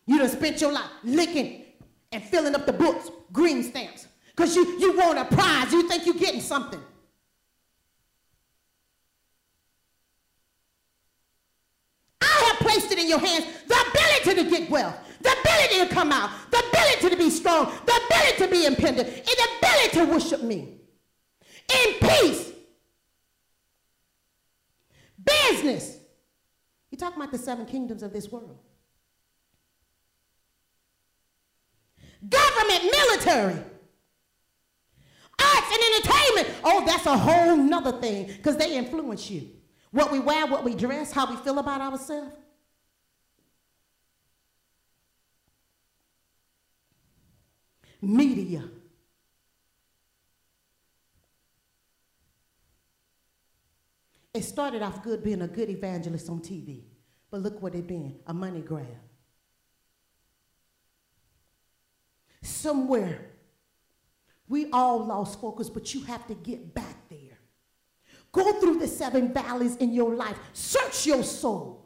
You 0.08 0.16
done 0.16 0.30
spent 0.30 0.58
your 0.62 0.72
life 0.72 0.90
licking 1.04 1.66
and 2.12 2.24
filling 2.24 2.54
up 2.54 2.64
the 2.64 2.72
books, 2.72 3.10
green 3.30 3.62
stamps, 3.62 4.08
because 4.34 4.56
you, 4.56 4.80
you 4.80 4.96
want 4.96 5.18
a 5.18 5.26
prize. 5.26 5.70
You 5.70 5.86
think 5.86 6.06
you're 6.06 6.14
getting 6.14 6.40
something. 6.40 6.80
I 12.22 12.24
have 12.24 12.56
placed 12.56 12.90
it 12.90 12.98
in 12.98 13.06
your 13.06 13.18
hands 13.18 13.44
the 13.66 13.74
ability 13.74 14.42
to 14.42 14.50
get 14.50 14.70
wealth, 14.70 14.96
the 15.20 15.30
ability 15.40 15.86
to 15.86 15.94
come 15.94 16.10
out, 16.10 16.30
the 16.50 16.56
ability 16.56 17.10
to 17.10 17.16
be 17.16 17.28
strong, 17.28 17.70
the 17.84 18.00
ability 18.06 18.38
to 18.38 18.48
be 18.48 18.64
independent, 18.64 19.08
and 19.08 19.26
the 19.26 19.48
ability 19.58 19.98
to 19.98 20.04
worship 20.06 20.42
me 20.42 20.78
in 21.84 21.94
peace. 22.00 22.52
Business. 25.22 25.98
You're 26.90 26.98
talking 26.98 27.20
about 27.20 27.30
the 27.30 27.36
seven 27.36 27.66
kingdoms 27.66 28.02
of 28.02 28.14
this 28.14 28.32
world. 28.32 28.58
Government, 32.26 32.84
military. 32.90 33.64
Arts 35.40 35.72
and 35.72 35.82
entertainment. 35.94 36.60
Oh, 36.64 36.84
that's 36.84 37.06
a 37.06 37.16
whole 37.16 37.56
nother 37.56 37.92
thing 38.00 38.26
because 38.26 38.56
they 38.56 38.76
influence 38.76 39.30
you. 39.30 39.50
What 39.90 40.10
we 40.10 40.18
wear, 40.18 40.46
what 40.46 40.64
we 40.64 40.74
dress, 40.74 41.12
how 41.12 41.30
we 41.30 41.36
feel 41.36 41.58
about 41.58 41.80
ourselves. 41.80 42.34
Media. 48.00 48.64
It 54.34 54.42
started 54.42 54.82
off 54.82 55.02
good 55.02 55.24
being 55.24 55.42
a 55.42 55.48
good 55.48 55.68
evangelist 55.68 56.28
on 56.28 56.40
TV, 56.40 56.82
but 57.30 57.40
look 57.40 57.60
what 57.60 57.74
it 57.74 57.86
been 57.86 58.20
a 58.26 58.34
money 58.34 58.60
grab. 58.60 59.07
Somewhere, 62.42 63.30
we 64.48 64.70
all 64.70 65.04
lost 65.04 65.40
focus, 65.40 65.68
but 65.68 65.94
you 65.94 66.02
have 66.04 66.26
to 66.28 66.34
get 66.34 66.74
back 66.74 67.08
there. 67.08 67.38
Go 68.32 68.60
through 68.60 68.78
the 68.78 68.88
seven 68.88 69.32
valleys 69.32 69.76
in 69.76 69.92
your 69.92 70.14
life, 70.14 70.38
search 70.52 71.06
your 71.06 71.22
soul. 71.22 71.84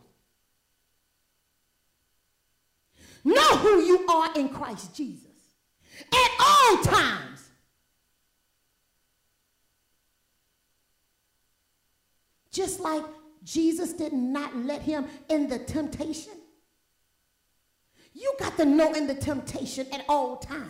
Know 3.25 3.57
who 3.57 3.81
you 3.81 4.07
are 4.09 4.31
in 4.37 4.49
Christ 4.49 4.95
Jesus 4.97 5.27
at 6.13 6.31
all 6.41 6.77
times. 6.83 7.49
Just 12.51 12.81
like 12.81 13.05
Jesus 13.45 13.93
did 13.93 14.13
not 14.13 14.55
let 14.57 14.83
him 14.83 15.07
in 15.29 15.49
the 15.49 15.59
temptation. 15.59 16.35
You 18.15 18.35
got 18.39 18.57
to 18.59 18.65
know 18.65 18.93
in 18.93 19.07
the 19.07 19.15
temptation 19.15 19.87
at 19.93 20.05
all 20.09 20.37
times. 20.37 20.69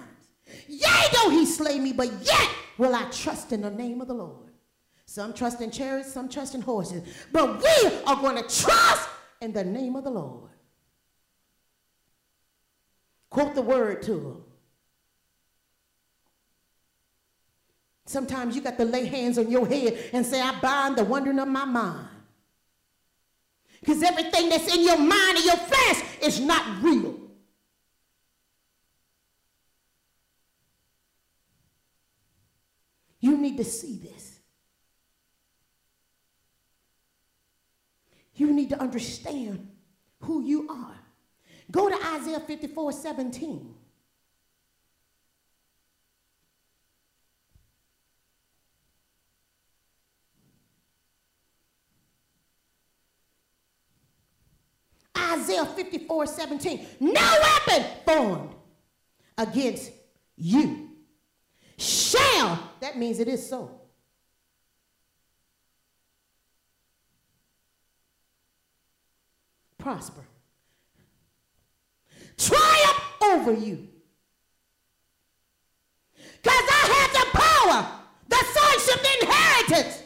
Yea, 0.69 1.09
though 1.13 1.31
he 1.31 1.47
slay 1.47 1.79
me, 1.79 1.93
but 1.93 2.11
yet 2.23 2.49
will 2.79 2.95
I 2.95 3.05
trust 3.11 3.53
in 3.53 3.63
the 3.63 3.71
name 3.71 4.01
of 4.01 4.09
the 4.09 4.15
Lord. 4.15 4.51
Some 5.07 5.35
trust 5.35 5.61
in 5.61 5.71
chariots, 5.71 6.13
some 6.13 6.29
trust 6.29 6.55
in 6.55 6.63
horses, 6.63 7.03
but 7.33 7.63
we 7.63 7.99
are 8.07 8.17
going 8.17 8.37
to 8.37 8.43
trust 8.43 9.09
in 9.41 9.53
the 9.53 9.65
name 9.65 9.97
of 9.97 10.05
the 10.05 10.11
Lord. 10.11 10.51
Quote 13.29 13.55
the 13.55 13.63
word 13.63 14.03
to 14.03 14.13
them. 14.13 14.45
Sometimes 18.07 18.55
you 18.55 18.63
got 18.63 18.77
to 18.79 18.85
lay 18.85 19.07
hands 19.07 19.39
on 19.39 19.51
your 19.51 19.67
head 19.67 19.99
and 20.13 20.25
say, 20.25 20.41
I 20.41 20.59
bind 20.61 20.97
the 20.97 21.05
wandering 21.05 21.39
of 21.39 21.49
my 21.49 21.65
mind. 21.65 22.09
Because 23.81 24.03
everything 24.03 24.49
that's 24.49 24.73
in 24.73 24.85
your 24.85 24.99
mind 24.99 25.37
and 25.37 25.45
your 25.45 25.57
flesh 25.57 26.03
is 26.23 26.41
not 26.41 26.83
real. 26.83 27.19
You 33.21 33.37
need 33.53 33.59
to 33.59 33.71
see 33.71 33.99
this. 33.99 34.39
You 38.35 38.53
need 38.53 38.71
to 38.71 38.81
understand 38.81 39.69
who 40.21 40.43
you 40.43 40.69
are. 40.71 40.97
Go 41.71 41.89
to 41.89 42.07
Isaiah 42.15 42.41
54 42.41 42.93
17. 42.93 43.75
Isaiah 55.17 55.65
54 55.65 56.27
17. 56.27 56.87
No 57.01 57.21
weapon 57.21 57.87
formed 58.05 58.55
against 59.39 59.93
you 60.37 60.92
shall, 61.83 62.71
that 62.81 62.97
means 62.97 63.19
it 63.19 63.29
is 63.29 63.49
so. 63.49 63.83
prosper. 69.83 70.23
Triumph 72.39 73.05
over 73.23 73.53
you. 73.53 73.89
Because 76.41 76.65
I 76.71 76.83
have 76.95 77.13
the 77.13 77.39
power, 77.39 77.87
the 78.29 78.37
sonship, 78.37 79.03
the 79.03 79.27
inheritance, 79.27 80.03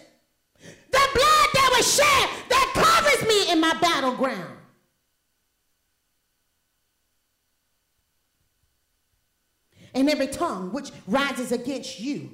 the 0.91 1.09
blood 1.15 1.49
that 1.55 1.75
was 1.77 1.95
shed 1.95 2.29
that 2.49 2.73
covers 2.75 3.29
me 3.29 3.53
in 3.53 3.61
my 3.61 3.75
battleground. 3.81 4.56
And 9.97 10.11
every 10.11 10.27
tongue 10.27 10.73
which 10.73 10.93
rises 11.07 11.53
against 11.53 11.99
you 11.99 12.31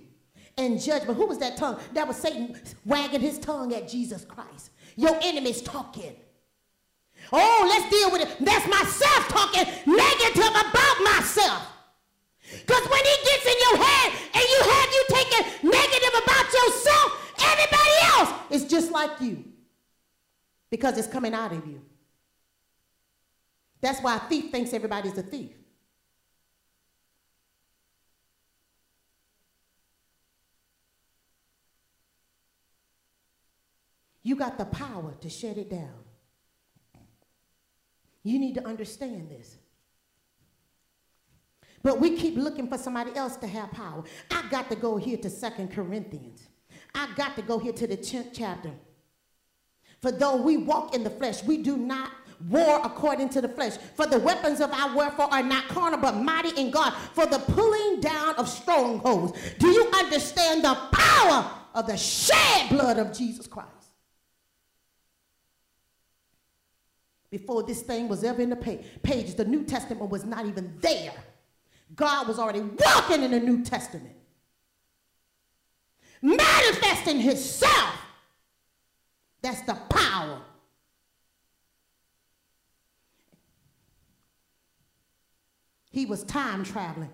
in 0.56 0.78
judgment. 0.78 1.16
Who 1.16 1.26
was 1.26 1.38
that 1.38 1.56
tongue? 1.56 1.78
That 1.94 2.08
was 2.08 2.16
Satan 2.16 2.60
wagging 2.84 3.20
his 3.20 3.38
tongue 3.38 3.72
at 3.72 3.88
Jesus 3.88 4.24
Christ. 4.24 4.70
Your 4.96 5.16
enemy's 5.22 5.62
talking. 5.62 6.16
Oh, 7.32 7.66
let's 7.68 7.88
deal 7.88 8.10
with 8.10 8.22
it. 8.22 8.44
That's 8.44 8.66
myself 8.68 9.28
talking 9.28 9.62
negative 9.86 10.50
about 10.50 10.96
myself. 11.04 11.68
Because 12.50 12.88
when 12.88 13.00
he 13.04 13.16
gets 13.24 13.46
in 13.46 13.54
your 13.60 13.76
head 13.84 14.12
and 14.34 14.42
you 14.42 14.60
have 14.70 14.88
you 14.92 15.04
taking 15.08 15.70
negative 15.70 16.20
about 16.24 16.52
yourself, 16.52 17.34
everybody 17.44 17.90
else 18.16 18.30
is 18.50 18.64
just 18.64 18.90
like 18.90 19.20
you. 19.20 19.44
Because 20.68 20.98
it's 20.98 21.06
coming 21.06 21.32
out 21.32 21.52
of 21.52 21.64
you. 21.66 21.80
That's 23.80 24.00
why 24.00 24.16
a 24.16 24.20
thief 24.20 24.50
thinks 24.50 24.72
everybody's 24.72 25.16
a 25.16 25.22
thief. 25.22 25.61
You 34.23 34.37
got 34.37 34.59
the 34.59 34.64
power 34.66 35.14
to 35.20 35.29
shut 35.29 35.57
it 35.57 35.70
down. 35.70 35.95
You 38.23 38.39
need 38.39 38.55
to 38.55 38.66
understand 38.66 39.31
this. 39.31 39.57
But 41.83 42.01
we 42.01 42.16
keep 42.16 42.37
looking 42.37 42.68
for 42.68 42.79
somebody 42.79 43.14
else 43.16 43.37
to 43.37 43.49
have 43.49 43.73
power. 43.73 44.05
I 44.31 44.45
got 44.51 44.70
to 44.70 44.77
go 44.77 44.97
here 44.97 45.16
to 45.18 45.29
Second 45.29 45.73
Corinthians. 45.73 46.49
I 46.95 47.09
got 47.16 47.35
to 47.37 47.43
go 47.43 47.59
here 47.59 47.73
to 47.73 47.87
the 47.87 47.97
10th 47.97 48.31
chapter. 48.33 48.70
For 50.01 50.12
though 50.12 50.37
we 50.37 50.57
walk 50.57 50.95
in 50.95 51.03
the 51.03 51.11
flesh, 51.11 51.43
we 51.43 51.59
do 51.59 51.77
not 51.77 52.12
war 52.49 52.81
according 52.85 53.29
to 53.31 53.41
the 53.41 53.49
flesh. 53.49 53.77
For 53.97 54.07
the 54.07 54.18
weapons 54.18 54.61
of 54.61 54.73
our 54.73 54.95
warfare 54.95 55.27
are 55.27 55.43
not 55.43 55.68
carnal, 55.68 56.01
but 56.01 56.16
mighty 56.16 56.61
in 56.61 56.70
God 56.70 56.93
for 57.14 57.27
the 57.27 57.39
pulling 57.39 58.01
down 58.01 58.35
of 58.37 58.49
strongholds. 58.49 59.39
Do 59.59 59.68
you 59.68 59.89
understand 59.95 60.64
the 60.64 60.75
power 60.93 61.51
of 61.75 61.87
the 61.87 61.97
shed 61.97 62.70
blood 62.70 62.99
of 62.99 63.16
Jesus 63.16 63.47
Christ? 63.47 63.82
Before 67.33 67.62
this 67.62 67.80
thing 67.80 68.09
was 68.09 68.22
ever 68.24 68.43
in 68.43 68.51
the 68.51 68.57
page, 68.57 68.85
pages. 69.03 69.35
The 69.35 69.47
New 69.47 69.64
Testament 69.64 70.11
was 70.11 70.26
not 70.26 70.45
even 70.45 70.76
there. 70.80 71.14
God 71.97 72.28
was 72.28 72.39
already 72.39 72.61
walking 72.61 73.22
in 73.22 73.30
the 73.30 73.41
New 73.41 73.64
Testament, 73.64 74.14
manifesting 76.20 77.20
Himself. 77.20 77.97
That's 79.41 79.62
the 79.62 79.74
power. 79.89 80.43
He 85.91 86.05
was 86.05 86.24
time 86.24 86.64
traveling. 86.64 87.11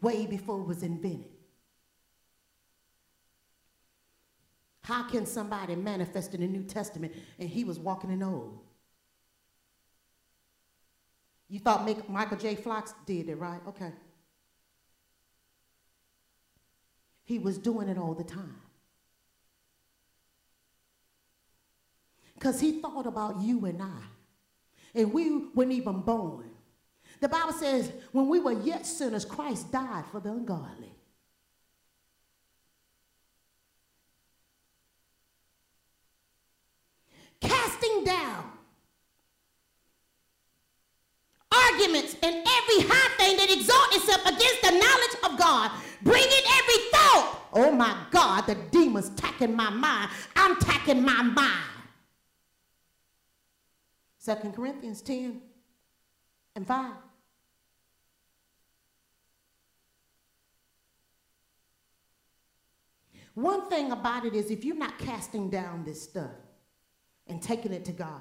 Way 0.00 0.26
before 0.26 0.60
it 0.60 0.66
was 0.66 0.82
invented. 0.82 1.33
How 4.84 5.02
can 5.02 5.24
somebody 5.24 5.74
manifest 5.76 6.34
in 6.34 6.42
the 6.42 6.46
New 6.46 6.62
Testament 6.62 7.14
and 7.38 7.48
he 7.48 7.64
was 7.64 7.78
walking 7.78 8.10
in 8.10 8.22
Old? 8.22 8.58
You 11.48 11.58
thought 11.58 11.88
Michael 12.10 12.36
J. 12.36 12.54
Fox 12.54 12.92
did 13.06 13.30
it, 13.30 13.36
right? 13.36 13.60
Okay. 13.66 13.92
He 17.24 17.38
was 17.38 17.56
doing 17.56 17.88
it 17.88 17.96
all 17.96 18.12
the 18.12 18.24
time. 18.24 18.60
Because 22.34 22.60
he 22.60 22.82
thought 22.82 23.06
about 23.06 23.40
you 23.40 23.64
and 23.64 23.80
I. 23.80 24.02
And 24.94 25.14
we 25.14 25.46
weren't 25.54 25.72
even 25.72 26.02
born. 26.02 26.50
The 27.20 27.28
Bible 27.30 27.54
says, 27.54 27.90
when 28.12 28.28
we 28.28 28.38
were 28.38 28.52
yet 28.52 28.84
sinners, 28.84 29.24
Christ 29.24 29.72
died 29.72 30.04
for 30.12 30.20
the 30.20 30.28
ungodly. 30.28 30.94
casting 37.44 38.04
down 38.04 38.44
arguments 41.84 42.16
and 42.22 42.34
every 42.34 42.88
high 42.88 43.16
thing 43.16 43.36
that 43.36 43.50
exalts 43.50 43.96
itself 43.96 44.22
against 44.26 44.62
the 44.62 44.70
knowledge 44.70 45.32
of 45.32 45.38
God, 45.38 45.70
bringing 46.02 46.28
every 46.28 46.90
thought. 46.90 47.48
Oh 47.52 47.70
my 47.70 47.96
God, 48.10 48.42
the 48.46 48.54
demon's 48.70 49.10
tacking 49.10 49.54
my 49.54 49.70
mind. 49.70 50.10
I'm 50.36 50.56
tacking 50.56 51.04
my 51.04 51.22
mind. 51.22 51.70
Second 54.18 54.54
Corinthians 54.54 55.02
10 55.02 55.40
and 56.56 56.66
5. 56.66 56.92
One 63.34 63.68
thing 63.68 63.90
about 63.90 64.24
it 64.24 64.34
is 64.34 64.50
if 64.50 64.64
you're 64.64 64.76
not 64.76 64.96
casting 64.98 65.50
down 65.50 65.84
this 65.84 66.00
stuff, 66.00 66.30
and 67.26 67.40
taking 67.40 67.72
it 67.72 67.84
to 67.86 67.92
God. 67.92 68.20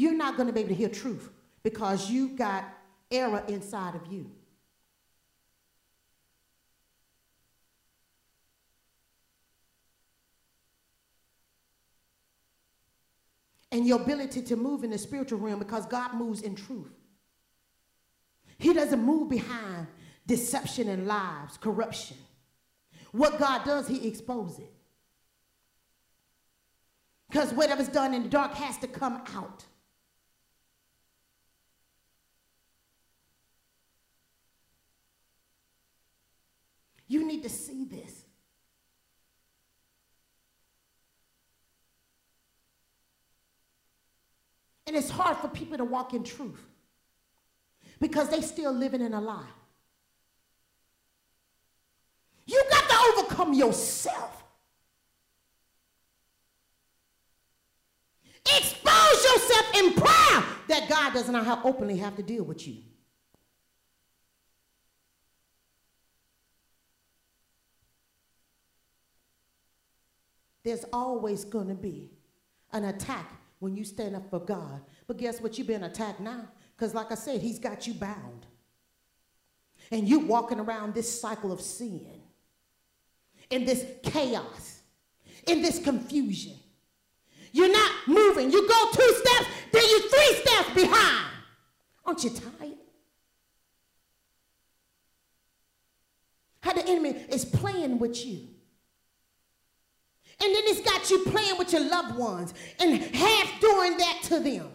You're 0.00 0.14
not 0.14 0.38
going 0.38 0.46
to 0.46 0.52
be 0.54 0.60
able 0.60 0.70
to 0.70 0.74
hear 0.74 0.88
truth 0.88 1.28
because 1.62 2.10
you 2.10 2.30
got 2.30 2.64
error 3.10 3.44
inside 3.48 3.94
of 3.94 4.10
you. 4.10 4.30
And 13.70 13.86
your 13.86 14.00
ability 14.00 14.40
to 14.40 14.56
move 14.56 14.84
in 14.84 14.90
the 14.90 14.96
spiritual 14.96 15.38
realm 15.38 15.58
because 15.58 15.84
God 15.84 16.14
moves 16.14 16.40
in 16.40 16.54
truth. 16.54 16.94
He 18.56 18.72
doesn't 18.72 19.04
move 19.04 19.28
behind 19.28 19.86
deception 20.26 20.88
and 20.88 21.06
lies, 21.06 21.58
corruption. 21.60 22.16
What 23.12 23.38
God 23.38 23.66
does, 23.66 23.86
he 23.86 24.08
exposes 24.08 24.60
it. 24.60 24.72
Because 27.28 27.52
whatever's 27.52 27.88
done 27.88 28.14
in 28.14 28.22
the 28.22 28.28
dark 28.30 28.54
has 28.54 28.78
to 28.78 28.86
come 28.86 29.20
out. 29.36 29.66
You 37.10 37.26
need 37.26 37.42
to 37.42 37.48
see 37.48 37.86
this. 37.86 38.24
And 44.86 44.94
it's 44.94 45.10
hard 45.10 45.36
for 45.38 45.48
people 45.48 45.76
to 45.76 45.84
walk 45.84 46.14
in 46.14 46.22
truth 46.22 46.64
because 47.98 48.28
they 48.28 48.40
still 48.40 48.72
living 48.72 49.00
in 49.00 49.12
a 49.12 49.20
lie. 49.20 49.42
You 52.46 52.62
got 52.70 52.88
to 52.88 53.18
overcome 53.18 53.54
yourself. 53.54 54.44
Expose 58.46 59.24
yourself 59.24 59.66
in 59.78 59.94
prayer 59.94 60.44
that 60.68 60.86
God 60.88 61.12
does 61.14 61.28
not 61.28 61.44
have, 61.44 61.66
openly 61.66 61.96
have 61.96 62.14
to 62.14 62.22
deal 62.22 62.44
with 62.44 62.68
you. 62.68 62.76
There's 70.62 70.84
always 70.92 71.44
going 71.44 71.68
to 71.68 71.74
be 71.74 72.10
an 72.72 72.84
attack 72.84 73.32
when 73.58 73.76
you 73.76 73.84
stand 73.84 74.16
up 74.16 74.28
for 74.30 74.40
God. 74.40 74.80
But 75.06 75.18
guess 75.18 75.40
what? 75.40 75.56
You've 75.58 75.66
been 75.66 75.84
attacked 75.84 76.20
now. 76.20 76.48
Because, 76.76 76.94
like 76.94 77.12
I 77.12 77.14
said, 77.14 77.40
He's 77.40 77.58
got 77.58 77.86
you 77.86 77.94
bound. 77.94 78.46
And 79.90 80.08
you're 80.08 80.24
walking 80.24 80.60
around 80.60 80.94
this 80.94 81.20
cycle 81.20 81.52
of 81.52 81.60
sin 81.60 82.06
in 83.50 83.64
this 83.64 83.84
chaos, 84.02 84.80
in 85.46 85.62
this 85.62 85.82
confusion. 85.82 86.54
You're 87.52 87.72
not 87.72 87.92
moving. 88.06 88.52
You 88.52 88.68
go 88.68 88.90
two 88.92 89.14
steps, 89.24 89.46
then 89.72 89.82
you're 89.90 90.08
three 90.08 90.34
steps 90.42 90.74
behind. 90.74 91.26
Aren't 92.04 92.24
you 92.24 92.30
tired? 92.30 92.74
How 96.62 96.72
the 96.74 96.86
enemy 96.86 97.10
is 97.30 97.44
playing 97.44 97.98
with 97.98 98.24
you. 98.24 98.49
And 100.42 100.54
then 100.54 100.62
it's 100.66 100.80
got 100.80 101.10
you 101.10 101.24
playing 101.24 101.58
with 101.58 101.72
your 101.72 101.86
loved 101.88 102.16
ones 102.16 102.54
and 102.78 102.94
half 103.14 103.60
doing 103.60 103.96
that 103.98 104.20
to 104.24 104.40
them. 104.40 104.70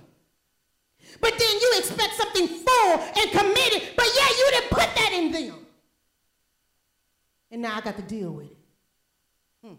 But 1.20 1.34
then 1.40 1.60
you 1.62 1.74
expect 1.78 2.14
something 2.16 2.48
full 2.48 2.94
and 2.94 3.32
committed, 3.32 3.90
but 3.96 4.06
yeah, 4.16 4.28
you 4.28 4.48
didn't 4.52 4.70
put 4.70 4.96
that 4.96 5.12
in 5.14 5.32
them. 5.32 5.66
And 7.52 7.62
now 7.62 7.78
I 7.78 7.82
got 7.82 7.96
to 7.96 8.04
deal 8.04 8.32
with 8.32 8.48
it. 8.48 8.58
Hmm. 9.64 9.74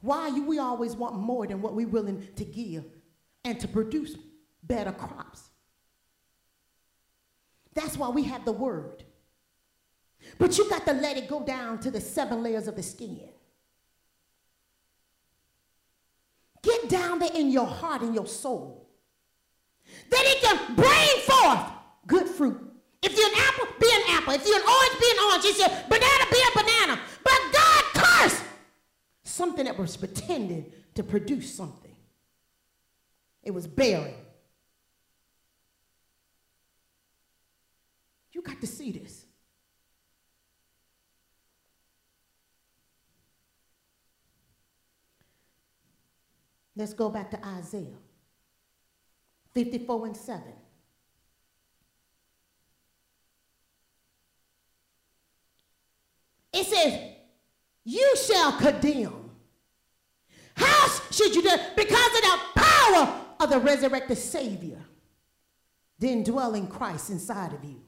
Why 0.00 0.28
you 0.28 0.44
we 0.44 0.58
always 0.58 0.96
want 0.96 1.16
more 1.16 1.46
than 1.46 1.60
what 1.60 1.74
we're 1.74 1.86
willing 1.86 2.26
to 2.36 2.44
give 2.44 2.84
and 3.44 3.60
to 3.60 3.68
produce 3.68 4.16
better 4.62 4.92
crops? 4.92 5.50
That's 7.74 7.98
why 7.98 8.08
we 8.08 8.22
have 8.24 8.44
the 8.44 8.52
word. 8.52 9.04
But 10.38 10.58
you 10.58 10.68
got 10.68 10.84
to 10.86 10.92
let 10.92 11.16
it 11.16 11.28
go 11.28 11.42
down 11.44 11.78
to 11.80 11.90
the 11.90 12.00
seven 12.00 12.42
layers 12.42 12.66
of 12.66 12.76
the 12.76 12.82
skin. 12.82 13.20
Get 16.62 16.88
down 16.88 17.18
there 17.18 17.30
in 17.34 17.50
your 17.50 17.66
heart 17.66 18.02
and 18.02 18.14
your 18.14 18.26
soul. 18.26 18.88
That 20.10 20.22
it 20.24 20.42
can 20.42 20.74
bring 20.74 21.20
forth 21.26 21.60
good 22.06 22.26
fruit. 22.26 22.60
If 23.02 23.16
you're 23.16 23.28
an 23.28 23.34
apple, 23.36 23.66
be 23.78 23.90
an 23.92 24.02
apple. 24.08 24.32
If 24.32 24.46
you're 24.46 24.56
an 24.56 24.62
orange, 24.62 24.98
be 24.98 25.10
an 25.10 25.18
orange. 25.30 25.44
If 25.44 25.58
you're 25.58 25.68
a 25.68 25.88
banana, 25.88 26.24
be 26.30 26.40
a 26.40 26.62
banana. 26.62 27.00
But 27.22 27.40
God 27.52 27.84
cursed 27.94 28.44
something 29.24 29.66
that 29.66 29.78
was 29.78 29.96
pretending 29.96 30.72
to 30.94 31.02
produce 31.02 31.54
something. 31.54 31.94
It 33.42 33.52
was 33.52 33.66
barren. 33.66 34.14
You 38.32 38.40
got 38.40 38.60
to 38.62 38.66
see 38.66 38.90
this. 38.90 39.23
Let's 46.76 46.92
go 46.92 47.08
back 47.08 47.30
to 47.30 47.46
Isaiah 47.46 47.98
54 49.54 50.06
and 50.06 50.16
7. 50.16 50.42
It 56.52 56.66
says, 56.66 57.00
You 57.84 58.16
shall 58.26 58.52
condemn. 58.58 59.30
How 60.56 60.88
should 61.10 61.34
you 61.34 61.42
do? 61.42 61.50
Because 61.76 62.06
of 62.06 62.22
the 62.22 62.38
power 62.54 63.20
of 63.40 63.50
the 63.50 63.58
resurrected 63.58 64.18
Savior, 64.18 64.80
the 65.98 66.10
indwelling 66.10 66.68
Christ 66.68 67.10
inside 67.10 67.52
of 67.52 67.64
you. 67.64 67.83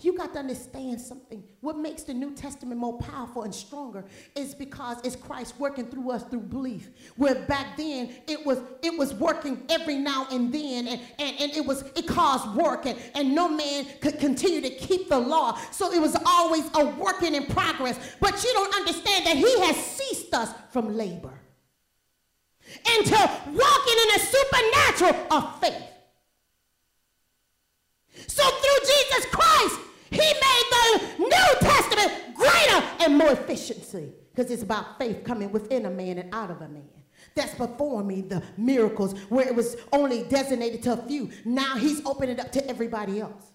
You 0.00 0.16
got 0.16 0.32
to 0.32 0.40
understand 0.40 1.00
something. 1.00 1.44
What 1.60 1.78
makes 1.78 2.02
the 2.02 2.14
New 2.14 2.34
Testament 2.34 2.80
more 2.80 2.98
powerful 2.98 3.42
and 3.42 3.54
stronger 3.54 4.04
is 4.34 4.54
because 4.54 4.98
it's 5.04 5.16
Christ 5.16 5.54
working 5.58 5.86
through 5.86 6.10
us 6.10 6.24
through 6.24 6.40
belief. 6.40 6.90
Where 7.16 7.34
back 7.46 7.76
then 7.76 8.10
it 8.26 8.44
was 8.44 8.58
it 8.82 8.96
was 8.98 9.14
working 9.14 9.62
every 9.68 9.96
now 9.96 10.26
and 10.30 10.52
then 10.52 10.88
and, 10.88 11.00
and, 11.18 11.40
and 11.40 11.52
it 11.52 11.64
was 11.64 11.82
it 11.94 12.06
caused 12.06 12.54
work 12.56 12.86
and, 12.86 12.98
and 13.14 13.34
no 13.34 13.48
man 13.48 13.86
could 14.00 14.18
continue 14.18 14.60
to 14.60 14.70
keep 14.70 15.08
the 15.08 15.18
law. 15.18 15.58
So 15.70 15.92
it 15.92 16.00
was 16.00 16.16
always 16.26 16.68
a 16.74 16.84
working 16.84 17.34
in 17.34 17.46
progress. 17.46 18.16
But 18.20 18.42
you 18.42 18.52
don't 18.52 18.74
understand 18.74 19.26
that 19.26 19.36
he 19.36 19.60
has 19.60 19.76
ceased 19.76 20.34
us 20.34 20.52
from 20.70 20.96
labor. 20.96 21.38
Into 22.96 23.16
walking 23.16 23.96
in 24.02 24.10
a 24.14 24.18
supernatural 24.18 25.26
of 25.30 25.60
faith. 25.60 25.91
So 28.26 28.42
through 28.42 28.86
Jesus 28.86 29.26
Christ, 29.30 29.80
he 30.10 30.18
made 30.18 30.64
the 30.70 31.18
New 31.18 31.60
Testament 31.60 32.34
greater 32.34 32.86
and 33.00 33.16
more 33.16 33.32
efficiency 33.32 34.12
because 34.34 34.50
it's 34.50 34.62
about 34.62 34.98
faith 34.98 35.24
coming 35.24 35.50
within 35.52 35.86
a 35.86 35.90
man 35.90 36.18
and 36.18 36.34
out 36.34 36.50
of 36.50 36.60
a 36.60 36.68
man. 36.68 36.88
That's 37.34 37.54
before 37.54 38.02
me, 38.02 38.20
the 38.20 38.42
miracles 38.56 39.18
where 39.28 39.46
it 39.46 39.54
was 39.54 39.76
only 39.92 40.24
designated 40.24 40.82
to 40.84 40.92
a 40.94 40.96
few. 40.96 41.30
Now 41.44 41.76
he's 41.76 42.04
opening 42.04 42.36
it 42.36 42.40
up 42.40 42.52
to 42.52 42.68
everybody 42.68 43.20
else. 43.20 43.52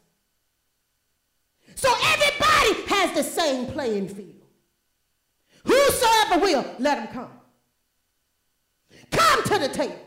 So 1.76 1.93
everybody 2.03 2.95
has 2.95 3.13
the 3.13 3.24
same 3.24 3.68
playing 3.68 4.09
field. 4.09 4.34
Whosoever 5.65 6.39
will, 6.41 6.65
let 6.80 6.97
him 6.99 7.07
come. 7.07 7.32
Come 9.11 9.43
to 9.43 9.59
the 9.59 9.70
table. 9.70 10.07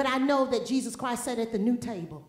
But 0.00 0.08
I 0.08 0.16
know 0.16 0.46
that 0.46 0.64
Jesus 0.64 0.96
Christ 0.96 1.26
sat 1.26 1.38
at 1.38 1.52
the 1.52 1.58
new 1.58 1.76
table. 1.76 2.26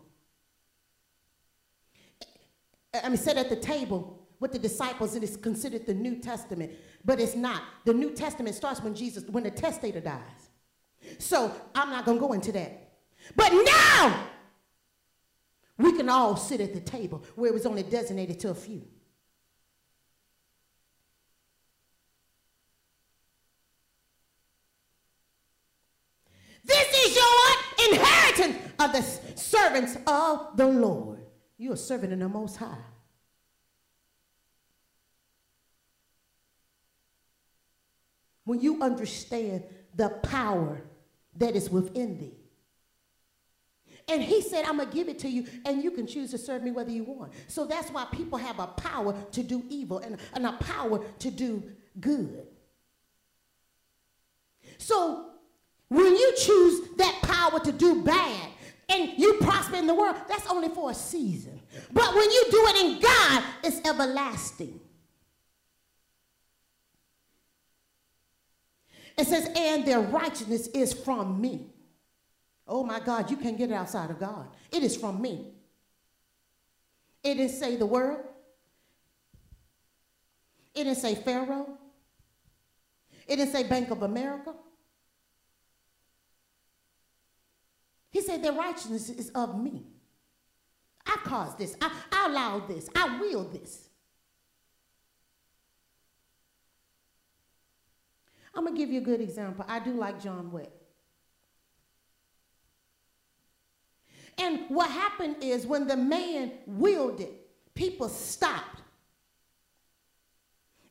I 3.02 3.08
mean, 3.08 3.16
sat 3.16 3.38
at 3.38 3.48
the 3.48 3.56
table 3.56 4.28
with 4.40 4.52
the 4.52 4.58
disciples, 4.58 5.14
and 5.14 5.24
it's 5.24 5.38
considered 5.38 5.86
the 5.86 5.94
New 5.94 6.16
Testament, 6.16 6.72
but 7.02 7.18
it's 7.18 7.34
not. 7.34 7.62
The 7.86 7.94
New 7.94 8.10
Testament 8.10 8.54
starts 8.56 8.82
when 8.82 8.94
Jesus, 8.94 9.24
when 9.24 9.44
the 9.44 9.50
testator 9.50 10.00
dies. 10.00 10.50
So 11.18 11.50
I'm 11.74 11.88
not 11.88 12.04
going 12.04 12.18
to 12.18 12.20
go 12.20 12.34
into 12.34 12.52
that. 12.52 12.92
But 13.36 13.50
now, 13.54 14.26
we 15.78 15.96
can 15.96 16.10
all 16.10 16.36
sit 16.36 16.60
at 16.60 16.74
the 16.74 16.80
table 16.80 17.24
where 17.36 17.48
it 17.48 17.54
was 17.54 17.64
only 17.64 17.84
designated 17.84 18.38
to 18.40 18.50
a 18.50 18.54
few. 18.54 18.82
This 26.64 27.06
is 27.06 27.16
your 27.16 27.42
the 28.88 29.02
servants 29.02 29.96
of 30.06 30.56
the 30.56 30.66
Lord. 30.66 31.20
You're 31.58 31.74
a 31.74 31.76
servant 31.76 32.12
in 32.12 32.20
the 32.20 32.28
Most 32.28 32.56
High. 32.56 32.76
When 38.44 38.60
you 38.60 38.82
understand 38.82 39.62
the 39.94 40.08
power 40.08 40.82
that 41.36 41.54
is 41.54 41.70
within 41.70 42.18
thee. 42.18 42.34
And 44.08 44.22
he 44.22 44.42
said, 44.42 44.64
I'm 44.64 44.78
going 44.78 44.88
to 44.88 44.94
give 44.94 45.08
it 45.08 45.18
to 45.20 45.28
you, 45.28 45.46
and 45.64 45.82
you 45.82 45.92
can 45.92 46.06
choose 46.06 46.32
to 46.32 46.38
serve 46.38 46.62
me 46.62 46.72
whether 46.72 46.90
you 46.90 47.04
want. 47.04 47.32
So 47.46 47.66
that's 47.66 47.90
why 47.90 48.06
people 48.10 48.36
have 48.36 48.58
a 48.58 48.66
power 48.66 49.14
to 49.30 49.42
do 49.42 49.64
evil 49.68 49.98
and, 49.98 50.18
and 50.34 50.44
a 50.44 50.52
power 50.52 51.04
to 51.20 51.30
do 51.30 51.62
good. 52.00 52.46
So 54.78 55.30
when 55.88 56.16
you 56.16 56.34
choose 56.36 56.88
that 56.96 57.20
power 57.22 57.60
to 57.60 57.72
do 57.72 58.02
bad 58.02 58.48
and 58.92 59.18
you 59.18 59.34
prosper 59.40 59.76
in 59.76 59.86
the 59.86 59.94
world, 59.94 60.16
that's 60.28 60.46
only 60.48 60.68
for 60.68 60.90
a 60.90 60.94
season. 60.94 61.60
But 61.92 62.14
when 62.14 62.30
you 62.30 62.44
do 62.50 62.64
it 62.68 62.84
in 62.84 63.00
God, 63.00 63.44
it's 63.64 63.88
everlasting. 63.88 64.78
It 69.16 69.26
says, 69.26 69.50
and 69.56 69.84
their 69.86 70.00
righteousness 70.00 70.68
is 70.68 70.92
from 70.92 71.40
me. 71.40 71.66
Oh 72.66 72.84
my 72.84 73.00
God, 73.00 73.30
you 73.30 73.36
can't 73.36 73.58
get 73.58 73.70
it 73.70 73.74
outside 73.74 74.10
of 74.10 74.18
God. 74.18 74.48
It 74.70 74.82
is 74.82 74.96
from 74.96 75.20
me. 75.20 75.46
It 77.22 77.34
didn't 77.34 77.52
say 77.52 77.76
the 77.76 77.86
world. 77.86 78.20
It 80.74 80.84
didn't 80.84 80.98
say 80.98 81.14
Pharaoh. 81.14 81.78
It 83.26 83.36
didn't 83.36 83.52
say 83.52 83.64
Bank 83.64 83.90
of 83.90 84.02
America. 84.02 84.54
He 88.12 88.20
said, 88.20 88.44
Their 88.44 88.52
righteousness 88.52 89.10
is 89.10 89.30
of 89.30 89.60
me. 89.60 89.82
I 91.04 91.16
caused 91.24 91.58
this. 91.58 91.76
I, 91.80 91.90
I 92.12 92.26
allowed 92.28 92.68
this. 92.68 92.88
I 92.94 93.18
will 93.18 93.44
this. 93.44 93.88
I'm 98.54 98.64
going 98.64 98.76
to 98.76 98.78
give 98.78 98.90
you 98.90 99.00
a 99.00 99.04
good 99.04 99.20
example. 99.20 99.64
I 99.66 99.80
do 99.80 99.92
like 99.92 100.22
John 100.22 100.52
Wick. 100.52 100.70
And 104.38 104.60
what 104.68 104.90
happened 104.90 105.36
is 105.40 105.66
when 105.66 105.86
the 105.86 105.96
man 105.96 106.52
willed 106.66 107.20
it, 107.20 107.32
people 107.74 108.08
stopped. 108.08 108.82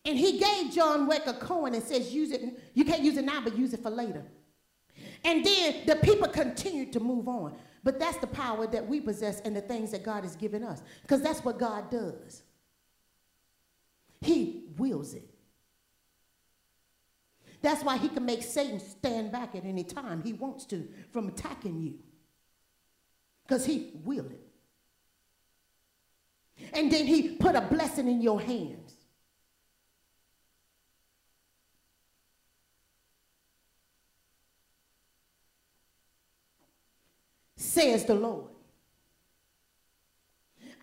And 0.05 0.17
he 0.17 0.39
gave 0.39 0.72
John 0.72 1.07
Wick 1.07 1.24
a 1.28 1.34
coin 1.34 1.76
and 1.76 1.84
says, 1.84 2.11
use 2.11 2.32
it. 2.32 2.41
You 2.74 2.84
can't 2.84 3.03
use 3.03 3.17
it 3.17 3.26
now, 3.26 3.41
but 3.41 3.55
use 3.55 3.74
it 3.74 3.84
for 3.84 3.91
later. 3.91 4.26
And 5.24 5.45
then 5.45 5.86
the 5.86 5.95
people 5.97 6.28
continued 6.28 6.93
to 6.93 6.99
move 6.99 7.28
on. 7.28 7.55
But 7.84 7.99
that's 7.99 8.17
the 8.17 8.28
power 8.28 8.67
that 8.67 8.88
we 8.88 9.01
possess 9.01 9.41
and 9.41 9.55
the 9.55 9.61
things 9.61 9.91
that 9.91 10.03
God 10.03 10.24
has 10.24 10.36
given 10.36 10.63
us. 10.63 10.82
Because 11.01 11.22
that's 11.22 11.43
what 11.43 11.57
God 11.57 11.89
does. 11.89 12.43
He 14.22 14.65
wills 14.78 15.13
it. 15.13 15.28
That's 17.61 17.84
why 17.84 17.97
he 17.97 18.07
can 18.09 18.26
make 18.26 18.43
Satan 18.43 18.80
stand 18.80 19.32
back 19.32 19.55
at 19.55 19.65
any 19.65 19.84
time 19.84 20.24
he 20.24 20.34
wants 20.34 20.65
to 20.65 20.88
from 21.11 21.28
attacking 21.28 21.80
you. 21.80 21.95
Because 23.47 23.65
he 23.65 23.91
willed 24.03 24.32
it. 24.32 24.47
And 26.74 26.91
then 26.91 27.05
he 27.05 27.36
put 27.36 27.55
a 27.55 27.61
blessing 27.61 28.07
in 28.07 28.22
your 28.22 28.39
hands. 28.39 28.93
Says 37.72 38.05
the 38.05 38.15
Lord. 38.15 38.49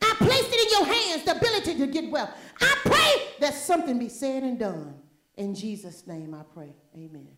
I 0.01 0.15
placed 0.19 0.49
it 0.51 0.61
in 0.65 0.87
your 0.87 0.95
hands, 0.95 1.25
the 1.25 1.37
ability 1.37 1.75
to 1.79 1.87
get 1.87 2.11
well. 2.11 2.33
I 2.61 2.77
pray 2.85 3.29
that 3.41 3.55
something 3.55 3.99
be 3.99 4.09
said 4.09 4.43
and 4.43 4.59
done 4.59 4.95
In 5.37 5.55
Jesus' 5.55 6.07
name 6.07 6.35
I 6.35 6.43
pray. 6.55 6.73
Amen. 6.97 7.29